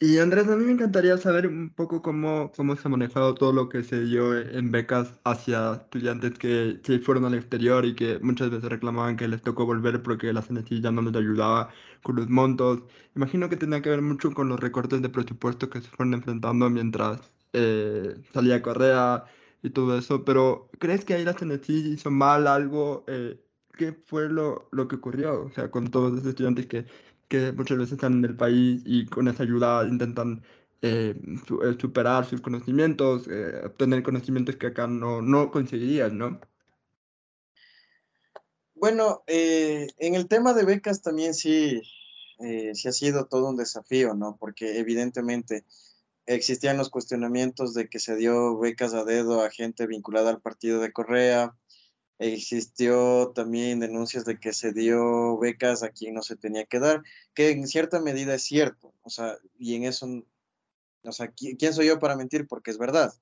Y 0.05 0.17
Andrés, 0.19 0.49
a 0.49 0.57
mí 0.57 0.65
me 0.65 0.73
encantaría 0.73 1.17
saber 1.17 1.47
un 1.47 1.69
poco 1.73 2.01
cómo, 2.01 2.51
cómo 2.57 2.75
se 2.75 2.85
ha 2.85 2.91
manejado 2.91 3.35
todo 3.35 3.53
lo 3.53 3.69
que 3.69 3.83
se 3.83 4.01
dio 4.03 4.37
en 4.37 4.69
becas 4.69 5.17
hacia 5.23 5.75
estudiantes 5.75 6.37
que 6.37 6.81
se 6.83 6.99
fueron 6.99 7.23
al 7.23 7.35
exterior 7.35 7.85
y 7.85 7.95
que 7.95 8.19
muchas 8.19 8.49
veces 8.49 8.69
reclamaban 8.69 9.15
que 9.15 9.29
les 9.29 9.41
tocó 9.41 9.65
volver 9.65 10.03
porque 10.03 10.33
la 10.33 10.41
CNC 10.41 10.81
ya 10.81 10.91
no 10.91 11.01
les 11.03 11.15
ayudaba 11.15 11.69
con 12.01 12.17
los 12.17 12.27
montos. 12.27 12.83
Imagino 13.15 13.47
que 13.47 13.55
tenía 13.55 13.81
que 13.81 13.91
ver 13.91 14.01
mucho 14.01 14.33
con 14.33 14.49
los 14.49 14.59
recortes 14.59 15.01
de 15.01 15.07
presupuesto 15.07 15.69
que 15.69 15.79
se 15.79 15.87
fueron 15.87 16.15
enfrentando 16.15 16.69
mientras 16.69 17.31
eh, 17.53 18.13
salía 18.33 18.61
Correa 18.61 19.23
y 19.61 19.69
todo 19.69 19.97
eso, 19.97 20.25
pero 20.25 20.69
¿crees 20.79 21.05
que 21.05 21.13
ahí 21.13 21.23
la 21.23 21.33
CNC 21.33 21.69
hizo 21.69 22.11
mal 22.11 22.47
algo? 22.47 23.05
Eh, 23.07 23.39
¿qué 23.77 23.93
fue 23.93 24.29
lo, 24.29 24.67
lo 24.71 24.87
que 24.89 24.97
ocurrió? 24.97 25.45
O 25.45 25.49
sea, 25.51 25.71
con 25.71 25.89
todos 25.89 26.11
los 26.11 26.25
estudiantes 26.25 26.67
que 26.67 26.85
que 27.33 27.51
muchas 27.51 27.79
veces 27.79 27.93
están 27.93 28.19
en 28.19 28.25
el 28.25 28.35
país 28.35 28.83
y 28.85 29.07
con 29.07 29.27
esa 29.27 29.41
ayuda 29.41 29.87
intentan 29.87 30.43
eh, 30.83 31.15
eh, 31.17 31.75
superar 31.81 32.25
sus 32.25 32.41
conocimientos, 32.41 33.27
eh, 33.27 33.59
obtener 33.65 34.03
conocimientos 34.03 34.55
que 34.57 34.67
acá 34.67 34.85
no, 34.85 35.19
no 35.19 35.49
conseguirían, 35.49 36.15
¿no? 36.15 36.39
Bueno, 38.75 39.23
en 39.25 40.13
el 40.13 40.27
tema 40.27 40.53
de 40.53 40.63
becas 40.63 41.01
también 41.01 41.33
sí, 41.33 41.81
sí 42.73 42.87
ha 42.87 42.91
sido 42.91 43.25
todo 43.25 43.49
un 43.49 43.57
desafío, 43.57 44.13
¿no? 44.13 44.37
Porque 44.39 44.77
evidentemente 44.77 45.65
existían 46.27 46.77
los 46.77 46.91
cuestionamientos 46.91 47.73
de 47.73 47.89
que 47.89 47.97
se 47.97 48.15
dio 48.15 48.59
becas 48.59 48.93
a 48.93 49.05
dedo 49.05 49.41
a 49.41 49.49
gente 49.49 49.87
vinculada 49.87 50.29
al 50.29 50.41
partido 50.41 50.79
de 50.81 50.91
Correa, 50.91 51.55
existió 52.19 53.31
también 53.33 53.79
denuncias 53.79 54.25
de 54.25 54.39
que 54.39 54.53
se 54.53 54.71
dio 54.71 55.37
becas 55.37 55.83
a 55.83 55.89
quien 55.89 56.13
no 56.13 56.21
se 56.21 56.35
tenía 56.35 56.65
que 56.65 56.79
dar, 56.79 57.03
que 57.33 57.51
en 57.51 57.67
cierta 57.67 57.99
medida 57.99 58.35
es 58.35 58.43
cierto, 58.43 58.93
o 59.01 59.09
sea, 59.09 59.37
y 59.57 59.75
en 59.75 59.83
eso, 59.83 60.07
o 61.03 61.11
sea, 61.11 61.29
¿quién 61.29 61.73
soy 61.73 61.87
yo 61.87 61.99
para 61.99 62.15
mentir? 62.15 62.47
Porque 62.47 62.71
es 62.71 62.77
verdad, 62.77 63.13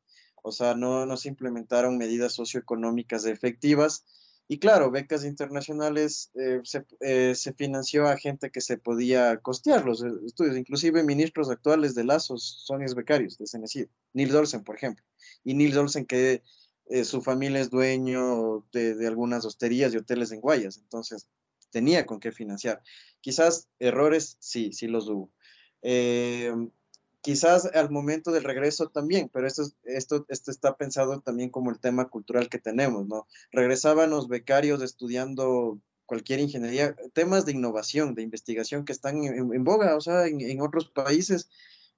o 0.43 0.51
sea, 0.51 0.75
no, 0.75 1.05
no 1.05 1.17
se 1.17 1.29
implementaron 1.29 1.97
medidas 1.97 2.33
socioeconómicas 2.33 3.25
efectivas, 3.25 4.05
y 4.51 4.59
claro, 4.59 4.91
becas 4.91 5.23
internacionales 5.23 6.29
eh, 6.33 6.59
se, 6.65 6.85
eh, 6.99 7.35
se, 7.35 7.53
financió 7.53 8.07
a 8.07 8.17
gente 8.17 8.51
que 8.51 8.59
se 8.59 8.77
podía 8.77 9.37
costear 9.37 9.85
los 9.85 10.03
estudios, 10.03 10.57
inclusive 10.57 11.05
ministros 11.05 11.49
actuales 11.49 11.95
de 11.95 12.03
Lazos 12.03 12.63
son 12.65 12.81
ex 12.81 12.93
becarios 12.93 13.37
de 13.37 13.45
CNC, 13.45 13.89
Nils 14.11 14.33
Olsen, 14.33 14.65
por 14.65 14.75
ejemplo, 14.75 15.05
y 15.45 15.53
Nils 15.53 15.77
Olsen 15.77 16.05
que 16.05 16.43
eh, 16.91 17.05
su 17.05 17.21
familia 17.21 17.61
es 17.61 17.69
dueño 17.69 18.65
de, 18.73 18.95
de, 18.95 19.07
algunas 19.07 19.45
hosterías 19.45 19.93
y 19.93 19.97
hoteles 19.97 20.31
en 20.33 20.41
Guayas, 20.41 20.77
entonces 20.77 21.27
tenía 21.71 22.05
con 22.05 22.19
qué 22.19 22.33
financiar. 22.33 22.81
Quizás 23.21 23.69
errores, 23.79 24.35
sí, 24.39 24.73
sí 24.73 24.87
los 24.87 25.07
hubo. 25.07 25.31
Eh, 25.81 26.53
quizás 27.21 27.65
al 27.73 27.91
momento 27.91 28.31
del 28.31 28.43
regreso 28.43 28.89
también, 28.89 29.29
pero 29.31 29.47
esto, 29.47 29.63
esto, 29.83 30.25
esto 30.27 30.51
está 30.51 30.75
pensado 30.75 31.21
también 31.21 31.49
como 31.49 31.71
el 31.71 31.79
tema 31.79 32.09
cultural 32.09 32.49
que 32.49 32.59
tenemos, 32.59 33.07
¿no? 33.07 33.25
Regresaban 33.51 34.09
los 34.09 34.27
becarios 34.27 34.81
estudiando 34.81 35.79
cualquier 36.05 36.41
ingeniería, 36.41 36.93
temas 37.13 37.45
de 37.45 37.53
innovación, 37.53 38.15
de 38.15 38.23
investigación 38.23 38.83
que 38.83 38.91
están 38.91 39.23
en, 39.23 39.53
en 39.53 39.63
boga, 39.63 39.95
o 39.95 40.01
sea, 40.01 40.27
en, 40.27 40.41
en, 40.41 40.59
otros 40.59 40.89
países, 40.89 41.49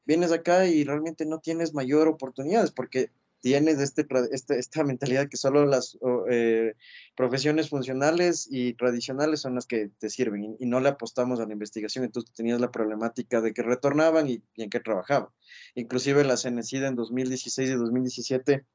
vienes 0.06 0.32
acá 0.32 0.68
y 0.68 0.84
realmente 0.84 1.26
no 1.26 1.40
tienes 1.40 1.74
mayor 1.74 2.08
oportunidades, 2.08 2.70
porque 2.70 3.10
tienes 3.44 3.78
este, 3.80 4.08
este, 4.32 4.58
esta 4.58 4.86
mentalidad 4.86 5.28
que 5.28 5.36
solo 5.36 5.66
las 5.66 5.98
eh, 6.32 6.76
profesiones 7.14 7.70
funcionales 7.70 8.48
y 8.50 8.74
tradicionales 8.76 9.42
son 9.42 9.56
las 9.56 9.66
que 9.66 9.90
te 10.00 10.10
sirven 10.10 10.56
y, 10.58 10.66
no 10.66 10.80
le 10.80 10.88
apostamos 10.88 11.42
a 11.42 11.46
la 11.46 11.52
investigación, 11.52 12.06
entonces 12.06 12.34
tenías 12.34 12.62
la 12.62 12.72
problemática 12.72 13.42
de 13.42 13.54
que 13.54 13.62
retornaban 13.62 14.30
y, 14.30 14.42
en 14.56 14.70
qué 14.70 14.80
trabajaban. 14.80 15.28
Inclusive 15.76 16.24
la 16.24 16.38
CNCID 16.38 16.86
en 16.86 16.96
2016 16.96 17.70
y 17.70 17.74
2017 17.74 18.66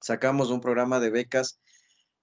sacamos 0.00 0.50
un 0.50 0.60
programa 0.60 0.98
de 0.98 1.10
becas 1.10 1.60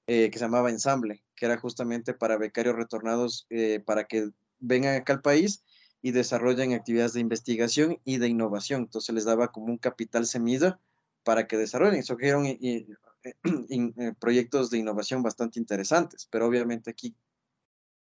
eh, 0.08 0.30
que 0.30 0.40
se 0.40 0.44
llamaba 0.44 0.70
Ensamble, 0.70 1.24
que 1.38 1.46
era 1.46 1.58
justamente 1.58 2.14
para 2.14 2.38
becarios 2.38 2.76
retornados 2.76 3.48
eh, 3.50 3.80
para 3.80 4.08
que 4.08 4.30
vengan 4.60 4.98
acá 4.98 5.14
al 5.14 5.22
país 5.22 5.64
y 6.02 6.12
desarrollen 6.12 6.74
actividades 6.74 7.14
de 7.14 7.22
investigación 7.22 8.02
y 8.04 8.18
de 8.18 8.28
innovación. 8.28 8.82
Entonces 8.82 9.16
les 9.16 9.24
daba 9.24 9.54
como 9.54 9.68
un 9.68 9.78
capital 9.78 10.26
semilla 10.26 10.82
para 11.28 11.46
que 11.46 11.58
desarrollen. 11.58 12.04
Surgieron 12.04 12.46
y, 12.46 12.58
y, 12.62 12.88
y, 13.68 14.02
eh, 14.02 14.14
proyectos 14.18 14.70
de 14.70 14.78
innovación 14.78 15.22
bastante 15.22 15.60
interesantes, 15.60 16.26
pero 16.32 16.48
obviamente 16.48 16.90
aquí 16.90 17.14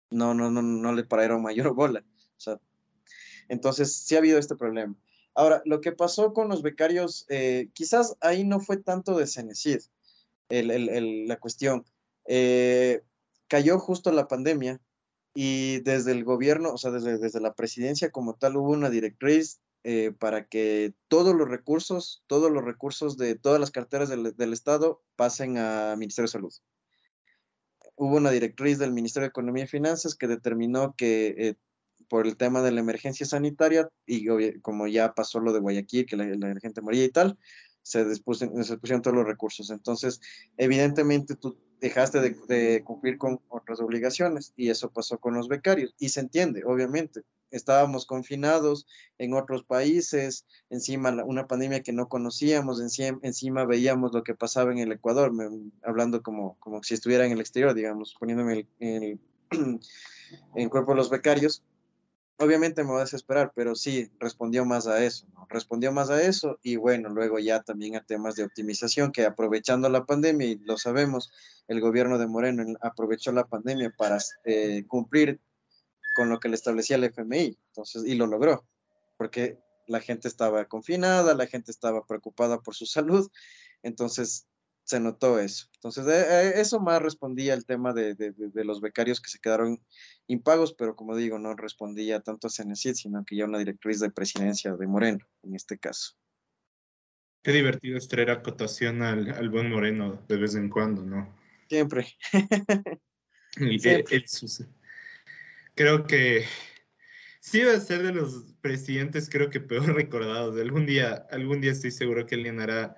no, 0.09 0.34
no, 0.34 0.51
no, 0.51 0.61
no 0.61 0.91
le 0.91 1.05
pararon 1.05 1.41
mayor 1.41 1.74
bola. 1.74 2.03
O 2.36 2.41
sea, 2.41 2.59
entonces 3.47 3.95
sí 3.95 4.15
ha 4.15 4.17
habido 4.17 4.38
este 4.38 4.57
problema. 4.57 4.93
Ahora, 5.36 5.61
lo 5.63 5.80
que 5.80 5.93
pasó 5.93 6.34
con 6.34 6.49
los 6.49 6.63
becarios, 6.63 7.26
eh, 7.30 7.69
quizás 7.71 8.17
ahí 8.19 8.43
no 8.43 8.59
fue 8.59 8.76
tanto 8.76 9.17
de 9.17 9.26
Cenecid 9.26 9.80
el, 10.49 10.69
el, 10.69 10.89
el, 10.89 11.28
la 11.30 11.39
cuestión. 11.39 11.86
Eh, 12.26 13.03
cayó 13.47 13.80
justo 13.80 14.11
la 14.11 14.28
pandemia 14.28 14.82
y 15.34 15.80
desde 15.80 16.11
el 16.11 16.26
gobierno, 16.26 16.74
o 16.74 16.78
sea, 16.78 16.91
desde, 16.91 17.17
desde 17.17 17.39
la 17.39 17.53
presidencia 17.53 18.11
como 18.11 18.34
tal, 18.34 18.57
hubo 18.57 18.71
una 18.71 18.89
directriz 18.89 19.61
eh, 19.84 20.14
para 20.18 20.46
que 20.46 20.94
todos 21.10 21.36
los 21.36 21.50
recursos, 21.50 22.24
todos 22.28 22.52
los 22.52 22.64
recursos 22.64 23.18
de 23.18 23.36
todas 23.36 23.60
las 23.60 23.72
carteras 23.72 24.10
del, 24.10 24.54
Estado 24.54 25.02
pasen 25.16 25.58
a 25.58 25.96
Ministerio 25.98 26.28
de 26.28 26.32
Salud. 26.32 26.54
Hubo 27.96 28.18
una 28.18 28.32
directriz 28.32 28.80
del 28.80 28.94
Ministerio 28.94 29.26
de 29.26 29.30
Economía 29.30 29.66
y 29.66 29.68
Finanzas 29.68 30.16
que 30.16 30.28
determinó 30.28 30.96
que 30.96 31.36
eh, 31.38 31.56
por 32.08 32.28
el 32.28 32.38
tema 32.38 32.62
de 32.62 32.72
la 32.72 32.80
emergencia 32.80 33.26
sanitaria, 33.26 33.90
y 34.06 34.60
como 34.60 34.88
ya 34.88 35.14
pasó 35.14 35.40
lo 35.40 35.52
de 35.52 35.60
Guayaquil, 35.60 36.06
que 36.06 36.16
la, 36.16 36.26
la 36.26 36.60
gente 36.62 36.82
moría 36.82 37.04
y 37.04 37.10
tal, 37.10 37.38
se, 37.82 38.06
dispusen, 38.06 38.64
se 38.64 38.78
pusieron 38.78 39.02
todos 39.02 39.18
los 39.18 39.28
recursos. 39.28 39.70
Entonces, 39.70 40.22
evidentemente 40.58 41.36
tú 41.36 41.58
dejaste 41.80 42.22
de, 42.22 42.36
de, 42.48 42.84
cumplir 42.84 43.18
con 43.18 43.42
otras 43.50 43.82
obligaciones 43.82 44.54
y 44.56 44.70
eso 44.70 44.92
pasó 44.92 45.20
con 45.20 45.34
los 45.34 45.50
becarios. 45.50 45.94
Y 46.00 46.10
se 46.10 46.22
entiende, 46.22 46.64
obviamente. 46.66 47.24
Estábamos 47.54 48.06
confinados 48.06 48.86
en 49.18 49.34
otros 49.34 49.64
países, 49.64 50.45
encima 50.70 51.24
una 51.24 51.47
pandemia 51.47 51.84
que 51.84 51.93
no 51.93 52.10
conocíamos, 52.10 52.82
encima, 52.82 53.66
veíamos 53.66 54.14
lo 54.14 54.24
que 54.24 54.36
pasaba 54.36 54.72
en 54.72 54.80
el 54.80 54.91
Ecuador, 54.91 55.32
me, 55.32 55.45
hablando 55.84 56.22
como, 56.22 56.58
como 56.60 56.84
si 56.84 56.93
estuviera 56.93 57.26
en 57.26 57.32
el 57.32 57.39
exterior, 57.39 57.74
digamos, 57.74 58.16
poniéndome 58.20 58.68
en 58.80 59.04
el, 59.04 59.20
el 60.56 60.70
cuerpo 60.70 60.91
de 60.91 60.97
los 60.97 61.10
becarios 61.10 61.64
obviamente 62.43 62.84
me 62.84 62.89
voy 62.89 62.99
a 62.99 63.04
desesperar, 63.04 63.51
pero 63.56 63.76
sí, 63.76 64.12
respondió 64.20 64.66
más 64.66 64.88
a 64.88 65.04
eso. 65.04 65.28
Respondió 65.49 65.91
más 65.91 66.10
a 66.10 66.22
eso 66.22 66.60
y 66.64 66.76
bueno, 66.76 67.10
luego 67.10 67.39
ya 67.39 67.62
también 67.62 67.95
a 67.95 68.04
temas 68.04 68.36
de 68.36 68.43
optimización, 68.43 69.12
que 69.12 69.26
aprovechando 69.26 69.89
la 69.89 70.06
pandemia, 70.06 70.47
y 70.47 70.56
lo 70.58 70.78
sabemos, 70.78 71.32
el 71.68 71.80
gobierno 71.82 72.18
de 72.18 72.28
Moreno 72.28 72.64
aprovechó 72.82 73.32
la 73.32 73.45
pandemia 73.45 73.93
para 73.97 74.18
eh, 74.45 74.86
cumplir 74.88 75.39
con 76.14 76.30
lo 76.30 76.39
que 76.39 76.49
le 76.49 76.55
establecía 76.55 76.97
el 76.97 77.03
FMI, 77.05 77.57
entonces, 77.68 78.03
y 78.05 78.16
lo 78.16 78.28
logró, 78.28 78.66
porque 79.18 79.59
la 79.88 79.99
gente 79.99 80.28
estaba 80.28 80.66
confinada, 80.66 81.34
la 81.34 81.47
gente 81.47 81.72
estaba 81.72 82.05
preocupada 82.05 82.61
por 82.61 82.76
su 82.76 82.86
salud, 82.86 83.30
entonces 83.82 84.47
se 84.84 84.99
notó 84.99 85.39
eso. 85.39 85.68
Entonces, 85.76 86.05
eh, 86.07 86.53
eso 86.59 86.80
más 86.80 87.01
respondía 87.01 87.53
al 87.53 87.66
tema 87.66 87.93
de, 87.93 88.16
de, 88.16 88.32
de, 88.32 88.66
los 88.66 88.82
becarios 88.82 89.22
que 89.22 89.30
se 89.30 89.39
quedaron 89.39 89.82
impagos, 90.28 90.74
pero 90.74 90.95
como 90.95 91.16
digo, 91.16 91.39
no 91.39 91.55
respondía 91.55 92.20
tanto 92.20 92.47
a 92.47 92.49
Cenecit, 92.49 92.95
sino 92.95 93.24
que 93.26 93.36
ya 93.36 93.45
una 93.45 93.59
directriz 93.59 93.99
de 93.99 94.11
presidencia 94.11 94.74
de 94.76 94.88
Moreno, 94.88 95.26
en 95.43 95.55
este 95.55 95.78
caso. 95.78 96.16
Qué 97.43 97.51
divertido 97.51 97.97
es 97.97 98.07
traer 98.07 98.32
acotación 98.32 99.01
al, 99.01 99.30
al 99.32 99.49
buen 99.49 99.70
Moreno 99.70 100.22
de 100.28 100.38
vez 100.38 100.55
en 100.55 100.70
cuando, 100.70 101.03
¿no? 101.03 101.34
Siempre. 101.70 102.07
y 103.57 103.80
Siempre. 103.80 104.16
El, 104.18 104.26
creo 105.76 106.05
que 106.05 106.45
sí 107.39 107.63
va 107.63 107.74
a 107.74 107.80
ser 107.80 108.03
de 108.03 108.13
los 108.13 108.53
presidentes, 108.61 109.30
creo 109.30 109.49
que 109.49 109.59
peor 109.59 109.86
recordados. 109.95 110.59
Algún 110.59 110.86
día, 110.86 111.28
algún 111.32 111.61
día 111.61 111.71
estoy 111.71 111.91
seguro 111.91 112.26
que 112.26 112.36
él 112.36 112.43
llenará 112.43 112.95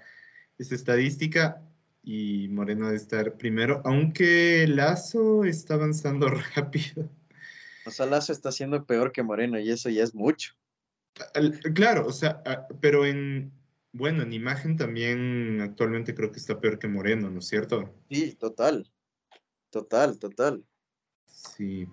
esa 0.58 0.76
estadística 0.76 1.62
y 2.04 2.48
Moreno 2.50 2.90
de 2.90 2.98
estar 2.98 3.36
primero, 3.36 3.82
aunque 3.84 4.68
Lazo 4.68 5.44
está 5.44 5.74
avanzando 5.74 6.28
rápido. 6.56 7.10
O 7.86 7.92
sea, 7.92 8.06
Lazo 8.06 8.32
está 8.32 8.52
siendo 8.52 8.86
peor 8.86 9.12
que 9.12 9.24
Moreno 9.24 9.60
y 9.60 9.70
eso 9.72 9.90
ya 9.90 10.04
es 10.04 10.14
mucho. 10.14 10.54
Claro, 11.74 12.06
o 12.08 12.12
sea, 12.12 12.44
pero 12.82 13.06
en, 13.06 13.52
bueno, 13.94 14.24
en 14.24 14.34
imagen 14.34 14.76
también 14.76 15.62
actualmente 15.62 16.14
creo 16.14 16.32
que 16.32 16.40
está 16.40 16.60
peor 16.60 16.78
que 16.78 16.88
Moreno, 16.88 17.30
¿no 17.30 17.40
es 17.40 17.48
cierto? 17.48 17.96
Sí, 18.10 18.34
total. 18.34 18.92
Total, 19.70 20.20
total. 20.20 20.66
Sí. 21.26 21.88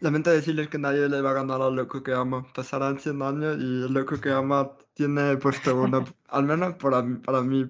Lamento 0.00 0.30
decirles 0.30 0.68
que 0.68 0.78
nadie 0.78 1.08
le 1.08 1.20
va 1.20 1.30
a 1.30 1.34
ganar 1.34 1.60
al 1.60 1.76
loco 1.76 2.02
que 2.02 2.12
ama. 2.12 2.46
Pasarán 2.54 2.98
100 2.98 3.22
años 3.22 3.56
y 3.58 3.84
el 3.84 3.92
loco 3.92 4.20
que 4.20 4.30
ama 4.30 4.72
tiene 4.94 5.36
puesto 5.36 5.76
uno, 5.76 6.04
al 6.28 6.44
menos 6.44 6.74
para, 6.76 7.04
para 7.24 7.42
mí, 7.42 7.68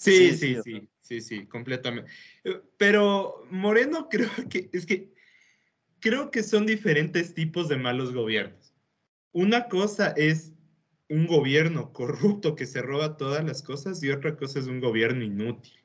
Sí, 0.00 0.34
sí, 0.34 0.56
sí, 0.56 0.56
sí, 0.64 0.88
sí, 1.02 1.20
sí, 1.20 1.46
completamente. 1.46 2.10
Eh, 2.44 2.58
pero 2.78 3.46
Moreno 3.50 4.08
creo 4.10 4.30
que 4.48 4.70
es 4.72 4.86
que 4.86 5.12
creo 6.00 6.30
que 6.30 6.42
son 6.42 6.64
diferentes 6.64 7.34
tipos 7.34 7.68
de 7.68 7.76
malos 7.76 8.14
gobiernos. 8.14 8.74
Una 9.32 9.68
cosa 9.68 10.08
es 10.16 10.54
un 11.10 11.26
gobierno 11.26 11.92
corrupto 11.92 12.56
que 12.56 12.66
se 12.66 12.80
roba 12.80 13.18
todas 13.18 13.44
las 13.44 13.62
cosas 13.62 14.02
y 14.02 14.10
otra 14.10 14.36
cosa 14.38 14.58
es 14.58 14.66
un 14.68 14.80
gobierno 14.80 15.22
inútil. 15.22 15.79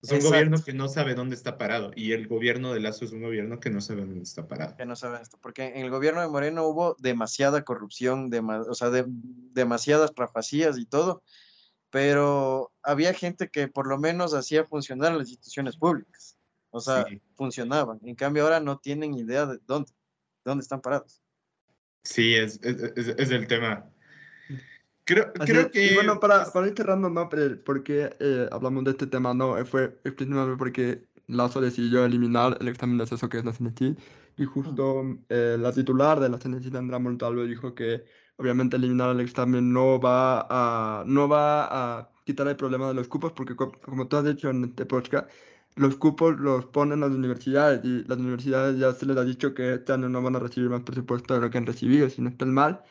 Es 0.00 0.12
un 0.12 0.20
gobierno 0.20 0.62
que 0.62 0.72
no 0.72 0.88
sabe 0.88 1.14
dónde 1.14 1.34
está 1.34 1.58
parado 1.58 1.90
y 1.96 2.12
el 2.12 2.28
gobierno 2.28 2.72
de 2.72 2.78
Lazo 2.78 3.04
es 3.04 3.10
un 3.10 3.20
gobierno 3.20 3.58
que 3.58 3.70
no 3.70 3.80
sabe 3.80 4.02
dónde 4.02 4.22
está 4.22 4.46
parado. 4.46 4.76
Que 4.76 4.86
no 4.86 4.94
sabe 4.94 5.20
esto, 5.20 5.38
porque 5.40 5.66
en 5.66 5.84
el 5.84 5.90
gobierno 5.90 6.20
de 6.20 6.28
Moreno 6.28 6.66
hubo 6.68 6.94
demasiada 7.00 7.64
corrupción, 7.64 8.30
o 8.32 8.74
sea, 8.74 8.90
de, 8.90 9.04
demasiadas 9.08 10.14
trafacías 10.14 10.78
y 10.78 10.86
todo, 10.86 11.24
pero 11.90 12.72
había 12.82 13.12
gente 13.12 13.48
que 13.48 13.66
por 13.66 13.88
lo 13.88 13.98
menos 13.98 14.34
hacía 14.34 14.64
funcionar 14.64 15.14
las 15.14 15.30
instituciones 15.30 15.76
públicas. 15.76 16.38
O 16.70 16.80
sea, 16.80 17.04
sí. 17.08 17.20
funcionaban. 17.34 17.98
En 18.04 18.14
cambio, 18.14 18.44
ahora 18.44 18.60
no 18.60 18.78
tienen 18.78 19.14
idea 19.14 19.46
de 19.46 19.58
dónde, 19.66 19.90
dónde 20.44 20.62
están 20.62 20.80
parados. 20.80 21.22
Sí, 22.04 22.34
es, 22.34 22.60
es, 22.62 22.92
es, 22.94 23.08
es 23.08 23.30
el 23.30 23.46
tema. 23.46 23.90
Creo, 25.08 25.32
Así, 25.40 25.52
creo 25.52 25.70
que... 25.70 25.86
Y 25.86 25.94
bueno, 25.94 26.20
para, 26.20 26.44
para 26.52 26.66
ir 26.66 26.74
cerrando, 26.76 27.08
¿no? 27.08 27.30
¿Por 27.30 27.82
qué 27.82 28.10
eh, 28.20 28.46
hablamos 28.52 28.84
de 28.84 28.90
este 28.90 29.06
tema? 29.06 29.32
No, 29.32 29.56
fue 29.64 29.98
exclusivamente 30.04 30.58
porque 30.58 31.08
Lazo 31.28 31.62
decidió 31.62 32.04
eliminar 32.04 32.58
el 32.60 32.68
examen 32.68 32.98
de 32.98 33.04
acceso 33.04 33.26
que 33.30 33.38
es 33.38 33.44
la 33.46 33.52
CNT 33.52 33.98
y 34.36 34.44
justo 34.44 35.18
eh, 35.30 35.56
la 35.58 35.72
titular 35.72 36.20
de 36.20 36.28
la 36.28 36.38
CNT, 36.38 36.74
Andrea 36.74 36.98
Montalvo, 36.98 37.44
dijo 37.44 37.74
que 37.74 38.04
obviamente 38.36 38.76
eliminar 38.76 39.10
el 39.14 39.20
examen 39.20 39.72
no 39.72 39.98
va 39.98 40.46
a, 40.50 41.04
no 41.06 41.26
va 41.26 41.98
a 42.00 42.12
quitar 42.24 42.46
el 42.46 42.56
problema 42.56 42.88
de 42.88 42.94
los 42.94 43.08
cupos, 43.08 43.32
porque 43.32 43.56
como 43.56 44.08
tú 44.08 44.16
has 44.18 44.24
dicho 44.24 44.50
en 44.50 44.64
este 44.64 44.84
podcast, 44.84 45.30
los 45.76 45.96
cupos 45.96 46.38
los 46.38 46.66
ponen 46.66 47.00
las 47.00 47.12
universidades 47.12 47.80
y 47.82 48.04
las 48.04 48.18
universidades 48.18 48.78
ya 48.78 48.92
se 48.92 49.06
les 49.06 49.16
ha 49.16 49.24
dicho 49.24 49.54
que 49.54 49.74
este 49.74 49.92
año 49.92 50.10
no 50.10 50.22
van 50.22 50.36
a 50.36 50.38
recibir 50.40 50.68
más 50.68 50.82
presupuesto 50.82 51.34
de 51.34 51.40
lo 51.40 51.50
que 51.50 51.58
han 51.58 51.66
recibido, 51.66 52.10
si 52.10 52.20
no 52.20 52.28
están 52.28 52.52
mal. 52.52 52.82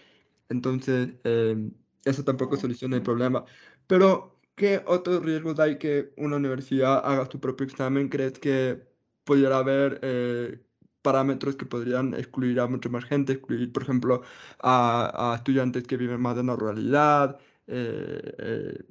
Entonces, 0.49 1.11
em, 1.23 1.73
eso 2.07 2.23
tampoco 2.23 2.57
soluciona 2.57 2.95
el 2.95 3.03
problema. 3.03 3.45
Pero, 3.87 4.39
¿qué 4.55 4.81
otros 4.85 5.23
riesgos 5.23 5.59
hay 5.59 5.77
que 5.77 6.13
una 6.17 6.37
universidad 6.37 7.01
haga 7.05 7.29
su 7.29 7.39
propio 7.39 7.65
examen? 7.65 8.09
¿Crees 8.09 8.39
que 8.39 8.81
pudiera 9.23 9.57
haber 9.57 9.99
eh, 10.01 10.59
parámetros 11.01 11.55
que 11.55 11.65
podrían 11.65 12.13
excluir 12.13 12.59
a 12.59 12.67
mucha 12.67 12.89
más 12.89 13.05
gente, 13.05 13.33
excluir, 13.33 13.71
por 13.71 13.83
ejemplo, 13.83 14.21
a, 14.61 15.33
estudiantes 15.37 15.83
que 15.83 15.97
viven 15.97 16.21
más 16.21 16.37
en 16.37 16.47
la 16.47 16.55
ruralidad? 16.55 17.39
Eh, 17.67 18.83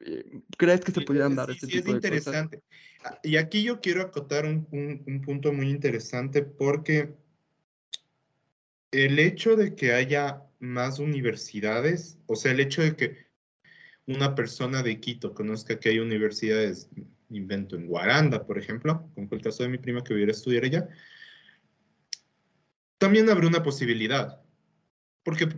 eh, 0.00 0.40
¿Crees 0.56 0.80
que 0.80 0.92
se 0.92 1.02
pudieran 1.02 1.34
dar 1.34 1.50
este 1.50 1.66
tipo 1.66 1.92
de 1.92 1.98
cosas? 1.98 2.04
es 2.04 2.26
interesante. 2.26 2.62
Ah, 3.04 3.18
y 3.22 3.36
aquí 3.36 3.62
yo 3.62 3.80
quiero 3.80 4.02
acotar 4.02 4.46
un, 4.46 4.66
un 4.70 5.20
punto 5.20 5.52
muy 5.52 5.68
interesante 5.70 6.42
porque 6.42 7.14
el 8.90 9.18
hecho 9.18 9.56
de 9.56 9.74
que 9.74 9.92
haya 9.92 10.45
más 10.58 10.98
universidades, 10.98 12.18
o 12.26 12.36
sea, 12.36 12.52
el 12.52 12.60
hecho 12.60 12.82
de 12.82 12.96
que 12.96 13.26
una 14.06 14.34
persona 14.34 14.82
de 14.82 15.00
Quito 15.00 15.34
conozca 15.34 15.78
que 15.78 15.90
hay 15.90 15.98
universidades, 15.98 16.88
invento 17.30 17.76
en 17.76 17.86
Guaranda, 17.86 18.46
por 18.46 18.58
ejemplo, 18.58 19.10
como 19.14 19.28
el 19.32 19.42
caso 19.42 19.62
de 19.62 19.68
mi 19.68 19.78
prima 19.78 20.04
que 20.04 20.14
hubiera 20.14 20.32
estudiar 20.32 20.64
allá, 20.64 20.88
también 22.98 23.28
abre 23.28 23.46
una 23.46 23.62
posibilidad, 23.62 24.42
porque 25.22 25.48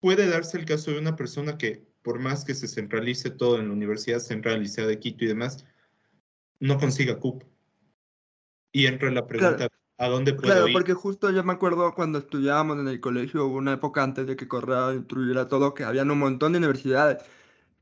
puede 0.00 0.28
darse 0.28 0.58
el 0.58 0.64
caso 0.64 0.92
de 0.92 0.98
una 0.98 1.16
persona 1.16 1.58
que, 1.58 1.86
por 2.02 2.18
más 2.18 2.44
que 2.44 2.54
se 2.54 2.68
centralice 2.68 3.30
todo 3.30 3.58
en 3.58 3.68
la 3.68 3.72
Universidad 3.72 4.20
Central 4.20 4.62
y 4.62 4.68
sea 4.68 4.86
de 4.86 4.98
Quito 4.98 5.24
y 5.24 5.28
demás, 5.28 5.64
no 6.60 6.78
consiga 6.78 7.18
cupo. 7.18 7.46
Y 8.70 8.86
entra 8.86 9.10
la 9.10 9.26
pregunta, 9.26 9.68
¿A 10.00 10.08
dónde 10.08 10.32
puedo 10.32 10.52
claro, 10.52 10.66
porque 10.72 10.94
justo 10.94 11.30
yo 11.30 11.42
me 11.42 11.52
acuerdo 11.52 11.92
cuando 11.92 12.18
estudiábamos 12.20 12.78
en 12.78 12.86
el 12.86 13.00
colegio, 13.00 13.46
hubo 13.46 13.56
una 13.56 13.72
época 13.72 14.04
antes 14.04 14.28
de 14.28 14.36
que 14.36 14.46
Correa 14.46 14.94
instruyera 14.94 15.48
todo, 15.48 15.74
que 15.74 15.82
habían 15.82 16.10
un 16.12 16.20
montón 16.20 16.52
de 16.52 16.58
universidades 16.58 17.18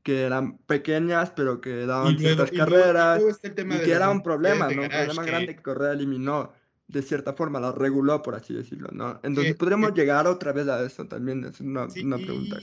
que 0.01 0.23
eran 0.23 0.57
pequeñas, 0.57 1.31
pero 1.35 1.61
que 1.61 1.85
daban 1.85 2.17
ciertas 2.17 2.49
carreras, 2.49 3.21
y, 3.21 3.79
que 3.83 3.91
era 3.91 4.09
un 4.09 4.23
problema, 4.23 4.67
¿no? 4.69 4.83
Un 4.83 4.89
problema 4.89 5.23
grande 5.25 5.55
que 5.55 5.61
Correa 5.61 5.91
eliminó, 5.91 6.53
de 6.87 7.03
cierta 7.03 7.33
forma, 7.33 7.59
la 7.59 7.71
reguló, 7.71 8.23
por 8.23 8.33
así 8.33 8.53
decirlo, 8.53 8.89
¿no? 8.91 9.19
Entonces, 9.21 9.55
¿podríamos 9.55 9.93
llegar 9.93 10.25
otra 10.25 10.53
vez 10.53 10.67
a 10.69 10.83
eso 10.83 11.05
también? 11.07 11.43
Es 11.43 11.59
una, 11.59 11.87
una 12.01 12.17
pregunta. 12.17 12.57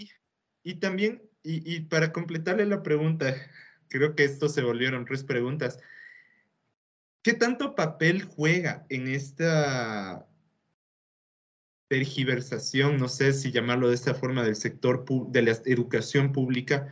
Y, 0.64 0.76
también, 0.76 1.22
y, 1.44 1.76
y 1.76 1.80
para 1.80 2.12
completarle 2.12 2.66
la 2.66 2.82
pregunta, 2.82 3.32
creo 3.88 4.16
que 4.16 4.24
esto 4.24 4.48
se 4.48 4.62
volvieron 4.62 5.04
tres 5.04 5.22
preguntas. 5.22 5.78
¿Qué 7.24 7.32
tanto 7.32 7.74
papel 7.74 8.22
juega 8.22 8.84
en 8.90 9.08
esta 9.08 10.28
tergiversación, 11.88 12.98
no 12.98 13.08
sé 13.08 13.32
si 13.32 13.50
llamarlo 13.50 13.88
de 13.88 13.94
esta 13.94 14.12
forma, 14.12 14.44
del 14.44 14.56
sector 14.56 15.06
de 15.30 15.40
la 15.40 15.52
educación 15.64 16.32
pública, 16.32 16.86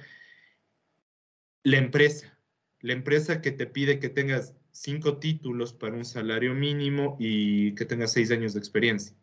la 1.62 1.76
empresa? 1.76 2.38
La 2.80 2.94
empresa 2.94 3.42
que 3.42 3.52
te 3.52 3.66
pide 3.66 3.98
que 3.98 4.08
tengas 4.08 4.54
cinco 4.70 5.18
títulos 5.18 5.74
para 5.74 5.96
un 5.96 6.06
salario 6.06 6.54
mínimo 6.54 7.18
y 7.20 7.74
que 7.74 7.84
tengas 7.84 8.12
seis 8.12 8.30
años 8.30 8.54
de 8.54 8.60
experiencia. 8.60 9.14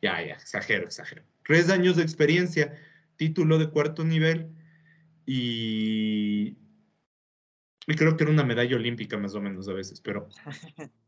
Ya, 0.00 0.24
ya, 0.26 0.32
exagero, 0.32 0.86
exagero. 0.86 1.24
Tres 1.46 1.68
años 1.68 1.96
de 1.96 2.04
experiencia, 2.04 2.74
título 3.16 3.58
de 3.58 3.68
cuarto 3.68 4.02
nivel 4.02 4.48
y 5.26 6.56
y 7.86 7.94
creo 7.94 8.16
que 8.16 8.24
era 8.24 8.32
una 8.32 8.44
medalla 8.44 8.76
olímpica 8.76 9.16
más 9.18 9.34
o 9.34 9.40
menos 9.40 9.68
a 9.68 9.72
veces, 9.72 10.00
pero... 10.00 10.28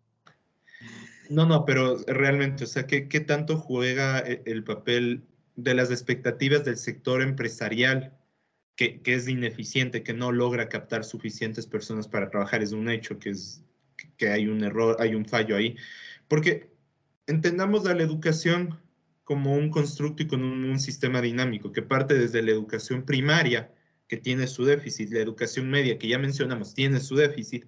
No, 1.29 1.45
no, 1.45 1.65
pero 1.65 1.97
realmente, 2.07 2.65
o 2.65 2.67
sea, 2.69 2.87
¿qué, 2.87 3.09
qué 3.09 3.19
tanto 3.19 3.57
juega 3.57 4.21
e, 4.21 4.43
el 4.47 4.63
papel 4.63 5.25
de 5.57 5.75
las 5.75 5.91
expectativas 5.91 6.65
del 6.65 6.77
sector 6.77 7.21
empresarial 7.21 8.17
que, 8.77 9.01
que, 9.03 9.15
es 9.15 9.27
ineficiente, 9.27 10.05
que 10.05 10.13
no 10.13 10.31
logra 10.31 10.69
captar 10.69 11.05
suficientes 11.05 11.67
personas 11.67 12.07
para 12.07 12.31
trabajar? 12.31 12.63
Es 12.63 12.71
un 12.71 12.89
hecho 12.89 13.19
que, 13.19 13.31
es, 13.31 13.65
que 14.17 14.31
hay 14.31 14.47
un 14.47 14.63
error, 14.63 14.97
hay 15.01 15.17
un 15.17 15.27
fallo 15.27 15.57
ahí. 15.57 15.77
Porque 16.29 16.71
entendamos 17.27 17.87
a 17.87 17.95
la 17.95 18.05
educación 18.05 18.79
como 19.25 19.55
un 19.55 19.71
constructo 19.71 20.23
y 20.23 20.29
con 20.29 20.43
un 20.43 20.79
sistema 20.79 21.21
dinámico 21.21 21.73
que 21.73 21.83
parte 21.83 22.15
desde 22.15 22.43
la 22.43 22.53
educación 22.53 23.05
primaria 23.05 23.73
que 24.09 24.17
tiene 24.17 24.47
su 24.47 24.65
déficit, 24.65 25.11
la 25.11 25.21
educación 25.21 25.71
media 25.71 25.99
que 25.99 26.09
ya 26.09 26.19
mencionamos 26.19 26.75
tiene 26.75 27.01
su 27.01 27.17
déficit, 27.17 27.67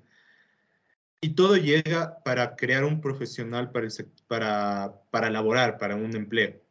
y 1.21 1.31
todo 1.35 1.57
llega 1.57 2.23
para 2.23 2.55
crear 2.55 2.85
un 2.85 3.01
profesional 3.01 3.73
para, 3.73 3.89
para, 4.29 4.95
para 5.11 5.31
laborar, 5.31 5.79
para 5.79 5.97
un 5.97 6.15
empleo. 6.15 6.63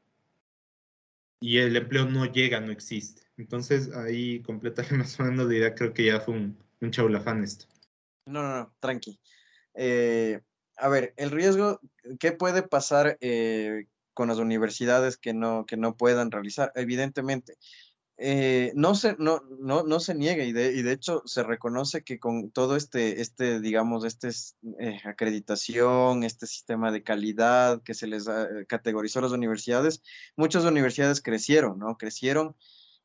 Y 1.41 1.57
el 1.57 1.75
empleo 1.75 2.05
no 2.05 2.25
llega, 2.25 2.61
no 2.61 2.71
existe. 2.71 3.23
Entonces 3.37 3.93
ahí 3.93 4.41
completamente 4.41 4.95
más 4.97 5.19
o 5.19 5.23
menos 5.23 5.51
idea, 5.51 5.75
creo 5.75 5.93
que 5.93 6.05
ya 6.05 6.19
fue 6.21 6.35
un, 6.35 6.57
un 6.81 6.91
chaulafán 6.91 7.43
esto. 7.43 7.65
No, 8.25 8.41
no, 8.41 8.57
no, 8.57 8.73
tranqui. 8.79 9.19
Eh, 9.73 10.41
a 10.77 10.89
ver, 10.89 11.13
el 11.17 11.31
riesgo, 11.31 11.79
¿qué 12.19 12.31
puede 12.31 12.63
pasar 12.63 13.17
eh, 13.21 13.85
con 14.13 14.29
las 14.29 14.37
universidades 14.37 15.17
que 15.17 15.33
no, 15.33 15.65
que 15.65 15.77
no 15.77 15.95
puedan 15.97 16.31
realizar? 16.31 16.71
Evidentemente, 16.75 17.57
eh, 18.19 18.71
no, 18.73 18.95
se, 18.95 19.15
no, 19.19 19.41
no, 19.59 19.83
no 19.83 19.99
se 19.99 20.15
niega 20.15 20.43
y 20.43 20.51
de, 20.51 20.73
y 20.73 20.81
de 20.81 20.91
hecho 20.91 21.21
se 21.25 21.43
reconoce 21.43 22.03
que 22.03 22.19
con 22.19 22.49
todo 22.49 22.75
este, 22.75 23.21
este 23.21 23.59
digamos, 23.59 24.05
este 24.05 24.29
eh, 24.79 24.99
acreditación, 25.05 26.23
este 26.23 26.47
sistema 26.47 26.91
de 26.91 27.03
calidad 27.03 27.83
que 27.83 27.93
se 27.93 28.07
les 28.07 28.27
eh, 28.27 28.65
categorizó 28.67 29.19
a 29.19 29.23
las 29.23 29.33
universidades, 29.33 30.01
muchas 30.35 30.63
universidades 30.63 31.21
crecieron, 31.21 31.77
¿no? 31.77 31.95
Crecieron 31.97 32.55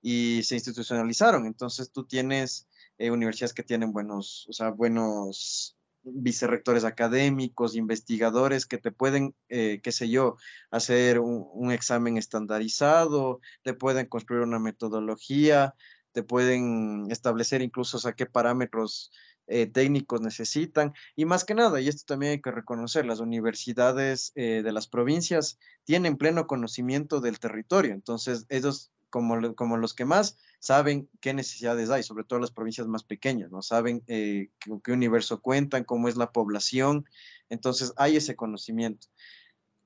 y 0.01 0.43
se 0.45 0.55
institucionalizaron. 0.55 1.45
Entonces 1.47 1.93
tú 1.93 2.07
tienes 2.07 2.69
universidades 2.99 3.53
que 3.53 3.65
tienen 3.65 3.93
buenos, 3.93 4.47
o 4.49 4.53
sea, 4.53 4.71
buenos 4.71 5.77
vicerrectores 6.05 6.85
académicos, 6.85 7.77
investigadores 7.77 8.67
que 8.67 8.79
te 8.79 8.93
pueden, 8.93 9.35
eh, 9.49 9.81
qué 9.83 9.93
sé 9.93 10.09
yo, 10.09 10.37
hacer 10.71 11.21
un, 11.21 11.73
examen 11.73 12.17
estandarizado, 12.19 13.41
te 13.63 13.75
pueden 13.75 14.07
construir 14.07 14.43
una 14.43 14.59
metodología, 14.59 15.75
te 16.13 16.23
pueden 16.23 17.11
establecer 17.11 17.63
incluso 17.63 18.07
a 18.07 18.13
qué 18.15 18.27
parámetros 18.27 19.11
eh, 19.47 19.67
técnicos 19.67 20.21
necesitan. 20.21 20.93
Y 21.17 21.25
más 21.25 21.45
que 21.45 21.55
nada, 21.55 21.81
y 21.81 21.89
esto 21.89 22.05
también 22.07 22.33
hay 22.33 22.41
que 22.41 22.51
reconocer, 22.51 23.07
las 23.07 23.21
universidades 23.21 24.33
eh, 24.35 24.63
de 24.63 24.73
las 24.73 24.89
provincias 24.89 25.59
tienen 25.85 26.17
pleno 26.17 26.47
conocimiento 26.47 27.21
del 27.21 27.41
territorio. 27.41 27.93
Entonces, 27.93 28.47
ellos 28.49 28.92
como, 29.13 29.77
los 29.77 29.95
que 29.95 30.05
más 30.05 30.39
saben 30.59 31.09
qué 31.21 31.35
necesidades 31.35 31.91
hay, 31.91 32.03
sobre 32.03 32.25
todo 32.25 32.41
las 32.41 32.51
provincias 32.51 32.89
más 32.89 33.05
pequeñas, 33.05 33.53
¿no? 33.53 33.63
Saben 33.63 34.03
eh, 34.09 34.49
qué, 34.83 34.93
universo 34.93 35.41
cuentan, 35.41 35.85
cómo 35.85 36.09
es 36.09 36.17
la 36.17 36.33
población, 36.33 37.05
entonces 37.51 37.93
hay 37.97 38.17
ese 38.17 38.35
conocimiento. 38.35 39.07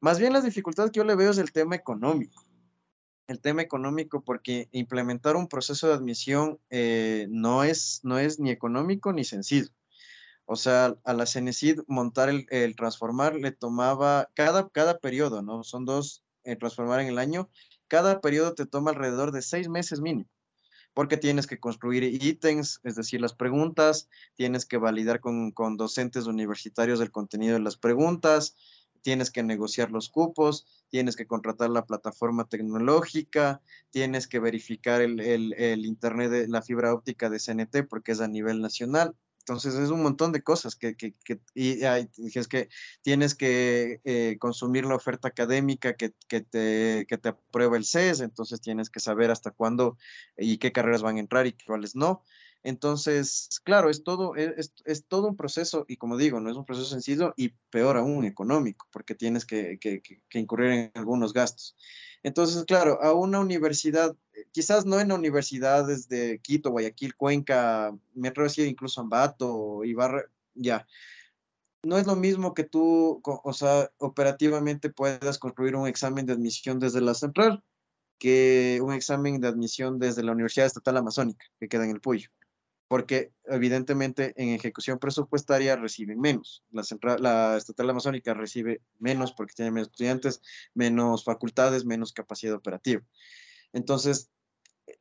Más 0.01 0.19
bien 0.19 0.33
las 0.33 0.45
dificultades 0.45 0.93
que 0.93 0.99
yo 0.99 1.05
le 1.05 1.17
veo 1.17 1.31
es 1.31 1.39
el 1.39 1.53
tema 1.53 1.75
económico. 1.75 2.45
El 3.27 3.41
tema 3.41 3.63
económico 3.63 4.23
porque 4.23 4.69
implementar 4.71 5.35
un 5.35 5.49
proceso 5.49 5.89
de 5.89 5.95
admisión 5.95 6.61
eh, 6.71 7.27
no, 7.29 7.65
es, 7.65 8.01
no 8.05 8.19
es 8.19 8.39
ni 8.39 8.51
económico 8.51 9.13
ni 9.13 9.25
sencillo. 9.25 9.69
O 10.45 10.55
sea, 10.55 10.95
a 11.03 11.13
la 11.13 11.27
CENESID 11.27 11.81
montar 11.89 12.29
el, 12.29 12.77
transformar 12.77 13.35
le 13.35 13.51
tomaba 13.51 14.31
cada, 14.35 14.69
cada 14.69 14.99
periodo, 15.01 15.43
¿no? 15.43 15.65
Son 15.65 15.85
dos 15.85 16.23
eh, 16.45 16.55
transformar 16.55 17.01
en 17.01 17.09
el 17.09 17.19
año, 17.19 17.51
cada 17.89 18.21
periodo 18.21 18.55
te 18.55 18.67
toma 18.67 18.91
alrededor 18.91 19.33
de 19.33 19.43
seis 19.43 19.69
meses 19.69 20.01
mínimo, 20.01 20.29
porque 20.95 21.17
tienes 21.17 21.47
que 21.47 21.59
construir 21.59 22.05
ítems, 22.05 22.81
es 22.85 22.97
decir, 22.97 23.21
las 23.21 23.35
preguntas, 23.35 24.09
tienes 24.35 24.67
que 24.67 24.79
validar 24.79 25.21
con, 25.21 25.53
docentes 25.77 26.27
universitarios 26.27 27.01
el 27.01 27.11
contenido 27.11 27.55
de 27.55 27.61
las 27.61 27.77
preguntas, 27.77 28.57
tienes 29.03 29.31
que 29.31 29.43
negociar 29.43 29.91
los 29.91 30.09
cupos, 30.09 30.67
tienes 30.89 31.15
que 31.17 31.27
contratar 31.27 31.71
la 31.71 31.87
plataforma 31.87 32.49
tecnológica, 32.49 33.61
tienes 33.91 34.27
que 34.27 34.41
verificar 34.41 35.01
el, 35.01 35.21
el 35.21 35.85
internet 35.85 36.31
de 36.31 36.49
la 36.49 36.63
fibra 36.63 36.93
óptica 36.93 37.31
de 37.31 37.39
CNT 37.39 37.89
porque 37.89 38.13
es 38.13 38.21
a 38.21 38.29
nivel 38.29 38.61
nacional. 38.61 39.15
Entonces 39.49 39.77
es 39.77 39.91
un 39.91 40.03
montón 40.03 40.33
de 40.33 40.43
cosas 40.43 40.75
que, 40.75 40.97
que, 40.97 41.15
que 41.25 41.39
y, 41.55 41.79
es 41.85 42.49
que 42.49 42.69
tienes 43.03 43.37
que 43.37 44.01
eh, 44.03 44.39
consumir 44.41 44.85
la 44.87 44.97
oferta 44.97 45.29
académica 45.29 45.95
que, 45.95 46.15
que, 46.27 46.41
te, 46.41 47.07
que 47.09 47.17
te 47.17 47.29
aprueba 47.29 47.77
el 47.77 47.85
CES, 47.85 48.23
entonces 48.23 48.61
tienes 48.61 48.91
que 48.91 48.99
saber 48.99 49.31
hasta 49.31 49.53
cuándo 49.53 49.99
y 50.37 50.59
qué 50.59 50.73
carreras 50.73 51.03
van 51.03 51.19
a 51.19 51.21
entrar 51.21 51.47
y 51.47 51.53
cuáles 51.65 51.95
no. 51.95 52.25
Entonces, 52.65 53.61
claro, 53.63 53.89
es 53.89 54.03
todo, 54.03 54.35
e, 54.35 54.53
es, 54.57 54.75
es, 54.85 55.07
todo 55.07 55.29
un 55.29 55.37
proceso 55.37 55.85
y 55.87 55.97
como 55.97 56.17
digo, 56.17 56.41
no 56.41 56.51
es 56.51 56.57
un 56.57 56.65
proceso 56.65 56.89
sencillo 56.89 57.33
y 57.37 57.51
peor 57.71 57.99
aún 57.99 58.25
económico, 58.25 58.89
porque 58.91 59.15
tienes 59.15 59.45
que, 59.45 59.79
que 59.79 60.39
incurrir 60.41 60.71
en 60.73 60.91
algunos 60.95 61.33
gastos. 61.33 61.77
Entonces, 62.27 62.65
claro, 62.65 63.01
a 63.05 63.15
una 63.15 63.39
universidad, 63.39 64.17
quizás 64.51 64.85
no 64.85 64.99
en 64.99 65.13
universidades 65.13 66.09
de 66.09 66.41
Quito, 66.41 66.73
Guayaquil, 66.73 67.15
Cuenca, 67.15 67.97
me 68.15 68.27
atrevo 68.27 68.51
a 68.51 68.63
incluso 68.63 69.01
Ambato, 69.01 69.85
Ibarra, 69.85 70.25
ya. 70.57 70.89
No 71.85 71.97
es 71.99 72.05
lo 72.05 72.17
mismo 72.17 72.53
que 72.53 72.65
tú, 72.65 73.21
o 73.23 73.53
sea, 73.53 73.93
operativamente 73.99 74.91
puedas 74.91 75.39
construir 75.39 75.77
un 75.77 75.87
examen 75.87 76.27
de 76.27 76.33
admisión 76.33 76.81
desde 76.81 77.01
la 77.01 77.15
central 77.15 77.63
que 78.19 78.81
un 78.83 78.93
examen 78.93 79.41
de 79.41 79.47
admisión 79.47 80.01
desde 80.01 80.25
la 80.25 80.33
Universidad 80.33 80.67
Estatal 80.67 80.97
Amazónica, 80.97 81.47
que 81.61 81.69
queda 81.69 81.85
en 81.85 81.91
el 81.91 82.01
Puyo 82.01 82.29
porque 82.89 83.33
evidentemente 83.45 84.33
en 84.37 84.51
ejecución 84.51 84.99
presupuestaria 84.99 85.77
reciben 85.77 86.21
menos. 86.21 86.65
La, 86.71 86.85
central, 86.85 87.21
la 87.21 87.57
estatal 87.57 87.91
amazónica 87.91 88.35
recibe 88.35 88.81
menos 88.99 89.33
porque 89.33 89.55
tiene 89.55 89.73
menos 89.73 89.89
estudiantes, 89.89 90.41
menos 90.75 91.25
facultades, 91.25 91.85
menos 91.85 92.13
capacidad 92.13 92.55
operativa. 92.55 93.03
Entonces, 93.73 94.31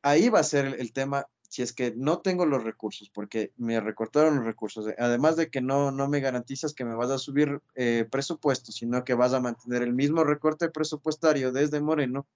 ahí 0.02 0.28
va 0.28 0.40
a 0.40 0.44
ser 0.44 0.76
el, 0.78 0.92
tema 0.92 1.26
si 1.48 1.62
es 1.62 1.72
que 1.72 1.94
no 1.96 2.20
tengo 2.20 2.44
los 2.44 2.64
recursos, 2.64 3.08
porque 3.08 3.52
me 3.56 3.80
recortaron 3.80 4.36
los 4.36 4.44
recursos, 4.44 4.86
además 4.98 5.36
de 5.36 5.48
que 5.48 5.60
no, 5.60 5.92
no 5.92 6.08
me 6.08 6.20
garantizas 6.20 6.74
que 6.74 6.84
me 6.84 6.96
vas 6.96 7.10
a 7.10 7.18
subir 7.18 7.60
eh, 7.76 8.06
presupuesto, 8.10 8.72
sino 8.72 9.04
que 9.04 9.14
vas 9.14 9.32
a 9.32 9.40
mantener 9.40 9.82
el 9.82 9.94
mismo 9.94 10.24
recorte 10.24 10.68
presupuestario 10.70 11.52
desde 11.52 11.80
Moreno, 11.80 12.26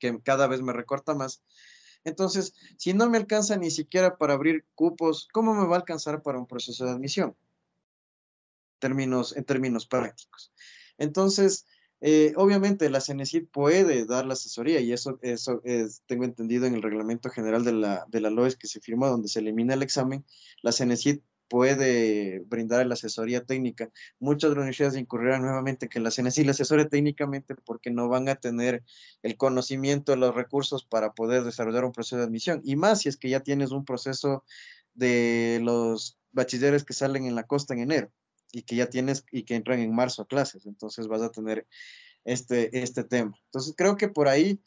que 0.00 0.18
cada 0.22 0.48
vez 0.48 0.62
me 0.62 0.72
recorta 0.72 1.14
más, 1.14 1.42
entonces, 2.04 2.54
si 2.76 2.94
no 2.94 3.08
me 3.08 3.18
alcanza 3.18 3.56
ni 3.56 3.70
siquiera 3.70 4.16
para 4.16 4.34
abrir 4.34 4.64
cupos, 4.74 5.28
¿cómo 5.32 5.54
me 5.54 5.66
va 5.66 5.76
a 5.76 5.78
alcanzar 5.78 6.22
para 6.22 6.38
un 6.38 6.46
proceso 6.46 6.84
de 6.84 6.92
admisión? 6.92 7.34
En 8.80 9.44
términos 9.44 9.86
prácticos. 9.86 10.52
Entonces, 10.98 11.66
eh, 12.00 12.34
obviamente 12.36 12.90
la 12.90 13.00
CENESID 13.00 13.46
puede 13.46 14.04
dar 14.04 14.26
la 14.26 14.34
asesoría 14.34 14.80
y 14.80 14.92
eso, 14.92 15.18
eso 15.22 15.62
es, 15.64 16.02
tengo 16.06 16.24
entendido 16.24 16.66
en 16.66 16.74
el 16.74 16.82
reglamento 16.82 17.30
general 17.30 17.64
de 17.64 17.72
la, 17.72 18.04
de 18.08 18.20
la 18.20 18.28
LOES 18.28 18.56
que 18.56 18.66
se 18.66 18.80
firmó 18.80 19.08
donde 19.08 19.28
se 19.28 19.38
elimina 19.38 19.72
el 19.72 19.82
examen, 19.82 20.24
la 20.60 20.72
CENESID 20.72 21.20
puede 21.54 22.40
brindar 22.40 22.84
la 22.84 22.94
asesoría 22.94 23.44
técnica. 23.44 23.88
Muchas 24.18 24.50
de 24.50 24.56
las 24.56 24.62
universidades 24.62 24.98
incurrirán 24.98 25.42
nuevamente 25.42 25.88
que 25.88 26.00
la 26.00 26.10
CNC 26.10 26.38
le 26.38 26.50
asesore 26.50 26.84
técnicamente 26.86 27.54
porque 27.54 27.92
no 27.92 28.08
van 28.08 28.28
a 28.28 28.34
tener 28.34 28.82
el 29.22 29.36
conocimiento, 29.36 30.16
los 30.16 30.34
recursos 30.34 30.84
para 30.84 31.12
poder 31.12 31.44
desarrollar 31.44 31.84
un 31.84 31.92
proceso 31.92 32.16
de 32.16 32.24
admisión. 32.24 32.60
Y 32.64 32.74
más 32.74 33.02
si 33.02 33.08
es 33.08 33.16
que 33.16 33.28
ya 33.30 33.38
tienes 33.38 33.70
un 33.70 33.84
proceso 33.84 34.42
de 34.94 35.60
los 35.62 36.18
bachilleres 36.32 36.82
que 36.82 36.92
salen 36.92 37.24
en 37.24 37.36
la 37.36 37.44
costa 37.44 37.72
en 37.72 37.82
enero 37.82 38.10
y 38.50 38.62
que 38.62 38.74
ya 38.74 38.86
tienes 38.86 39.24
y 39.30 39.44
que 39.44 39.54
entran 39.54 39.78
en 39.78 39.94
marzo 39.94 40.22
a 40.22 40.26
clases. 40.26 40.66
Entonces 40.66 41.06
vas 41.06 41.22
a 41.22 41.30
tener 41.30 41.68
este, 42.24 42.82
este 42.82 43.04
tema. 43.04 43.38
Entonces 43.44 43.74
creo 43.76 43.96
que 43.96 44.08
por 44.08 44.26
ahí 44.26 44.60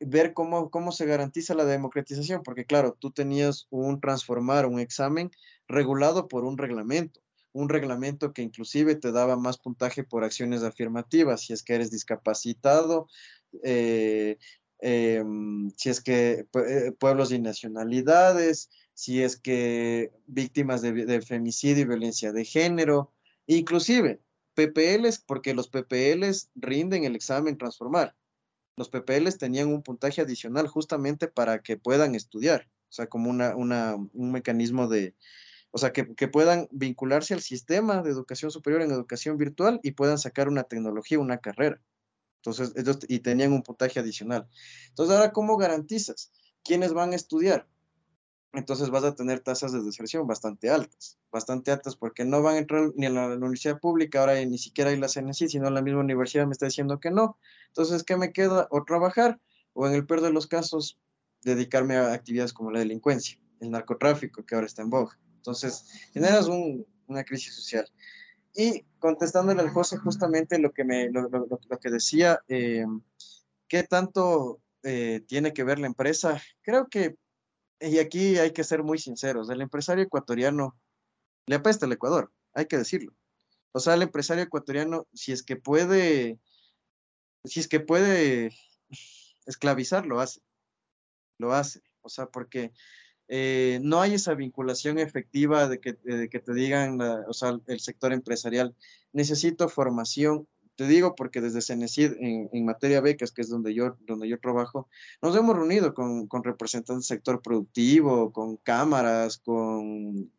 ver 0.00 0.32
cómo, 0.32 0.70
cómo 0.70 0.92
se 0.92 1.06
garantiza 1.06 1.54
la 1.54 1.64
democratización, 1.64 2.42
porque 2.42 2.64
claro, 2.64 2.96
tú 2.98 3.10
tenías 3.10 3.66
un 3.70 4.00
transformar, 4.00 4.66
un 4.66 4.80
examen 4.80 5.30
regulado 5.68 6.26
por 6.26 6.44
un 6.44 6.58
reglamento, 6.58 7.20
un 7.52 7.68
reglamento 7.68 8.32
que 8.32 8.42
inclusive 8.42 8.94
te 8.94 9.12
daba 9.12 9.36
más 9.36 9.58
puntaje 9.58 10.02
por 10.02 10.24
acciones 10.24 10.62
afirmativas, 10.62 11.42
si 11.42 11.52
es 11.52 11.62
que 11.62 11.74
eres 11.74 11.90
discapacitado, 11.90 13.08
eh, 13.62 14.38
em, 14.80 15.70
si 15.76 15.90
es 15.90 16.00
que 16.00 16.46
eh, 16.54 16.92
pueblos 16.98 17.32
y 17.32 17.38
nacionalidades, 17.38 18.70
si 18.94 19.22
es 19.22 19.36
que 19.36 20.12
víctimas 20.26 20.82
de, 20.82 20.92
de 20.92 21.20
femicidio 21.20 21.82
y 21.82 21.86
violencia 21.86 22.32
de 22.32 22.44
género, 22.44 23.12
inclusive 23.46 24.20
PPLs, 24.54 25.18
porque 25.20 25.54
los 25.54 25.68
PPLs 25.68 26.50
rinden 26.54 27.04
el 27.04 27.16
examen 27.16 27.58
transformar 27.58 28.14
los 28.80 28.88
PPLs 28.88 29.36
tenían 29.36 29.68
un 29.68 29.82
puntaje 29.82 30.22
adicional 30.22 30.66
justamente 30.66 31.28
para 31.28 31.58
que 31.58 31.76
puedan 31.76 32.14
estudiar, 32.14 32.70
o 32.88 32.92
sea, 32.92 33.08
como 33.08 33.28
una, 33.28 33.54
un 33.54 34.32
mecanismo 34.32 34.88
de, 34.88 35.14
o 35.70 35.76
sea, 35.76 35.92
que, 35.92 36.04
puedan 36.28 36.66
vincularse 36.70 37.34
al 37.34 37.42
sistema 37.42 38.02
de 38.02 38.08
educación 38.08 38.50
superior 38.50 38.80
en 38.80 38.90
educación 38.90 39.36
virtual 39.36 39.80
y 39.82 39.90
puedan 39.90 40.16
sacar 40.16 40.48
una 40.48 40.62
tecnología, 40.62 41.18
una 41.18 41.36
carrera. 41.36 41.78
Entonces, 42.36 42.72
ellos, 42.74 43.00
y 43.06 43.18
tenían 43.18 43.52
un 43.52 43.62
puntaje 43.62 44.00
adicional. 44.00 44.48
Entonces, 44.88 45.14
ahora, 45.14 45.30
¿cómo 45.30 45.58
garantizas? 45.58 46.32
¿Quiénes 46.64 46.94
van 46.94 47.12
a 47.12 47.16
estudiar? 47.16 47.68
Entonces 48.52 48.90
vas 48.90 49.04
a 49.04 49.14
tener 49.14 49.40
tasas 49.40 49.72
de 49.72 49.82
deserción 49.82 50.26
bastante 50.26 50.70
altas, 50.70 51.18
bastante 51.30 51.70
altas, 51.70 51.94
porque 51.94 52.24
no 52.24 52.42
van 52.42 52.56
a 52.56 52.58
entrar 52.58 52.90
ni 52.96 53.06
a 53.06 53.10
la, 53.10 53.28
universidad 53.28 53.78
pública, 53.78 54.20
ahora 54.20 54.44
ni 54.44 54.58
siquiera 54.58 54.90
hay 54.90 54.96
la 54.96 55.08
CNC, 55.08 55.48
sino 55.48 55.70
la 55.70 55.82
misma 55.82 56.00
universidad 56.00 56.46
me 56.46 56.52
está 56.52 56.66
diciendo 56.66 56.98
que 56.98 57.10
no. 57.10 57.38
Entonces, 57.68 58.02
¿qué 58.02 58.16
me 58.16 58.32
queda? 58.32 58.66
O 58.70 58.84
trabajar, 58.84 59.40
o 59.72 59.86
en 59.86 59.94
el 59.94 60.04
peor 60.04 60.20
de 60.20 60.32
los 60.32 60.48
casos, 60.48 60.98
dedicarme 61.42 61.96
a 61.96 62.12
actividades 62.12 62.52
como 62.52 62.72
la 62.72 62.80
delincuencia, 62.80 63.38
el 63.60 63.70
narcotráfico, 63.70 64.44
que 64.44 64.54
ahora 64.56 64.66
está 64.66 64.82
en 64.82 64.90
boga. 64.90 65.16
Entonces, 65.36 65.86
generas 66.12 66.48
una 66.48 67.24
crisis 67.24 67.54
social. 67.54 67.86
Y 68.54 68.84
contestándole 68.98 69.60
al 69.60 69.70
José 69.70 69.96
justamente 69.96 70.58
lo 70.58 70.72
que, 70.72 70.84
me, 70.84 71.08
lo, 71.10 71.30
que 71.80 71.90
decía, 71.90 72.40
eh, 72.48 72.84
¿qué 73.68 73.84
tanto 73.84 74.60
eh, 74.82 75.22
tiene 75.28 75.52
que 75.52 75.62
ver 75.62 75.78
la 75.78 75.86
empresa? 75.86 76.42
Creo 76.62 76.88
que 76.88 77.16
y 77.80 77.98
aquí 77.98 78.38
hay 78.38 78.52
que 78.52 78.64
ser 78.64 78.82
muy 78.82 78.98
sinceros, 78.98 79.50
el 79.50 79.60
empresario 79.60 80.04
ecuatoriano 80.04 80.76
le 81.46 81.56
apesta 81.56 81.86
el 81.86 81.92
Ecuador, 81.92 82.32
hay 82.54 82.66
que 82.66 82.76
decirlo. 82.78 83.12
O 83.72 83.80
sea, 83.80 83.94
el 83.94 84.02
empresario 84.02 84.44
ecuatoriano, 84.44 85.06
si 85.12 85.32
es 85.32 85.42
que 85.42 85.56
puede, 85.56 86.38
si 87.44 87.60
es 87.60 87.68
que 87.68 87.80
puede 87.80 88.52
esclavizar, 89.46 90.06
lo 90.06 90.20
hace. 90.20 90.40
Lo 91.38 91.52
hace. 91.52 91.80
O 92.02 92.08
sea, 92.08 92.26
porque 92.26 92.72
eh, 93.28 93.78
no 93.82 94.00
hay 94.00 94.14
esa 94.14 94.34
vinculación 94.34 94.98
efectiva 94.98 95.68
de 95.68 95.80
que, 95.80 95.96
que 96.28 96.40
te 96.40 96.52
digan, 96.52 97.00
o 97.00 97.32
sea, 97.32 97.60
el 97.66 97.80
sector 97.80 98.12
empresarial, 98.12 98.74
necesito 99.12 99.68
formación 99.68 100.48
te 100.80 100.86
digo 100.86 101.14
porque 101.14 101.42
desde 101.42 101.60
Cenecid, 101.60 102.12
en, 102.20 102.48
en, 102.54 102.64
materia 102.64 103.02
becas, 103.02 103.32
que 103.32 103.42
es 103.42 103.50
donde 103.50 103.74
yo, 103.74 103.98
donde 104.06 104.26
yo 104.26 104.40
trabajo, 104.40 104.88
nos 105.20 105.36
hemos 105.36 105.54
reunido 105.54 105.92
con, 105.92 106.26
con 106.26 106.42
representantes 106.42 107.06
del 107.06 107.18
sector 107.18 107.42
productivo, 107.42 108.32
con 108.32 108.56
cámaras, 108.56 109.36
con, 109.36 110.32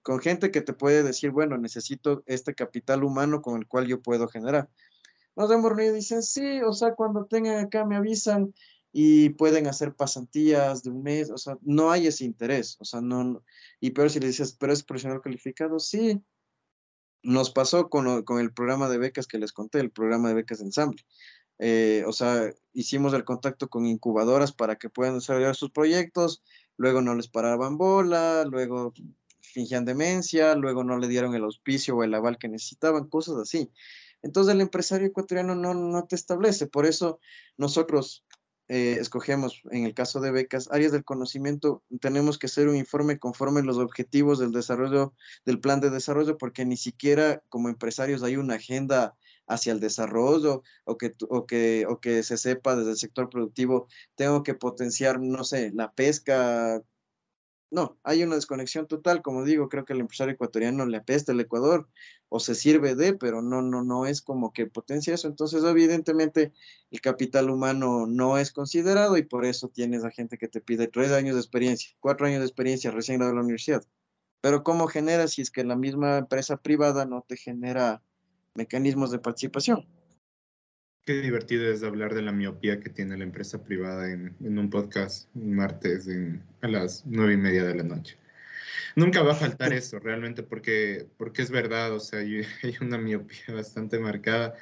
con 0.00 0.18
gente 0.20 0.50
que 0.50 0.62
te 0.62 0.72
puede 0.72 1.02
decir, 1.02 1.30
bueno, 1.30 1.58
necesito 1.58 2.22
este 2.24 2.54
capital 2.54 3.04
humano 3.04 3.42
con 3.42 3.58
el 3.58 3.66
cual 3.66 3.86
yo 3.86 4.00
puedo 4.00 4.28
generar. 4.28 4.70
Nos 5.36 5.50
hemos 5.50 5.68
reunido 5.68 5.92
y 5.92 5.96
dicen, 5.96 6.22
sí, 6.22 6.62
o 6.62 6.72
sea, 6.72 6.94
cuando 6.94 7.26
tengan 7.26 7.62
acá 7.62 7.84
me 7.84 7.96
avisan 7.96 8.54
y 8.92 9.28
pueden 9.28 9.66
hacer 9.66 9.94
pasantías 9.94 10.84
de 10.84 10.88
un 10.88 11.02
mes, 11.02 11.28
o 11.28 11.36
sea, 11.36 11.58
no 11.60 11.90
hay 11.90 12.06
ese 12.06 12.24
interés, 12.24 12.78
o 12.80 12.86
sea, 12.86 13.02
no, 13.02 13.44
y 13.78 13.90
peor 13.90 14.08
si 14.08 14.20
le 14.20 14.28
dices, 14.28 14.56
pero 14.58 14.72
es 14.72 14.82
profesional 14.82 15.20
calificado, 15.20 15.78
sí, 15.78 16.22
nos 17.26 17.50
pasó 17.50 17.90
con, 17.90 18.06
el 18.38 18.52
programa 18.52 18.88
de 18.88 18.98
becas 18.98 19.26
que 19.26 19.38
les 19.38 19.52
conté, 19.52 19.80
el 19.80 19.90
programa 19.90 20.28
de 20.28 20.34
becas 20.34 20.58
de 20.58 20.66
ensamble. 20.66 21.04
Eh, 21.58 22.04
o 22.06 22.12
sea, 22.12 22.52
hicimos 22.72 23.14
el 23.14 23.24
contacto 23.24 23.68
con 23.68 23.84
incubadoras 23.84 24.52
para 24.52 24.76
que 24.76 24.90
puedan 24.90 25.14
desarrollar 25.14 25.56
sus 25.56 25.70
proyectos, 25.70 26.42
luego 26.76 27.02
no 27.02 27.14
les 27.14 27.28
paraban 27.28 27.78
bola, 27.78 28.44
luego 28.44 28.94
fingían 29.40 29.84
demencia, 29.84 30.54
luego 30.54 30.84
no 30.84 30.98
le 30.98 31.08
dieron 31.08 31.34
el 31.34 31.44
auspicio 31.44 31.96
o 31.96 32.04
el 32.04 32.14
aval 32.14 32.38
que 32.38 32.48
necesitaban, 32.48 33.08
cosas 33.08 33.36
así. 33.38 33.70
Entonces 34.22 34.54
el 34.54 34.60
empresario 34.60 35.08
ecuatoriano 35.08 35.54
no, 35.54 35.74
no 35.74 36.04
te 36.06 36.14
establece, 36.14 36.66
por 36.66 36.86
eso 36.86 37.18
nosotros 37.56 38.24
eh, 38.68 38.96
escogemos, 39.00 39.62
en 39.70 39.84
el 39.84 39.94
caso 39.94 40.20
de 40.20 40.32
becas, 40.32 40.68
áreas 40.72 40.92
del 40.92 41.04
conocimiento, 41.04 41.82
tenemos 42.00 42.38
que 42.38 42.46
hacer 42.46 42.68
un 42.68 42.76
informe 42.76 43.18
conforme 43.18 43.62
los 43.62 43.78
objetivos 43.78 44.38
del 44.38 44.52
desarrollo, 44.52 45.14
del 45.44 45.60
plan 45.60 45.80
de 45.80 45.90
desarrollo, 45.90 46.36
porque 46.36 46.64
ni 46.64 46.76
siquiera 46.76 47.42
como 47.48 47.68
empresarios 47.68 48.22
hay 48.22 48.36
una 48.36 48.54
agenda 48.54 49.14
hacia 49.46 49.72
el 49.72 49.80
desarrollo 49.80 50.62
o 50.84 50.98
que, 50.98 51.14
o 51.28 51.46
que, 51.46 51.86
o 51.88 52.00
que 52.00 52.22
se 52.22 52.36
sepa 52.36 52.74
desde 52.74 52.90
el 52.90 52.96
sector 52.96 53.30
productivo, 53.30 53.86
tengo 54.16 54.42
que 54.42 54.54
potenciar, 54.54 55.20
no 55.20 55.44
sé, 55.44 55.70
la 55.72 55.92
pesca, 55.92 56.82
no, 57.70 57.98
hay 58.04 58.22
una 58.22 58.36
desconexión 58.36 58.86
total, 58.86 59.22
como 59.22 59.44
digo, 59.44 59.68
creo 59.68 59.84
que 59.84 59.92
el 59.92 60.00
empresario 60.00 60.34
ecuatoriano 60.34 60.86
le 60.86 60.98
apesta 60.98 61.32
el 61.32 61.40
Ecuador 61.40 61.88
o 62.28 62.38
se 62.38 62.54
sirve 62.54 62.94
de, 62.94 63.14
pero 63.14 63.42
no, 63.42 63.60
no, 63.60 63.82
no 63.82 64.06
es 64.06 64.22
como 64.22 64.52
que 64.52 64.66
potencia 64.66 65.14
eso. 65.14 65.26
Entonces, 65.26 65.64
evidentemente, 65.64 66.52
el 66.90 67.00
capital 67.00 67.50
humano 67.50 68.06
no 68.06 68.38
es 68.38 68.52
considerado 68.52 69.16
y 69.16 69.24
por 69.24 69.44
eso 69.44 69.68
tienes 69.68 70.04
a 70.04 70.10
gente 70.10 70.38
que 70.38 70.48
te 70.48 70.60
pide 70.60 70.86
tres 70.86 71.10
años 71.12 71.34
de 71.34 71.40
experiencia, 71.40 71.90
cuatro 72.00 72.26
años 72.26 72.40
de 72.40 72.46
experiencia 72.46 72.90
recién 72.92 73.18
graduado 73.18 73.34
de 73.34 73.40
la 73.40 73.44
universidad. 73.44 73.84
Pero 74.40 74.62
¿cómo 74.62 74.86
genera 74.86 75.26
si 75.26 75.42
es 75.42 75.50
que 75.50 75.64
la 75.64 75.76
misma 75.76 76.18
empresa 76.18 76.58
privada 76.58 77.04
no 77.04 77.24
te 77.26 77.36
genera 77.36 78.02
mecanismos 78.54 79.10
de 79.10 79.18
participación? 79.18 79.86
Qué 81.06 81.22
divertido 81.22 81.70
es 81.70 81.84
hablar 81.84 82.14
de 82.14 82.22
la 82.22 82.32
miopía 82.32 82.80
que 82.80 82.90
tiene 82.90 83.16
la 83.16 83.22
empresa 83.22 83.62
privada 83.62 84.10
en, 84.10 84.34
un 84.40 84.68
podcast 84.68 85.28
un 85.36 85.54
martes 85.54 86.08
a 86.62 86.66
las 86.66 87.06
nueve 87.06 87.34
y 87.34 87.36
media 87.36 87.62
de 87.62 87.76
la 87.76 87.84
noche. 87.84 88.18
Nunca 88.96 89.22
va 89.22 89.30
a 89.30 89.36
faltar 89.36 89.72
eso 89.72 90.00
realmente 90.00 90.42
porque, 90.42 91.06
porque 91.16 91.42
es 91.42 91.52
verdad, 91.52 91.92
o 91.92 92.00
sea, 92.00 92.18
hay, 92.18 92.44
una 92.80 92.98
miopía 92.98 93.54
bastante 93.54 94.00
marcada. 94.00 94.56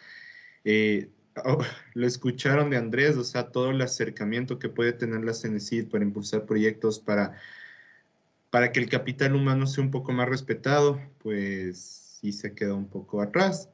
Eh, 0.64 1.08
oh, 1.46 1.64
lo 1.94 2.06
escucharon 2.06 2.68
de 2.68 2.76
Andrés, 2.76 3.16
o 3.16 3.24
sea, 3.24 3.50
todo 3.50 3.70
el 3.70 3.80
acercamiento 3.80 4.58
que 4.58 4.68
puede 4.68 4.92
tener 4.92 5.24
la 5.24 5.32
CENESID 5.32 5.88
para 5.88 6.04
impulsar 6.04 6.44
proyectos 6.44 6.98
para, 6.98 7.40
para 8.50 8.70
que 8.70 8.80
el 8.80 8.90
capital 8.90 9.34
humano 9.34 9.66
sea 9.66 9.82
un 9.82 9.90
poco 9.90 10.12
más 10.12 10.28
respetado, 10.28 11.00
pues 11.22 12.18
sí 12.20 12.32
se 12.32 12.54
queda 12.54 12.74
un 12.74 12.90
poco 12.90 13.22
atrás. 13.22 13.70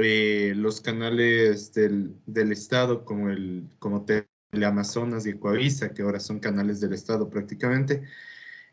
Eh, 0.00 0.52
los 0.54 0.80
canales 0.80 1.72
del, 1.74 2.14
del, 2.24 2.52
Estado 2.52 3.04
como, 3.04 3.30
el, 3.30 3.64
como 3.80 4.04
Teleamazonas 4.04 5.26
y 5.26 5.30
Ecuavisa, 5.30 5.92
que 5.92 6.02
ahora 6.02 6.20
son 6.20 6.38
canales 6.38 6.80
del 6.80 6.92
Estado 6.92 7.28
prácticamente, 7.28 8.04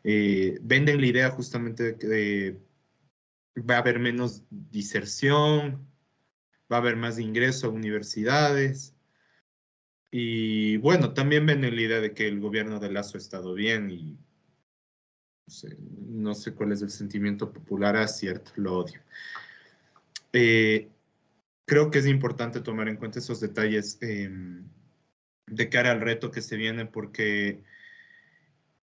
eh, 0.04 0.56
venden 0.62 1.00
la 1.00 1.06
idea 1.06 1.30
justamente 1.30 1.82
de 1.82 1.96
que 1.96 2.56
va 3.60 3.74
a 3.74 3.78
haber 3.78 3.98
menos 3.98 4.44
diserción, 4.50 5.84
va 6.72 6.76
a 6.76 6.80
haber 6.80 6.94
más 6.94 7.18
ingreso 7.18 7.66
a 7.66 7.70
universidades. 7.70 8.94
Y 10.12 10.76
bueno, 10.76 11.12
también 11.12 11.44
ven 11.44 11.62
la 11.62 11.68
idea 11.68 12.00
de 12.00 12.14
que 12.14 12.28
el 12.28 12.38
gobierno 12.38 12.78
de 12.78 12.92
Lazo 12.92 13.18
ha 13.18 13.20
estado 13.20 13.52
bien 13.52 13.90
y 13.90 14.16
no 16.08 16.34
sé, 16.34 16.54
cuál 16.54 16.70
es 16.70 16.82
el 16.82 16.90
sentimiento 16.90 17.52
popular, 17.52 17.96
a 17.96 18.06
cierto, 18.06 18.52
lo 18.56 18.78
odio. 18.78 19.00
Eh, 20.32 20.88
creo 21.66 21.90
que 21.90 21.98
es 21.98 22.06
importante 22.06 22.60
tomar 22.60 22.88
en 22.88 22.96
cuenta 22.96 23.18
esos 23.18 23.40
detalles 23.40 23.98
em, 24.00 24.64
de 25.46 25.68
cara 25.68 25.90
al 25.90 26.00
reto 26.00 26.30
que 26.30 26.40
se 26.40 26.56
viene 26.56 26.86
porque 26.86 27.62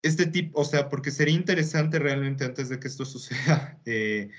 este 0.03 0.27
tipo, 0.27 0.61
o 0.61 0.65
sea, 0.65 0.89
porque 0.89 1.11
sería 1.11 1.35
interesante 1.35 1.99
realmente 1.99 2.45
antes 2.45 2.69
de 2.69 2.79
que 2.79 2.89
esto 2.89 3.05
suceda, 3.07 3.79
eh, 3.87 4.31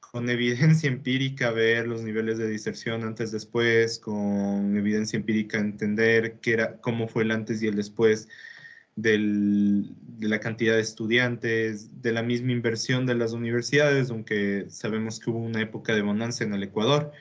con 0.00 0.28
evidencia 0.28 0.88
empírica 0.90 1.50
ver 1.50 1.86
los 1.88 2.02
niveles 2.02 2.38
de 2.38 2.48
diserción 2.48 3.04
antes 3.04 3.32
después, 3.32 3.98
con 3.98 4.76
evidencia 4.76 5.16
empírica 5.16 5.58
entender 5.58 6.40
qué 6.40 6.52
era, 6.52 6.76
cómo 6.80 7.08
fue 7.08 7.24
el 7.24 7.30
antes 7.30 7.62
y 7.62 7.68
el 7.68 7.76
después 7.76 8.28
de 8.96 10.28
la 10.28 10.40
cantidad 10.40 10.74
de 10.74 10.82
estudiantes, 10.82 12.02
de 12.02 12.12
la 12.12 12.22
misma 12.22 12.52
inversión 12.52 13.06
de 13.06 13.14
las 13.14 13.32
universidades, 13.32 14.10
aunque 14.10 14.66
sabemos 14.68 15.20
que 15.20 15.30
hubo 15.30 15.38
una 15.38 15.62
época 15.62 15.94
de 15.94 16.02
bonanza 16.02 16.44
en 16.44 16.52
el 16.52 16.64
Ecuador 16.64 17.12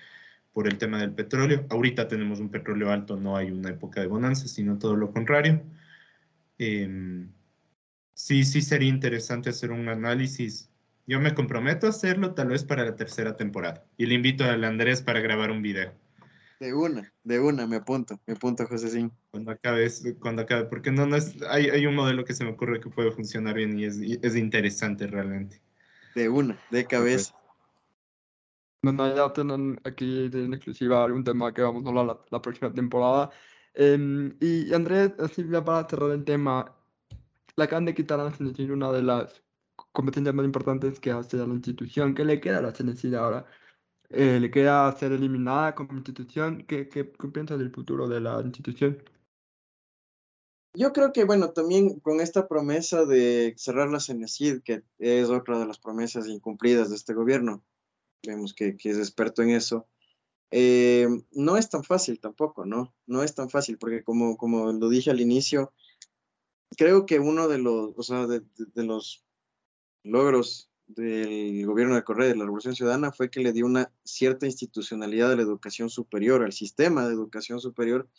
por 0.60 0.68
el 0.68 0.78
tema 0.78 1.00
del 1.00 1.14
petróleo. 1.14 1.66
Ahorita 1.70 2.10
tenemos 2.10 2.42
un 2.42 2.50
petróleo 2.50 2.92
alto, 2.92 3.16
no 3.16 3.38
hay 3.38 3.50
una 3.50 3.70
época 3.70 4.02
de 4.02 4.08
bonanza, 4.08 4.46
sino 4.50 4.78
todo 4.78 4.98
lo 4.98 5.10
contrario. 5.14 5.64
Eh, 6.58 7.26
sí, 8.14 8.44
sí 8.44 8.62
sería 8.62 8.90
interesante 8.90 9.52
hacer 9.52 9.72
un 9.72 9.88
análisis. 9.88 10.70
Yo 11.08 11.22
me 11.22 11.34
comprometo 11.34 11.88
a 11.88 11.92
hacerlo 11.92 12.34
tal 12.34 12.50
vez 12.50 12.66
para 12.66 12.84
la 12.84 12.98
tercera 12.98 13.38
temporada. 13.38 13.86
Y 13.96 14.08
le 14.08 14.16
invito 14.16 14.44
al 14.44 14.66
Andrés 14.66 15.02
para 15.02 15.22
grabar 15.22 15.50
un 15.50 15.62
video. 15.62 15.94
De 16.60 16.74
una, 16.74 17.10
de 17.24 17.40
una, 17.40 17.66
me 17.66 17.78
apunto, 17.78 18.20
me 18.28 18.34
apunto, 18.34 18.68
José 18.68 18.90
sí. 18.90 19.10
Cuando 19.32 19.52
acabe, 19.52 19.90
cuando 20.20 20.42
acabe, 20.42 20.66
porque 20.66 20.92
no, 20.92 21.06
no 21.06 21.16
es, 21.16 21.38
hay, 21.50 21.70
hay 21.70 21.86
un 21.86 21.96
modelo 21.96 22.26
que 22.26 22.34
se 22.34 22.44
me 22.44 22.50
ocurre 22.50 22.82
que 22.82 22.90
puede 22.90 23.14
funcionar 23.14 23.56
bien 23.56 23.80
y 23.80 23.86
es, 23.86 23.98
es 23.98 24.36
interesante 24.36 25.08
realmente. 25.08 25.62
De 26.16 26.28
una, 26.28 26.60
de 26.70 26.84
cabeza. 26.84 27.39
No, 28.82 29.16
ya 29.16 29.34
tienen 29.34 29.80
aquí 29.84 30.30
en 30.32 30.54
exclusiva 30.54 31.04
algún 31.04 31.24
tema 31.24 31.54
que 31.54 31.62
vamos 31.62 31.86
a 31.86 31.90
hablar 31.90 32.06
la, 32.06 32.20
la 32.30 32.42
próxima 32.42 32.72
temporada. 32.72 33.30
Eh, 33.74 34.34
y 34.40 34.74
Andrés, 34.74 35.14
así 35.20 35.44
para 35.44 35.88
cerrar 35.88 36.12
el 36.12 36.24
tema, 36.24 36.76
le 37.56 37.64
acaban 37.64 37.86
de 37.86 37.94
quitar 37.94 38.20
a 38.20 38.24
la 38.24 38.74
una 38.74 38.92
de 38.92 39.04
las 39.04 39.44
competencias 39.92 40.34
más 40.34 40.46
importantes 40.46 41.00
que 41.00 41.12
hace 41.12 41.38
la 41.38 41.46
institución. 41.46 42.16
¿Qué 42.16 42.24
le 42.24 42.40
queda 42.40 42.60
a 42.60 42.62
la 42.62 42.74
CNCID 42.74 43.16
ahora? 43.16 43.46
Eh, 44.10 44.40
¿Le 44.40 44.50
queda 44.50 44.92
ser 44.94 45.12
eliminada 45.12 45.76
como 45.76 45.94
institución? 45.94 46.64
¿Qué, 46.66 46.88
qué, 46.88 47.12
qué 47.12 47.28
piensa 47.28 47.58
del 47.58 47.72
futuro 47.72 48.08
de 48.08 48.22
la 48.22 48.42
institución? 48.42 49.04
Yo 50.74 50.94
creo 50.94 51.12
que, 51.12 51.26
bueno, 51.26 51.52
también 51.52 52.00
con 52.00 52.22
esta 52.22 52.48
promesa 52.48 53.06
de 53.06 53.56
cerrar 53.58 53.90
la 53.90 54.00
CNCID, 54.00 54.62
que 54.62 54.84
es 55.00 55.30
otra 55.30 55.60
de 55.60 55.66
las 55.66 55.80
promesas 55.80 56.28
incumplidas 56.28 56.90
de 56.90 56.96
este 56.96 57.14
gobierno, 57.14 57.64
vemos 58.24 58.54
que, 58.54 58.78
que 58.78 58.90
es 58.90 58.98
experto 58.98 59.42
en 59.42 59.52
eso, 59.52 59.88
eh, 60.52 61.08
no 61.32 61.58
es 61.58 61.70
tan 61.70 61.84
fácil 61.84 62.20
tampoco, 62.20 62.66
¿no? 62.66 62.94
No 63.06 63.24
es 63.24 63.36
tan 63.36 63.50
fácil, 63.50 63.78
porque 63.78 64.04
como, 64.04 64.36
como 64.38 64.72
lo 64.72 64.90
dije 64.90 65.12
al 65.12 65.22
inicio, 65.22 65.74
creo 66.76 67.06
que 67.06 67.20
uno 67.20 67.48
de 67.48 67.60
los, 67.60 67.94
o 67.96 68.04
sea, 68.04 68.26
de, 68.26 68.42
de, 68.58 68.84
los 68.84 69.24
logros 70.04 70.72
del 70.88 71.66
gobierno 71.68 71.96
de 71.96 72.04
Correa 72.04 72.30
de 72.30 72.36
la 72.36 72.46
Revolución 72.46 72.76
Ciudadana 72.76 73.12
fue 73.12 73.30
que 73.30 73.42
le 73.42 73.54
dio 73.54 73.66
una 73.66 73.92
cierta 74.04 74.48
institucionalidad 74.48 75.32
a 75.32 75.36
la 75.36 75.44
educación 75.44 75.90
superior, 75.90 76.44
al 76.44 76.54
sistema 76.54 77.08
de 77.08 77.14
educación 77.14 77.60
superior. 77.60 78.10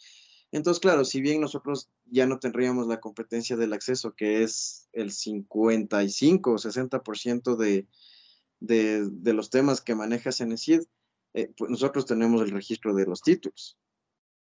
Entonces, 0.53 0.80
claro, 0.80 1.05
si 1.05 1.20
bien 1.20 1.40
nosotros 1.40 1.90
ya 2.07 2.26
no 2.26 2.38
tendríamos 2.38 2.86
la 2.86 3.01
competencia 3.01 3.57
del 3.57 3.72
acceso, 3.72 4.14
que 4.14 4.42
es 4.42 4.88
el 4.92 5.11
55 5.11 6.53
o 6.53 6.59
60% 6.59 7.57
de, 7.57 7.86
de, 8.61 9.08
de, 9.11 9.32
los 9.32 9.50
temas 9.50 9.80
que 9.80 9.94
maneja 9.94 10.32
CENESID, 10.32 10.82
eh, 11.34 11.52
pues 11.56 11.70
nosotros 11.70 12.06
tenemos 12.06 12.42
el 12.42 12.50
registro 12.50 12.94
de 12.94 13.06
los 13.06 13.22
títulos. 13.22 13.78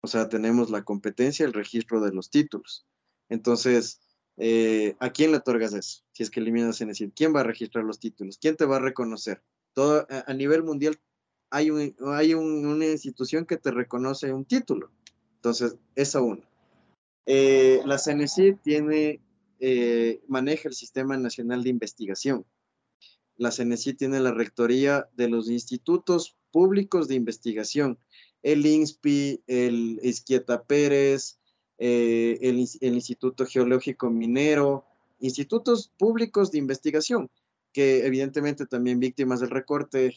O 0.03 0.09
sea, 0.09 0.29
tenemos 0.29 0.71
la 0.71 0.85
competencia, 0.85 1.45
el 1.45 1.53
registro 1.53 2.01
de 2.01 2.13
los 2.13 2.31
títulos. 2.31 2.87
Entonces, 3.29 4.01
eh, 4.37 4.95
¿a 5.01 5.11
quién 5.11 5.31
le 5.31 5.39
otorgas 5.39 5.73
eso? 5.73 6.05
Si 6.13 6.23
es 6.23 6.31
que 6.31 6.41
eliminas 6.41 6.79
CENESID, 6.79 7.11
¿quién 7.15 7.35
va 7.35 7.41
a 7.41 7.45
registrar 7.45 7.85
los 7.85 7.99
títulos? 7.99 8.39
¿Quién 8.39 8.57
te 8.57 8.67
va 8.67 8.77
a 8.77 8.81
reconocer? 8.81 9.43
Todo, 9.73 10.07
a, 10.09 10.33
nivel 10.35 10.63
mundial 10.63 10.99
hay, 11.51 11.71
un, 11.71 11.95
hay 12.07 12.35
un, 12.35 12.67
una 12.67 12.87
institución 12.87 13.47
que 13.47 13.57
te 13.57 13.71
reconoce 13.71 14.33
un 14.33 14.45
título. 14.45 14.91
Entonces, 15.37 15.77
esa 15.95 16.21
una. 16.21 16.49
Eh, 17.27 17.81
la 17.85 17.99
CENESID 17.99 18.57
tiene, 18.63 19.21
eh, 19.59 20.21
maneja 20.29 20.69
el 20.69 20.75
Sistema 20.75 21.17
Nacional 21.17 21.63
de 21.63 21.71
Investigación. 21.71 22.47
La 23.37 23.51
CENESID 23.51 23.97
tiene 23.97 24.21
la 24.21 24.33
rectoría 24.33 25.09
de 25.17 25.29
los 25.29 25.51
institutos 25.51 26.37
públicos 26.51 27.09
de 27.09 27.17
investigación. 27.17 27.99
El 28.43 28.65
INSPI, 28.65 29.43
el 29.47 30.01
Izquieta 30.03 30.63
Pérez, 30.63 31.39
eh, 31.79 32.39
el, 32.41 32.67
el, 32.81 32.95
Instituto 32.95 33.45
Geológico 33.45 34.09
Minero, 34.09 34.87
institutos 35.21 35.93
públicos 35.99 36.51
de 36.51 36.59
investigación, 36.59 37.31
que 37.73 38.07
evidentemente 38.07 38.67
también 38.67 39.01
víctimas 39.01 39.41
del 39.41 39.51
recorte 39.51 40.07
eh, 40.07 40.15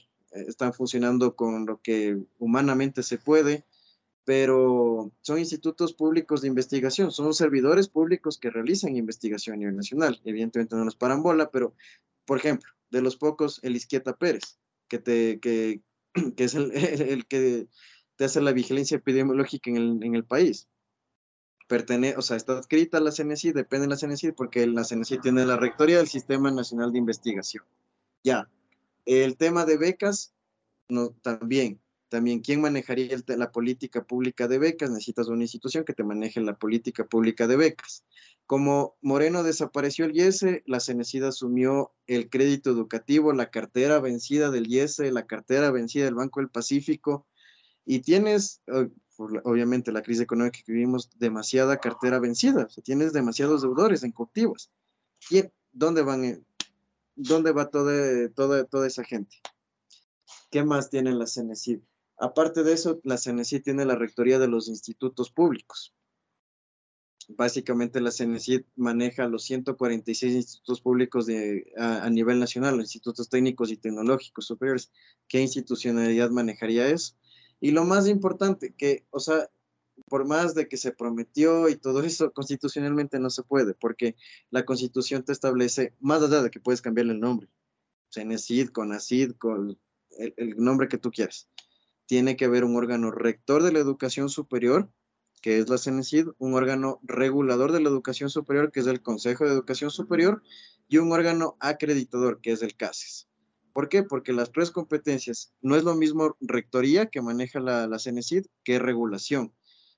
están 0.48 0.74
funcionando 0.74 1.36
con 1.36 1.66
lo 1.66 1.82
que 1.82 2.18
humanamente 2.38 3.04
se 3.04 3.18
puede, 3.18 3.66
pero 4.24 5.12
son 5.22 5.40
institutos 5.40 5.94
públicos 5.94 6.42
de 6.42 6.48
investigación, 6.48 7.12
son 7.12 7.34
servidores 7.34 7.90
públicos 7.90 8.38
que 8.38 8.52
realizan 8.52 8.96
investigación 8.96 9.56
a 9.56 9.58
nivel 9.58 9.76
nacional. 9.76 10.22
Evidentemente 10.24 10.76
no 10.76 10.86
los 10.86 10.96
paran 10.96 11.24
bola, 11.24 11.50
pero, 11.50 11.74
por 12.26 12.38
ejemplo, 12.38 12.72
de 12.90 13.02
los 13.02 13.18
pocos, 13.18 13.60
el 13.64 13.76
Izquieta 13.76 14.18
Pérez, 14.18 14.60
que, 14.88 15.00
te, 15.00 15.40
que, 15.40 15.82
que 16.36 16.44
es 16.44 16.56
el, 16.56 16.72
el, 16.72 17.26
que 17.28 17.68
te 18.16 18.26
hace 18.26 18.42
la 18.42 18.52
vigilancia 18.52 18.98
epidemiológica 18.98 19.70
en 19.70 19.78
el, 19.78 20.04
en 20.04 20.16
el 20.16 20.26
país 20.26 20.68
pertenece, 21.70 22.18
o 22.18 22.22
sea, 22.24 22.36
está 22.36 22.58
adscrita 22.58 22.98
a 22.98 23.02
la 23.02 23.12
CNCI, 23.12 23.52
depende 23.52 23.86
de 23.86 23.94
la 23.94 23.96
CNCI 23.96 24.32
porque 24.32 24.66
la 24.66 24.84
CNCI 24.84 25.20
tiene 25.20 25.46
la 25.46 25.56
rectoría 25.56 25.98
del 25.98 26.08
Sistema 26.08 26.50
Nacional 26.50 26.92
de 26.92 26.98
Investigación. 26.98 27.64
Ya, 28.24 28.50
el 29.06 29.38
tema 29.38 29.66
de 29.66 29.78
becas, 29.78 30.34
no, 30.90 31.12
también, 31.22 31.80
también, 32.10 32.42
¿quién 32.42 32.62
manejaría 32.62 33.16
la 33.28 33.52
política 33.52 34.04
pública 34.04 34.48
de 34.48 34.58
becas? 34.58 34.90
Necesitas 34.90 35.28
una 35.28 35.44
institución 35.44 35.86
que 35.86 35.94
te 35.94 36.04
maneje 36.04 36.42
la 36.42 36.58
política 36.58 37.06
pública 37.06 37.48
de 37.48 37.56
becas. 37.56 38.04
Como 38.48 38.98
Moreno 39.02 39.44
desapareció 39.44 40.06
el 40.06 40.16
IES, 40.16 40.44
la 40.66 40.80
CNCID 40.80 41.24
asumió 41.24 41.94
el 42.08 42.30
crédito 42.30 42.72
educativo, 42.72 43.32
la 43.32 43.52
cartera 43.52 44.00
vencida 44.00 44.50
del 44.50 44.68
IES, 44.68 45.00
la 45.12 45.28
cartera 45.28 45.70
vencida 45.70 46.06
del 46.06 46.16
Banco 46.16 46.40
del 46.40 46.50
Pacífico, 46.50 47.28
y 47.86 48.00
tienes, 48.00 48.62
por 49.16 49.42
obviamente 49.46 49.92
la 49.92 50.02
crisis 50.02 50.24
económica 50.24 50.60
que 50.66 50.72
vivimos, 50.72 51.12
demasiada 51.18 51.78
cartera 51.78 52.20
vencida, 52.20 52.66
o 52.66 52.70
sea, 52.70 52.84
tienes 52.84 53.14
demasiados 53.14 53.62
deudores 53.62 54.04
en 54.04 54.12
cautivos. 54.12 54.72
¿Quién, 55.28 55.52
¿Dónde 55.72 56.02
van? 56.02 56.44
¿Dónde 57.16 57.52
va 57.52 57.70
toda, 57.70 58.30
toda, 58.30 58.64
toda 58.66 58.88
esa 58.88 59.04
gente? 59.04 59.38
¿Qué 60.50 60.64
más 60.64 60.90
tiene 60.90 61.14
la 61.14 61.26
CNCID? 61.26 61.82
Aparte 62.20 62.64
de 62.64 62.74
eso, 62.74 63.00
la 63.04 63.18
CNCID 63.18 63.64
tiene 63.64 63.86
la 63.86 63.96
rectoría 63.96 64.40
de 64.40 64.50
los 64.50 64.68
institutos 64.68 65.32
públicos. 65.32 65.96
Básicamente 67.30 68.02
la 68.02 68.12
CNCID 68.12 68.64
maneja 68.76 69.28
los 69.28 69.44
146 69.44 70.34
institutos 70.34 70.82
públicos 70.82 71.26
de, 71.28 71.72
a, 71.78 72.04
a 72.04 72.10
nivel 72.10 72.40
nacional, 72.40 72.76
los 72.76 72.86
institutos 72.86 73.30
técnicos 73.30 73.72
y 73.72 73.78
tecnológicos 73.78 74.46
superiores. 74.46 74.92
¿Qué 75.28 75.40
institucionalidad 75.40 76.30
manejaría 76.32 76.90
eso? 76.90 77.16
Y 77.62 77.72
lo 77.72 77.86
más 77.86 78.08
importante, 78.08 78.74
que, 78.74 79.06
o 79.12 79.20
sea, 79.20 79.50
por 80.08 80.26
más 80.26 80.56
de 80.56 80.68
que 80.68 80.78
se 80.78 80.92
prometió 80.92 81.70
y 81.70 81.76
todo 81.76 82.04
eso, 82.04 82.32
constitucionalmente 82.34 83.20
no 83.20 83.30
se 83.30 83.44
puede, 83.44 83.74
porque 83.76 84.16
la 84.50 84.66
constitución 84.66 85.24
te 85.24 85.32
establece, 85.32 85.94
más 86.00 86.22
allá 86.22 86.42
de 86.42 86.50
que 86.50 86.60
puedes 86.60 86.82
cambiarle 86.82 87.14
el 87.14 87.20
nombre, 87.20 87.48
CENESID, 88.14 88.70
CONACID, 88.70 89.34
con 89.34 89.80
el, 90.18 90.34
el 90.38 90.58
nombre 90.58 90.88
que 90.88 90.98
tú 90.98 91.12
quieras, 91.12 91.48
tiene 92.10 92.36
que 92.36 92.46
haber 92.46 92.64
un 92.64 92.76
órgano 92.76 93.12
rector 93.12 93.62
de 93.62 93.72
la 93.72 93.78
educación 93.78 94.30
superior, 94.30 94.92
que 95.44 95.60
es 95.60 95.70
la 95.70 95.78
CENESID, 95.78 96.30
un 96.40 96.56
órgano 96.56 97.00
regulador 97.04 97.72
de 97.72 97.82
la 97.82 97.90
educación 97.90 98.32
superior, 98.32 98.72
que 98.72 98.80
es 98.80 98.88
el 98.88 99.04
Consejo 99.04 99.46
de 99.46 99.52
Educación 99.52 99.92
Superior, 99.92 100.42
y 100.88 100.98
un 100.98 101.12
órgano 101.12 101.56
acreditador, 101.60 102.42
que 102.42 102.52
es 102.52 102.64
el 102.64 102.76
CASES. 102.76 103.30
¿Por 103.74 103.90
qué? 103.90 104.02
Porque 104.02 104.34
las 104.34 104.52
tres 104.52 104.72
competencias 104.72 105.54
no 105.62 105.76
es 105.76 105.84
lo 105.84 105.94
mismo 105.94 106.36
rectoría 106.42 107.06
que 107.06 107.22
maneja 107.22 107.60
la, 107.60 107.86
la 107.86 108.00
CENESID 108.00 108.48
que 108.64 108.80
regulación. 108.80 109.54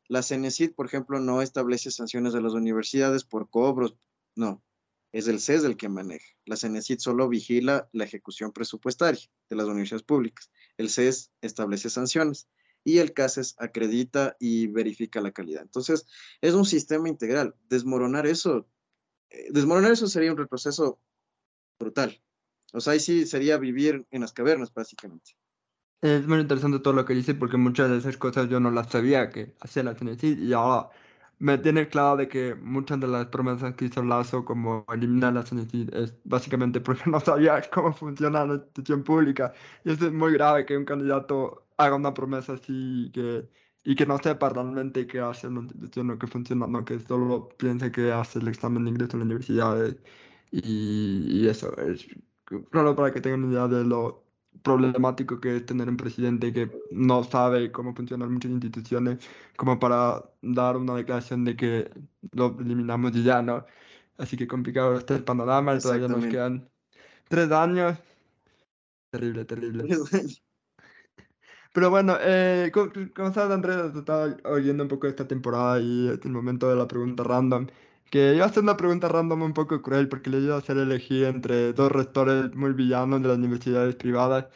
La 0.10 0.22
CENESID, 0.22 0.74
por 0.74 0.88
ejemplo, 0.88 1.22
no 1.22 1.42
establece 1.42 1.92
sanciones 1.92 2.36
a 2.36 2.42
las 2.42 2.52
universidades 2.52 3.24
por 3.24 3.50
cobros, 3.50 3.96
no, 4.36 4.62
es 5.14 5.30
el 5.30 5.40
CES 5.40 5.64
el 5.64 5.78
que 5.78 5.88
maneja. 5.88 6.28
La 6.44 6.58
CENESID 6.58 7.00
solo 7.00 7.30
vigila 7.30 7.90
la 7.94 8.04
ejecución 8.04 8.52
presupuestaria 8.52 9.30
de 9.50 9.56
las 9.56 9.68
universidades 9.68 10.04
públicas. 10.04 10.52
El 10.82 10.90
CES 10.90 11.32
establece 11.42 11.90
sanciones 11.90 12.48
y 12.84 12.98
el 12.98 13.14
CASES 13.14 13.56
acredita 13.60 14.36
y 14.40 14.68
verifica 14.68 15.22
la 15.22 15.32
calidad. 15.32 15.62
Entonces, 15.62 16.08
es 16.42 16.54
un 16.54 16.66
sistema 16.66 17.08
integral. 17.08 17.56
Desmoronar 17.70 18.26
eso, 18.26 18.68
eh, 19.30 19.48
desmoronar 19.52 19.92
eso 19.92 20.08
sería 20.08 20.32
un 20.32 20.38
retroceso 20.38 21.00
brutal. 21.80 22.22
O 22.74 22.80
sea, 22.80 22.94
ahí 22.94 23.00
sí 23.00 23.26
sería 23.26 23.58
vivir 23.58 24.06
en 24.12 24.22
las 24.22 24.34
cavernas, 24.34 24.74
básicamente. 24.74 25.36
Es 26.02 26.26
muy 26.26 26.40
interesante 26.40 26.80
todo 26.80 26.94
lo 26.94 27.06
que 27.06 27.14
dice 27.14 27.36
porque 27.36 27.58
muchas 27.58 27.90
de 27.92 27.98
esas 27.98 28.18
cosas 28.18 28.50
yo 28.50 28.60
no 28.60 28.72
las 28.72 28.90
sabía 28.90 29.30
que 29.30 29.54
hacía 29.60 29.84
la 29.84 29.94
CNC 29.94 30.24
y 30.24 30.54
ahora 30.54 30.90
me 31.42 31.58
tiene 31.58 31.90
claro 31.90 32.18
de 32.18 32.28
que 32.28 32.56
muchas 32.56 33.00
de 33.00 33.08
las 33.08 33.26
promesas 33.28 33.74
que 33.76 33.86
hizo 33.86 34.04
Lazo 34.04 34.46
como 34.46 34.86
eliminar 34.94 35.34
la 35.34 35.44
CNC 35.44 35.90
es 35.94 36.16
básicamente 36.24 36.82
porque 36.82 37.04
no 37.10 37.20
sabía 37.20 37.62
cómo 37.74 37.94
funciona 37.94 38.46
la 38.46 38.56
institución 38.56 39.04
pública. 39.04 39.54
Y 39.84 39.92
eso 39.92 40.06
es 40.08 40.14
muy 40.14 40.34
grave 40.34 40.66
que 40.66 40.78
un 40.78 40.86
candidato 40.86 41.68
haga 41.78 41.96
una 41.96 42.14
promesa 42.14 42.54
así 42.54 43.08
y 43.08 43.12
que, 43.12 43.50
y 43.84 43.96
que 43.96 44.06
no 44.06 44.18
sepa 44.20 44.50
realmente 44.50 45.08
qué 45.08 45.20
hace 45.20 45.50
la 45.50 45.62
institución 45.62 46.12
o 46.12 46.20
qué 46.20 46.28
funciona, 46.28 46.68
no 46.68 46.86
que 46.86 47.00
solo 47.00 47.50
piense 47.58 47.92
que 47.92 48.12
hace 48.12 48.40
el 48.40 48.48
examen 48.48 48.84
de 48.86 48.92
ingreso 48.92 49.18
a 49.18 49.20
la 49.20 49.26
universidad 49.26 49.78
y, 50.52 51.42
y 51.44 51.48
eso 51.48 51.76
es 51.78 52.08
claro 52.70 52.96
para 52.96 53.12
que 53.14 53.22
tengan 53.22 53.44
una 53.46 53.54
idea 53.54 53.68
de 53.68 53.84
lo 53.86 54.31
problemático 54.64 55.40
que 55.40 55.58
es 55.58 55.66
tener 55.66 55.90
un 55.90 55.98
presidente 55.98 56.54
que 56.54 56.72
no 56.92 57.24
sabe 57.24 57.72
cómo 57.72 57.96
funcionan 57.96 58.32
muchas 58.32 58.52
instituciones, 58.52 59.20
como 59.58 59.80
para 59.80 60.24
dar 60.42 60.78
una 60.78 60.96
declaración 60.96 61.46
de 61.46 61.56
que 61.56 61.92
lo 62.32 62.58
eliminamos 62.60 63.16
y 63.16 63.24
ya, 63.24 63.42
¿no? 63.42 63.66
Así 64.18 64.38
que 64.38 64.48
complicado 64.48 64.98
este 64.98 65.16
el 65.16 65.24
panorama, 65.24 65.78
todavía 65.80 66.08
nos 66.08 66.26
quedan 66.26 66.70
tres 67.28 67.52
años. 67.52 67.98
Terrible, 69.12 69.46
terrible. 69.46 69.86
Pero 71.74 71.90
bueno, 71.90 72.18
eh, 72.20 72.72
como, 72.74 73.34
sabes, 73.34 73.52
Andrés, 73.52 73.96
estaba 73.96 74.36
oyendo 74.44 74.84
un 74.84 74.90
poco 74.90 75.08
esta 75.08 75.28
temporada 75.28 75.80
y 75.80 76.10
es 76.10 76.20
el 76.26 76.32
momento 76.32 76.70
de 76.70 76.76
la 76.76 76.88
pregunta 76.88 77.24
random. 77.24 77.68
Que 78.12 78.36
iba 78.36 78.46
a 78.46 78.50
hacer 78.50 78.64
una 78.64 78.78
pregunta 78.78 79.08
random 79.08 79.42
un 79.42 79.54
poco 79.54 79.82
cruel 79.82 80.10
porque 80.10 80.30
le 80.30 80.40
iba 80.40 80.56
a 80.56 80.60
hacer 80.60 80.78
elegir 80.78 81.24
entre 81.26 81.74
dos 81.74 81.92
rectores 81.92 82.54
muy 82.56 82.74
villanos 82.74 83.22
de 83.22 83.30
las 83.30 83.38
universidades 83.38 83.96
privadas, 83.96 84.48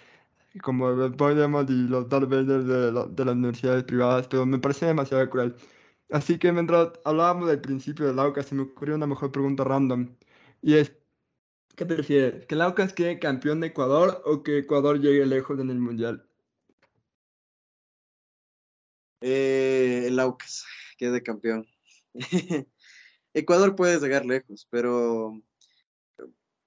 como 0.62 0.88
Podemos 1.18 1.66
y 1.70 1.88
los 1.88 2.10
Darth 2.10 2.30
Vader 2.30 2.64
de, 2.64 2.92
de, 2.92 3.26
las 3.26 3.36
universidades 3.36 3.84
privadas, 3.86 4.28
pero 4.28 4.46
me 4.46 4.60
parece 4.60 4.88
demasiado 4.88 5.30
cruel. 5.30 5.56
Así 6.10 6.38
que 6.40 6.52
mientras 6.52 6.90
hablábamos 7.06 7.48
del 7.50 7.62
principio 7.62 8.08
del 8.08 8.20
AUCA, 8.20 8.44
se 8.44 8.56
me 8.56 8.64
ocurrió 8.64 8.96
una 8.96 9.08
mejor 9.08 9.32
pregunta 9.32 9.64
random. 9.64 10.16
Y 10.62 10.76
es, 10.76 10.94
¿qué 11.76 11.86
prefieres? 11.86 12.46
¿Que 12.48 12.56
el 12.56 12.62
AUCAS 12.62 12.94
quede 12.94 13.20
campeón 13.20 13.62
de 13.62 13.68
Ecuador 13.68 14.22
o 14.26 14.44
que 14.44 14.60
Ecuador 14.60 15.00
llegue 15.00 15.26
lejos 15.26 15.60
en 15.60 15.70
el 15.72 15.80
Mundial? 15.80 16.28
Eh, 19.22 20.06
el 20.08 20.20
AUCAS 20.20 20.66
quede 20.98 21.24
campeón. 21.24 21.66
Ecuador 23.36 23.76
puede 23.76 24.00
llegar 24.00 24.26
lejos, 24.26 24.66
pero, 24.72 25.42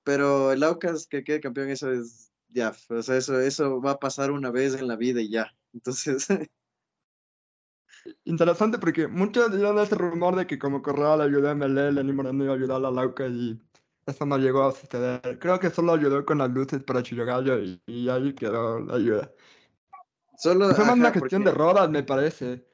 pero 0.05 0.53
el 0.53 0.63
Aucas 0.63 1.07
que 1.07 1.25
quede 1.25 1.41
campeón, 1.41 1.71
eso 1.71 1.91
es 1.91 2.31
ya, 2.49 2.75
o 2.91 3.03
sea, 3.03 3.17
eso, 3.17 3.41
eso 3.41 3.81
va 3.81 3.93
a 3.93 3.99
pasar 3.99 4.31
una 4.31 4.51
vez 4.51 4.75
en 4.75 4.87
la 4.87 4.97
vida 4.97 5.23
y 5.23 5.31
ya. 5.31 5.51
Entonces. 5.73 6.29
Interesante 8.25 8.79
porque 8.79 9.09
muchos 9.09 9.51
dieron 9.51 9.79
ese 9.79 9.95
rumor 9.95 10.37
de 10.37 10.47
que 10.47 10.59
como 10.59 10.83
Correa 10.83 11.17
le 11.17 11.25
ayudó 11.25 11.49
a 11.49 11.53
MLE, 11.53 11.93
Lenny 11.93 12.13
Moreno 12.13 12.45
iba 12.45 12.53
a 12.53 12.57
ayudar 12.57 12.85
a 12.85 12.91
Lauca 12.91 13.27
y 13.27 13.59
eso 14.05 14.27
no 14.27 14.37
llegó 14.37 14.65
a 14.65 14.73
suceder. 14.73 15.39
Creo 15.39 15.59
que 15.59 15.71
solo 15.71 15.95
ayudó 15.95 16.25
con 16.27 16.37
las 16.39 16.51
luces 16.51 16.83
para 16.83 17.03
Chillogallo 17.03 17.59
y, 17.59 17.83
y 17.87 18.11
ahí 18.11 18.35
quedó 18.35 18.81
la 18.81 18.95
ayuda. 18.95 19.33
Solo, 20.37 20.75
Fue 20.75 20.85
más 20.85 20.97
una 20.97 21.13
cuestión 21.13 21.45
de 21.45 21.51
rodas, 21.51 21.89
me 21.89 22.03
parece 22.03 22.68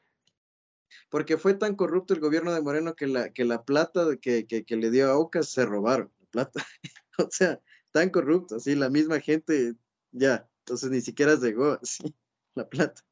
porque 1.08 1.36
fue 1.36 1.54
tan 1.54 1.76
corrupto 1.76 2.14
el 2.14 2.20
gobierno 2.20 2.52
de 2.52 2.62
Moreno 2.62 2.94
que 2.94 3.06
la, 3.06 3.32
que 3.32 3.44
la 3.44 3.64
plata 3.64 4.16
que, 4.20 4.46
que, 4.46 4.76
le 4.76 4.90
dio 4.90 5.10
a 5.10 5.18
Ocas 5.18 5.50
se 5.50 5.64
robaron, 5.64 6.10
la 6.20 6.26
plata. 6.30 6.64
o 7.18 7.28
sea, 7.30 7.60
tan 7.92 8.10
corrupto, 8.10 8.56
así 8.56 8.74
la 8.74 8.90
misma 8.90 9.20
gente, 9.20 9.74
ya, 10.12 10.48
entonces 10.60 10.90
ni 10.90 11.00
siquiera 11.00 11.36
llegó 11.36 11.78
así, 11.82 12.14
la 12.54 12.68
plata. 12.68 13.02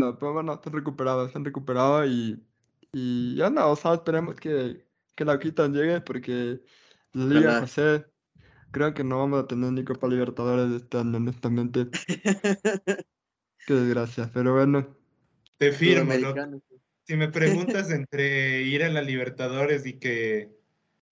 No, 0.00 0.16
pero 0.16 0.32
bueno, 0.32 0.54
están 0.54 0.72
recuperados, 0.72 1.28
están 1.28 1.44
recuperados 1.44 2.06
y, 2.06 2.40
y 2.92 3.34
ya 3.36 3.50
no, 3.50 3.70
o 3.70 3.76
sea, 3.76 3.94
esperemos 3.94 4.36
que, 4.36 4.86
que 5.16 5.24
la 5.24 5.38
quitan 5.38 5.72
llegue 5.72 6.00
porque 6.00 6.62
la 7.12 7.24
Liga 7.24 7.60
José, 7.60 8.06
creo 8.70 8.94
que 8.94 9.02
no 9.02 9.18
vamos 9.18 9.42
a 9.42 9.46
tener 9.46 9.72
ni 9.72 9.84
Copa 9.84 10.06
Libertadores 10.06 10.82
este 10.82 10.98
año, 10.98 11.16
honestamente. 11.16 11.88
Qué 13.66 13.74
desgracia, 13.74 14.30
pero 14.32 14.54
bueno. 14.54 14.97
Te 15.58 15.72
firmo, 15.72 16.12
Si 17.02 17.16
me 17.16 17.28
preguntas 17.28 17.90
entre 17.90 18.62
ir 18.62 18.84
a 18.84 18.88
la 18.88 19.02
Libertadores 19.02 19.84
y 19.86 19.94
que 19.94 20.50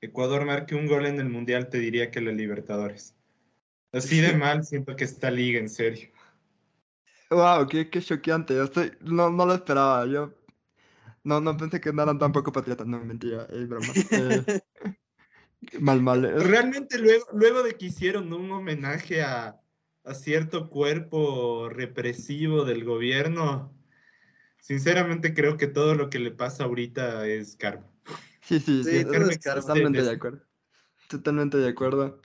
Ecuador 0.01 0.45
marque 0.45 0.75
un 0.75 0.87
gol 0.87 1.07
en 1.07 1.19
el 1.19 1.29
Mundial, 1.29 1.69
te 1.69 1.79
diría 1.79 2.11
que 2.11 2.21
la 2.21 2.33
Libertadores. 2.33 3.17
Así 3.93 4.21
de 4.21 4.35
mal 4.37 4.65
siento 4.65 4.95
que 4.95 5.05
esta 5.05 5.31
liga, 5.31 5.59
en 5.59 5.69
serio. 5.69 6.11
Wow, 7.31 7.67
qué, 7.67 7.91
qué 7.91 8.01
choqueante. 8.01 8.55
Yo 8.55 8.65
estoy, 8.65 8.93
no, 9.01 9.31
no 9.31 9.47
lo 9.47 9.55
esperaba. 9.55 10.07
Yo 10.07 10.33
no, 11.25 11.41
no 11.41 11.57
pensé 11.57 11.81
que 11.81 11.89
andaran 11.89 12.19
tan 12.19 12.31
poco 12.31 12.53
patriotas. 12.53 12.87
No, 12.87 13.05
mentira, 13.05 13.49
es 13.51 13.69
broma. 13.69 13.93
Eh, 14.13 14.61
mal, 15.81 16.01
mal. 16.03 16.23
Realmente 16.41 16.99
luego, 16.99 17.27
luego 17.33 17.63
de 17.65 17.75
que 17.75 17.87
hicieron 17.87 18.33
un 18.33 18.51
homenaje 18.53 19.23
a, 19.23 19.61
a 20.05 20.15
cierto 20.15 20.71
cuerpo 20.71 21.69
represivo 21.69 22.65
del 22.65 22.85
gobierno, 22.85 23.75
Sinceramente 24.67 25.33
creo 25.33 25.57
que 25.57 25.69
todo 25.69 25.95
lo 25.95 26.11
que 26.11 26.19
le 26.19 26.33
pasa 26.33 26.65
ahorita 26.65 27.25
es 27.29 27.55
karma. 27.55 27.87
Sí, 28.41 28.59
sí, 28.59 28.83
sí, 28.83 29.05
totalmente 29.05 30.03
de 30.03 30.11
acuerdo. 30.11 30.43
Totalmente 31.09 31.57
de 31.59 31.69
acuerdo. 31.69 32.21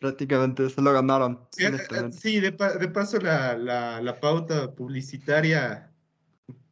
Prácticamente 0.00 0.70
se 0.70 0.80
lo 0.80 0.90
ganaron. 0.94 1.46
Sí, 1.52 1.66
eh, 1.66 2.40
de, 2.40 2.88
paso 2.88 3.18
la, 3.18 4.18
pauta 4.22 4.74
publicitaria 4.74 5.92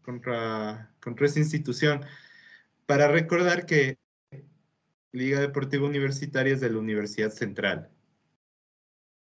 contra, 0.01 0.91
contra 1.03 1.27
esa 1.27 1.39
institución. 1.39 2.03
Para 2.87 3.07
recordar 3.07 3.67
que 3.67 3.99
Liga 5.13 5.39
Deportiva 5.39 5.87
Universitaria 5.87 6.55
es 6.55 6.63
de 6.63 6.71
la 6.71 6.79
Universidad 6.79 7.31
Central. 7.31 7.91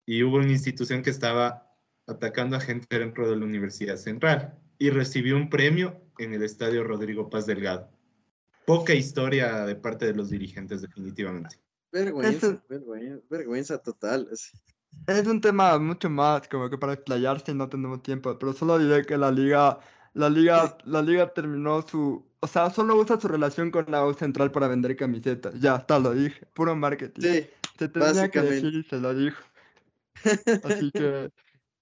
Y 0.07 0.23
hubo 0.23 0.37
una 0.37 0.53
institución 0.53 1.03
que 1.03 1.11
estaba 1.11 1.75
atacando 2.07 2.55
a 2.57 2.61
gente 2.61 2.97
dentro 2.97 3.29
de 3.29 3.35
la 3.35 3.45
Universidad 3.45 3.97
Central 3.97 4.61
y 4.79 4.91
recibió 4.91 5.37
un 5.37 5.49
premio 5.49 6.01
en 6.19 6.35
el 6.35 6.43
Estadio 6.43 6.85
Rodrigo 6.85 7.31
Paz 7.31 7.47
Delgado. 7.47 7.91
Poca 8.67 8.95
historia 8.95 9.67
de 9.67 9.77
parte 9.77 10.07
de 10.07 10.15
los 10.15 10.31
dirigentes, 10.31 10.83
definitivamente. 10.83 11.57
Vergüenza, 11.93 12.63
vergüenza, 13.29 13.79
total. 13.79 14.29
Es 15.07 15.27
un 15.27 15.41
tema 15.41 15.79
mucho 15.79 16.09
más 16.09 16.49
como 16.49 16.71
que 16.71 16.79
para 16.79 16.95
explayarse 16.95 17.53
y 17.53 17.55
no 17.55 17.69
tenemos 17.69 18.03
tiempo, 18.03 18.37
pero 18.39 18.53
solo 18.53 18.79
diré 18.79 19.05
que 19.05 19.17
la 19.19 19.31
liga, 19.31 19.79
la 20.15 20.31
liga, 20.31 20.77
la 20.85 21.03
liga 21.03 21.33
terminó 21.33 21.83
su, 21.83 22.27
o 22.41 22.47
sea, 22.47 22.71
solo 22.71 22.97
usa 22.97 23.21
su 23.21 23.29
relación 23.29 23.71
con 23.71 23.87
la 23.89 24.05
U 24.07 24.15
Central 24.15 24.51
para 24.51 24.69
vender 24.69 24.97
camisetas. 24.97 25.55
Ya 25.61 25.77
está, 25.77 25.99
lo 25.99 26.15
dije, 26.15 26.47
puro 26.55 26.75
marketing. 26.75 27.21
Sí, 27.21 27.47
se 27.79 27.89
tenía 27.89 28.29
que 28.29 28.41
decir 28.41 28.75
y 28.75 28.83
se 28.85 28.99
lo 28.99 29.15
dijo. 29.15 29.43
Así 30.65 30.91
que 30.91 31.31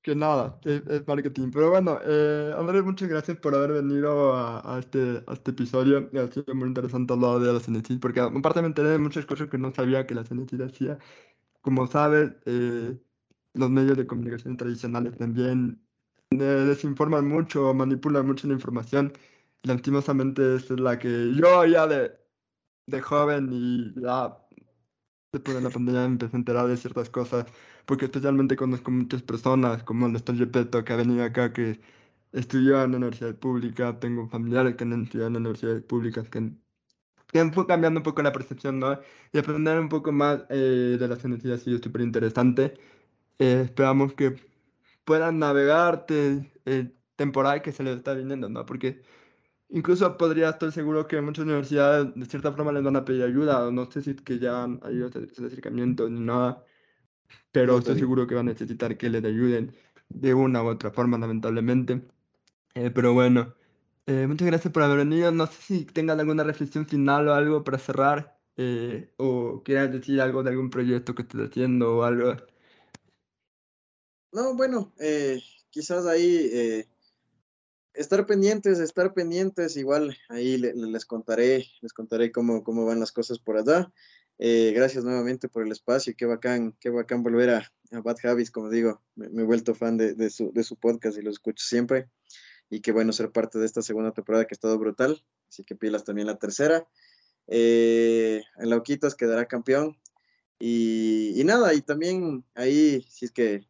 que 0.03 0.15
nada, 0.17 0.59
es, 0.65 1.07
marketing. 1.07 1.51
Pero 1.53 1.71
bueno, 1.71 1.99
eh, 2.05 2.53
Andrés, 2.59 2.83
muchas 2.85 3.09
gracias 3.09 3.39
por 3.39 3.55
haber 3.55 3.73
venido 3.73 4.35
a, 4.35 4.77
a 4.77 4.79
este, 4.81 5.23
a 5.27 5.33
este 5.35 5.53
episodio. 5.53 6.11
Ha 6.15 6.33
sido 6.33 6.55
muy 6.55 6.69
interesante 6.69 7.13
hablar 7.13 7.41
de 7.41 7.53
la 7.53 7.61
CNC, 7.61 8.01
porque 8.01 8.21
aparte 8.21 8.61
me 8.63 8.69
enteré 8.69 8.89
de 8.91 8.99
muchas 8.99 9.27
cosas 9.27 9.49
que 9.49 9.59
no 9.59 9.73
sabía 9.73 10.07
que 10.07 10.15
la 10.15 10.25
CNC 10.25 10.61
hacía. 10.63 10.99
Como 11.63 11.87
sabes, 11.87 12.33
eh, 12.47 12.99
los 13.55 13.71
medios 13.71 13.97
de 13.97 14.07
comunicación 14.07 14.57
tradicionales 14.57 15.17
también 15.17 15.83
eh, 16.31 16.37
desinforman 16.37 17.27
mucho, 17.29 17.73
manipulan 17.75 18.27
mucho 18.27 18.49
la 18.49 18.55
información. 18.55 19.13
Lastimosamente 19.63 20.57
es 20.57 20.71
la 20.71 20.99
que 20.99 21.33
yo 21.35 21.65
ya 21.67 21.87
de, 21.87 22.13
de 22.87 23.01
joven 23.01 23.51
y 23.53 23.95
ya 24.01 24.37
después 25.33 25.57
de 25.57 25.63
la 25.63 25.71
pandemia 25.71 26.05
empecé 26.05 26.37
a 26.37 26.39
enterar 26.39 26.67
de 26.69 26.77
ciertas 26.77 27.09
cosas, 27.11 27.47
porque 27.87 28.07
especialmente 28.07 28.57
conozco 28.57 28.91
muchas 28.91 29.23
personas, 29.23 29.83
como 29.85 30.07
el 30.07 30.13
Néstor 30.13 30.37
Gepetto, 30.37 30.85
que 30.85 30.93
ha 30.93 30.97
venido 30.97 31.25
acá, 31.25 31.53
que 31.53 31.81
estudió 32.33 32.83
en 32.83 32.93
la 32.93 32.97
universidad 32.99 33.35
pública, 33.37 33.99
tengo 34.01 34.29
familiares 34.29 34.77
que 34.77 34.85
han 34.85 35.03
estudiado 35.05 35.29
en 35.31 35.37
universidades 35.37 35.83
públicas, 35.85 36.29
que, 36.29 36.53
que 37.29 37.51
fue 37.53 37.67
cambiando 37.67 38.01
un 38.01 38.05
poco 38.05 38.23
la 38.23 38.33
percepción, 38.33 38.79
¿no? 38.81 38.99
Y 39.33 39.39
aprender 39.39 39.79
un 39.81 39.89
poco 39.89 40.13
más 40.13 40.45
eh, 40.51 40.97
de 40.99 41.09
las 41.09 41.25
universidades 41.25 41.63
ha 41.63 41.65
sido 41.65 41.79
súper 41.79 42.03
interesante. 42.03 42.75
Eh, 43.39 43.63
esperamos 43.67 44.15
que 44.15 44.37
puedan 45.05 45.39
navegarte 45.39 46.53
eh, 46.67 46.93
temporal 47.17 47.63
que 47.63 47.73
se 47.73 47.83
les 47.83 47.97
está 47.99 48.15
viniendo, 48.15 48.49
¿no? 48.49 48.67
Porque 48.67 49.03
incluso 49.69 50.17
podría 50.19 50.51
estar 50.51 50.73
seguro 50.73 51.07
que 51.09 51.21
muchas 51.21 51.45
universidades 51.45 52.15
de 52.15 52.27
cierta 52.27 52.53
forma 52.53 52.73
les 52.73 52.85
van 52.85 52.97
a 52.97 53.05
pedir 53.05 53.25
ayuda, 53.25 53.71
no 53.71 53.91
sé 53.91 54.03
si 54.03 54.15
que 54.17 54.39
ya 54.39 54.65
han 54.65 54.81
habido 54.83 55.09
ese 55.09 55.47
acercamiento 55.47 56.09
ni 56.09 56.21
nada, 56.21 56.65
pero 57.53 57.79
estoy 57.79 57.99
seguro 57.99 58.27
que 58.27 58.35
van 58.35 58.49
a 58.49 58.53
necesitar 58.53 58.97
que 58.97 59.11
les 59.11 59.23
ayuden 59.25 59.75
de 60.09 60.35
una 60.35 60.63
u 60.63 60.69
otra 60.69 60.91
forma, 60.91 61.19
lamentablemente. 61.19 62.03
Eh, 62.75 62.91
pero 62.91 63.13
bueno, 63.13 63.55
eh, 64.07 64.27
muchas 64.27 64.47
gracias 64.47 64.73
por 64.73 64.83
haber 64.83 64.99
venido. 64.99 65.31
No 65.31 65.47
sé 65.47 65.63
si 65.63 65.85
tengan 65.85 66.19
alguna 66.19 66.45
reflexión 66.45 66.87
final 66.87 67.29
o 67.29 67.35
algo 67.35 67.63
para 67.63 67.79
cerrar, 67.79 68.39
eh, 68.57 69.13
o 69.19 69.63
quieras 69.63 69.93
decir 69.93 70.21
algo 70.21 70.43
de 70.43 70.51
algún 70.51 70.71
proyecto 70.71 71.15
que 71.15 71.23
estés 71.23 71.49
haciendo 71.49 71.99
o 71.99 72.03
algo. 72.03 72.37
No, 74.33 74.55
bueno, 74.57 74.95
quizás 75.71 76.07
ahí 76.07 76.87
estar 77.93 78.25
pendientes, 78.25 78.79
estar 78.79 79.13
pendientes, 79.13 79.77
igual 79.77 80.17
ahí 80.31 80.57
les 80.57 81.05
contaré, 81.05 81.67
les 81.83 81.93
contaré 81.93 82.33
cómo, 82.33 82.65
cómo 82.65 82.87
van 82.87 83.01
las 83.01 83.13
cosas 83.13 83.39
por 83.39 83.59
allá. 83.59 83.93
Gracias 84.75 85.05
nuevamente 85.05 85.49
por 85.49 85.65
el 85.65 85.73
espacio, 85.73 86.15
qué 86.17 86.27
bacán, 86.27 86.77
qué 86.81 86.91
bacán 86.91 87.23
volver 87.23 87.51
a, 87.51 87.73
a 87.93 88.01
Bad 88.01 88.17
Habits, 88.25 88.51
como 88.51 88.71
digo, 88.71 89.01
me, 89.15 89.27
he 89.27 89.45
vuelto 89.45 89.75
fan 89.75 89.97
de, 89.97 90.15
de, 90.15 90.31
su, 90.31 90.53
de 90.53 90.65
su 90.65 90.77
podcast 90.77 91.17
y 91.17 91.23
lo 91.23 91.31
escucho 91.31 91.65
siempre 91.65 92.09
y 92.73 92.81
qué 92.81 92.91
bueno 92.91 93.13
ser 93.13 93.31
parte 93.31 93.59
de 93.59 93.67
esta 93.67 93.83
segunda 93.83 94.13
temporada 94.13 94.47
que 94.47 94.55
ha 94.55 94.57
estado 94.57 94.79
brutal, 94.79 95.23
así 95.49 95.63
que 95.63 95.77
pilas 95.77 96.05
también 96.05 96.27
la 96.27 96.39
tercera. 96.39 96.89
Eh, 97.47 98.43
el 98.57 98.71
Lauquitas 98.71 99.15
quedará 99.15 99.47
campeón 99.47 99.99
y, 100.59 101.39
y, 101.39 101.45
nada, 101.45 101.75
y 101.75 101.83
también 101.83 102.45
ahí, 102.55 103.05
si 103.11 103.27
es 103.27 103.31
que 103.31 103.67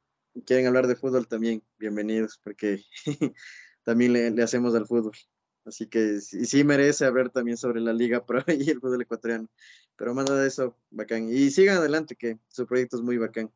quieren 0.46 0.66
hablar 0.66 0.86
de 0.86 0.94
fútbol 0.94 1.26
también, 1.26 1.64
bienvenidos, 1.78 2.38
porque 2.44 2.84
también 3.82 4.12
le, 4.12 4.42
hacemos 4.42 4.74
al 4.74 4.86
fútbol. 4.86 5.16
Así 5.64 5.86
que 5.88 6.20
sí, 6.20 6.44
sí 6.44 6.64
merece 6.64 7.04
hablar 7.04 7.30
también 7.30 7.56
sobre 7.56 7.80
la 7.80 7.92
Liga 7.92 8.24
Pro 8.24 8.44
y 8.46 8.70
el 8.70 8.80
fútbol 8.80 9.02
ecuatoriano. 9.02 9.48
Pero 9.96 10.14
más 10.14 10.28
nada 10.28 10.42
de 10.42 10.48
eso, 10.48 10.76
bacán. 10.90 11.28
Y 11.28 11.50
sigan 11.50 11.78
adelante, 11.78 12.16
que 12.16 12.38
su 12.48 12.66
proyecto 12.66 12.96
es 12.96 13.02
muy 13.02 13.18
bacán. 13.18 13.50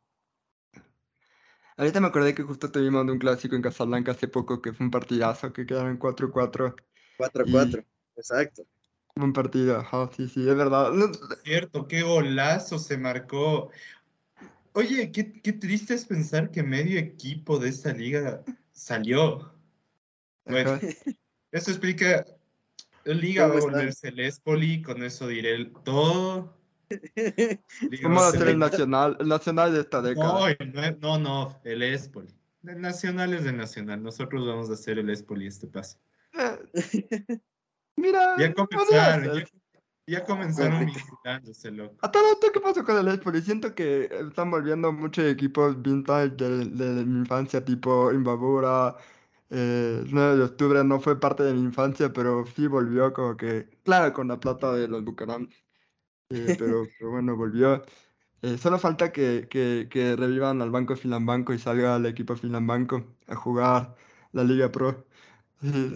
Ahorita 1.77 2.01
me 2.01 2.07
acordé 2.07 2.35
que 2.35 2.43
justo 2.43 2.71
tuvimos 2.71 3.05
de 3.05 3.13
un 3.13 3.19
clásico 3.19 3.55
en 3.55 3.63
Casablanca 3.63 4.13
hace 4.13 4.29
poco, 4.29 4.63
que 4.63 4.73
fue 4.73 4.87
un 4.87 4.91
partidazo, 4.91 5.53
que 5.53 5.67
quedaron 5.67 5.99
4-4. 5.99 6.75
4-4, 7.19 7.85
exacto. 8.17 8.67
Un 9.15 9.33
partido, 9.33 9.83
sí, 10.15 10.29
sí, 10.29 10.49
es 10.49 10.55
verdad. 10.55 10.93
Cierto, 11.43 11.89
qué 11.89 12.03
golazo 12.03 12.79
se 12.79 12.99
marcó. 12.99 13.71
Oye, 14.73 15.11
qué, 15.11 15.33
qué 15.41 15.55
triste 15.55 15.95
es 15.95 16.05
pensar 16.05 16.51
que 16.51 16.63
medio 16.63 16.99
equipo 16.99 17.59
de 17.59 17.71
esta 17.71 17.93
liga 17.93 18.43
salió. 18.73 19.55
Bueno, 20.45 20.79
eso 21.51 21.71
explica. 21.71 22.27
Liga 23.15 23.47
va 23.47 23.57
a 23.57 23.61
volverse 23.61 24.09
el 24.09 24.21
Espoli, 24.21 24.83
con 24.83 25.03
eso 25.03 25.29
diré 25.29 25.65
todo. 25.85 26.57
¿Cómo 28.03 28.21
va 28.21 28.29
a 28.29 28.33
ser 28.33 28.49
el 28.49 28.59
nacional? 28.59 29.17
El 29.21 29.29
nacional 29.29 29.73
de 29.73 29.81
esta 29.81 30.03
década. 30.03 30.55
No, 30.73 30.89
no, 31.01 31.19
no, 31.19 31.61
el 31.65 31.83
Espoli. 31.83 32.35
El 32.65 32.81
nacional 32.81 33.33
es 33.35 33.45
del 33.45 33.57
nacional. 33.57 34.03
Nosotros 34.03 34.47
vamos 34.47 34.71
a 34.71 34.75
hacer 34.75 34.99
el 34.99 35.11
Espoli 35.11 35.47
este 35.47 35.67
paso. 35.67 35.99
Mira. 37.97 38.37
Ya 38.39 38.53
comenzaron, 38.53 39.45
ya, 40.07 40.25
comenzaron 40.25 40.87
vinculándose, 40.87 41.71
loco. 41.71 41.97
¿A 42.03 42.11
todo 42.11 42.33
esto 42.33 42.53
qué 42.53 42.61
pasó 42.61 42.85
con 42.85 42.99
el 42.99 43.09
Espoli? 43.09 43.41
Siento 43.41 43.75
que 43.75 44.09
están 44.29 44.51
volviendo 44.51 44.93
muchos 44.93 45.25
equipos 45.25 45.81
vintage 45.81 46.31
de, 46.31 46.67
de, 46.67 47.05
mi 47.05 47.21
infancia, 47.21 47.65
tipo 47.65 48.13
Imbabura. 48.13 48.97
Eh, 49.51 50.03
el 50.05 50.13
9 50.13 50.37
de 50.37 50.43
octubre 50.45 50.85
no 50.85 51.01
fue 51.01 51.21
parte 51.21 51.43
de 51.43 51.55
mi 51.55 51.61
infancia, 51.61 52.13
pero 52.13 52.45
sí 52.55 52.67
volvió 52.67 53.13
como 53.13 53.37
que, 53.37 53.69
claro, 53.85 54.13
con 54.13 54.29
la 54.29 54.41
plata 54.41 54.73
de 54.73 54.89
los 54.89 55.05
Bucaram. 55.05 55.49
Eh, 56.31 56.57
pero, 56.59 56.87
pero, 56.99 57.11
bueno, 57.11 57.37
volvió. 57.37 57.85
Eh, 58.43 58.59
solo 58.59 58.79
falta 58.79 59.13
que, 59.13 59.47
que, 59.49 59.89
que, 59.91 60.17
revivan 60.17 60.61
al 60.63 60.71
Banco 60.71 60.97
Filambanco 60.97 61.55
y 61.55 61.59
salga 61.59 61.97
el 61.97 62.07
equipo 62.07 62.37
Filambanco 62.37 63.17
a 63.29 63.37
jugar 63.37 63.95
la 64.33 64.45
Liga 64.45 64.71
Pro. 64.71 65.07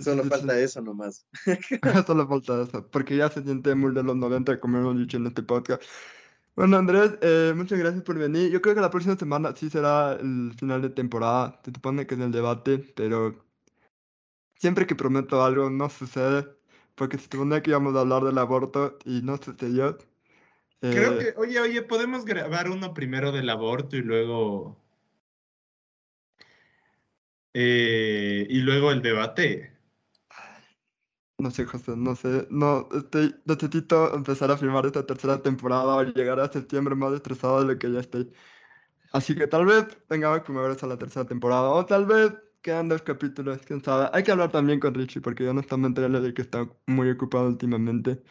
Solo 0.00 0.24
falta 0.24 0.58
eso 0.58 0.80
nomás. 0.80 1.26
Solo 2.06 2.26
falta 2.26 2.62
eso, 2.62 2.88
porque 2.90 3.16
ya 3.16 3.28
se 3.28 3.42
siente 3.42 3.74
muy 3.74 3.92
de 3.92 4.02
los 4.02 4.16
90, 4.16 4.58
como 4.58 4.78
hemos 4.78 4.96
dicho 4.96 5.18
en 5.18 5.26
este 5.26 5.42
podcast. 5.42 5.82
Bueno, 6.56 6.76
Andrés, 6.76 7.12
eh, 7.22 7.52
muchas 7.56 7.78
gracias 7.78 8.02
por 8.02 8.18
venir. 8.18 8.50
Yo 8.50 8.60
creo 8.60 8.74
que 8.74 8.80
la 8.80 8.90
próxima 8.90 9.16
semana 9.16 9.54
sí 9.56 9.70
será 9.70 10.12
el 10.14 10.52
final 10.58 10.82
de 10.82 10.90
temporada. 10.90 11.58
Se 11.64 11.70
supone 11.72 12.06
que 12.06 12.14
es 12.14 12.20
el 12.20 12.32
debate, 12.32 12.78
pero 12.78 13.44
siempre 14.56 14.86
que 14.86 14.94
prometo 14.94 15.42
algo 15.42 15.70
no 15.70 15.88
sucede, 15.88 16.46
porque 16.94 17.18
se 17.18 17.24
supone 17.24 17.62
que 17.62 17.70
íbamos 17.70 17.96
a 17.96 18.00
hablar 18.00 18.24
del 18.24 18.38
aborto 18.38 18.98
y 19.04 19.22
no 19.22 19.36
sucedió. 19.38 19.96
Creo 20.80 21.12
eh, 21.12 21.18
que, 21.18 21.40
oye, 21.40 21.60
oye, 21.60 21.82
podemos 21.82 22.24
grabar 22.24 22.70
uno 22.70 22.94
primero 22.94 23.32
del 23.32 23.48
aborto 23.48 23.96
y 23.96 24.02
luego. 24.02 24.76
Eh, 27.54 28.46
y 28.48 28.60
luego 28.60 28.92
el 28.92 29.02
debate. 29.02 29.79
No 31.40 31.50
sé, 31.50 31.64
José, 31.64 31.96
no 31.96 32.14
sé. 32.14 32.46
No, 32.50 32.86
estoy, 32.92 33.34
necesito 33.46 34.14
empezar 34.14 34.50
a 34.50 34.58
filmar 34.58 34.84
esta 34.84 35.06
tercera 35.06 35.40
temporada 35.40 35.96
o 35.96 36.02
llegar 36.02 36.38
a 36.38 36.52
septiembre 36.52 36.94
más 36.94 37.14
estresado 37.14 37.60
de 37.60 37.72
lo 37.72 37.78
que 37.78 37.90
ya 37.90 38.00
estoy. 38.00 38.30
Así 39.12 39.34
que 39.34 39.46
tal 39.46 39.66
vez 39.66 39.86
tengamos 40.08 40.42
que 40.42 40.52
mover 40.52 40.76
a 40.80 40.86
la 40.86 40.98
tercera 40.98 41.26
temporada. 41.26 41.70
O 41.70 41.86
tal 41.86 42.06
vez 42.06 42.32
quedan 42.62 42.88
dos 42.90 43.02
capítulos, 43.02 43.60
quién 43.66 43.82
sabe. 43.82 44.10
Hay 44.12 44.22
que 44.22 44.32
hablar 44.32 44.52
también 44.52 44.80
con 44.80 44.94
Richie, 44.94 45.22
porque 45.22 45.44
yo 45.44 45.50
honestamente 45.52 46.06
le 46.08 46.34
que 46.34 46.42
está 46.42 46.68
muy 46.86 47.10
ocupado 47.10 47.46
últimamente. 47.48 48.22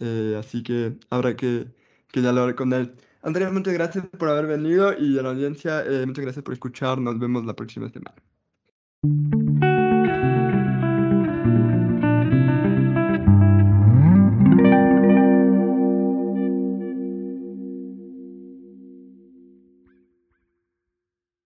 Eh, 0.00 0.36
así 0.38 0.62
que 0.62 0.98
habrá 1.10 1.36
que, 1.36 1.68
que 2.12 2.20
dialogar 2.20 2.54
con 2.54 2.72
él. 2.74 2.94
Andrea, 3.22 3.50
muchas 3.50 3.74
gracias 3.74 4.06
por 4.18 4.28
haber 4.28 4.46
venido 4.46 4.92
y 4.98 5.18
a 5.18 5.22
la 5.22 5.30
audiencia, 5.30 5.84
eh, 5.86 6.06
muchas 6.06 6.24
gracias 6.24 6.44
por 6.44 6.54
escuchar. 6.54 6.98
Nos 6.98 7.18
vemos 7.18 7.46
la 7.46 7.56
próxima 7.56 7.88
semana. 7.88 8.16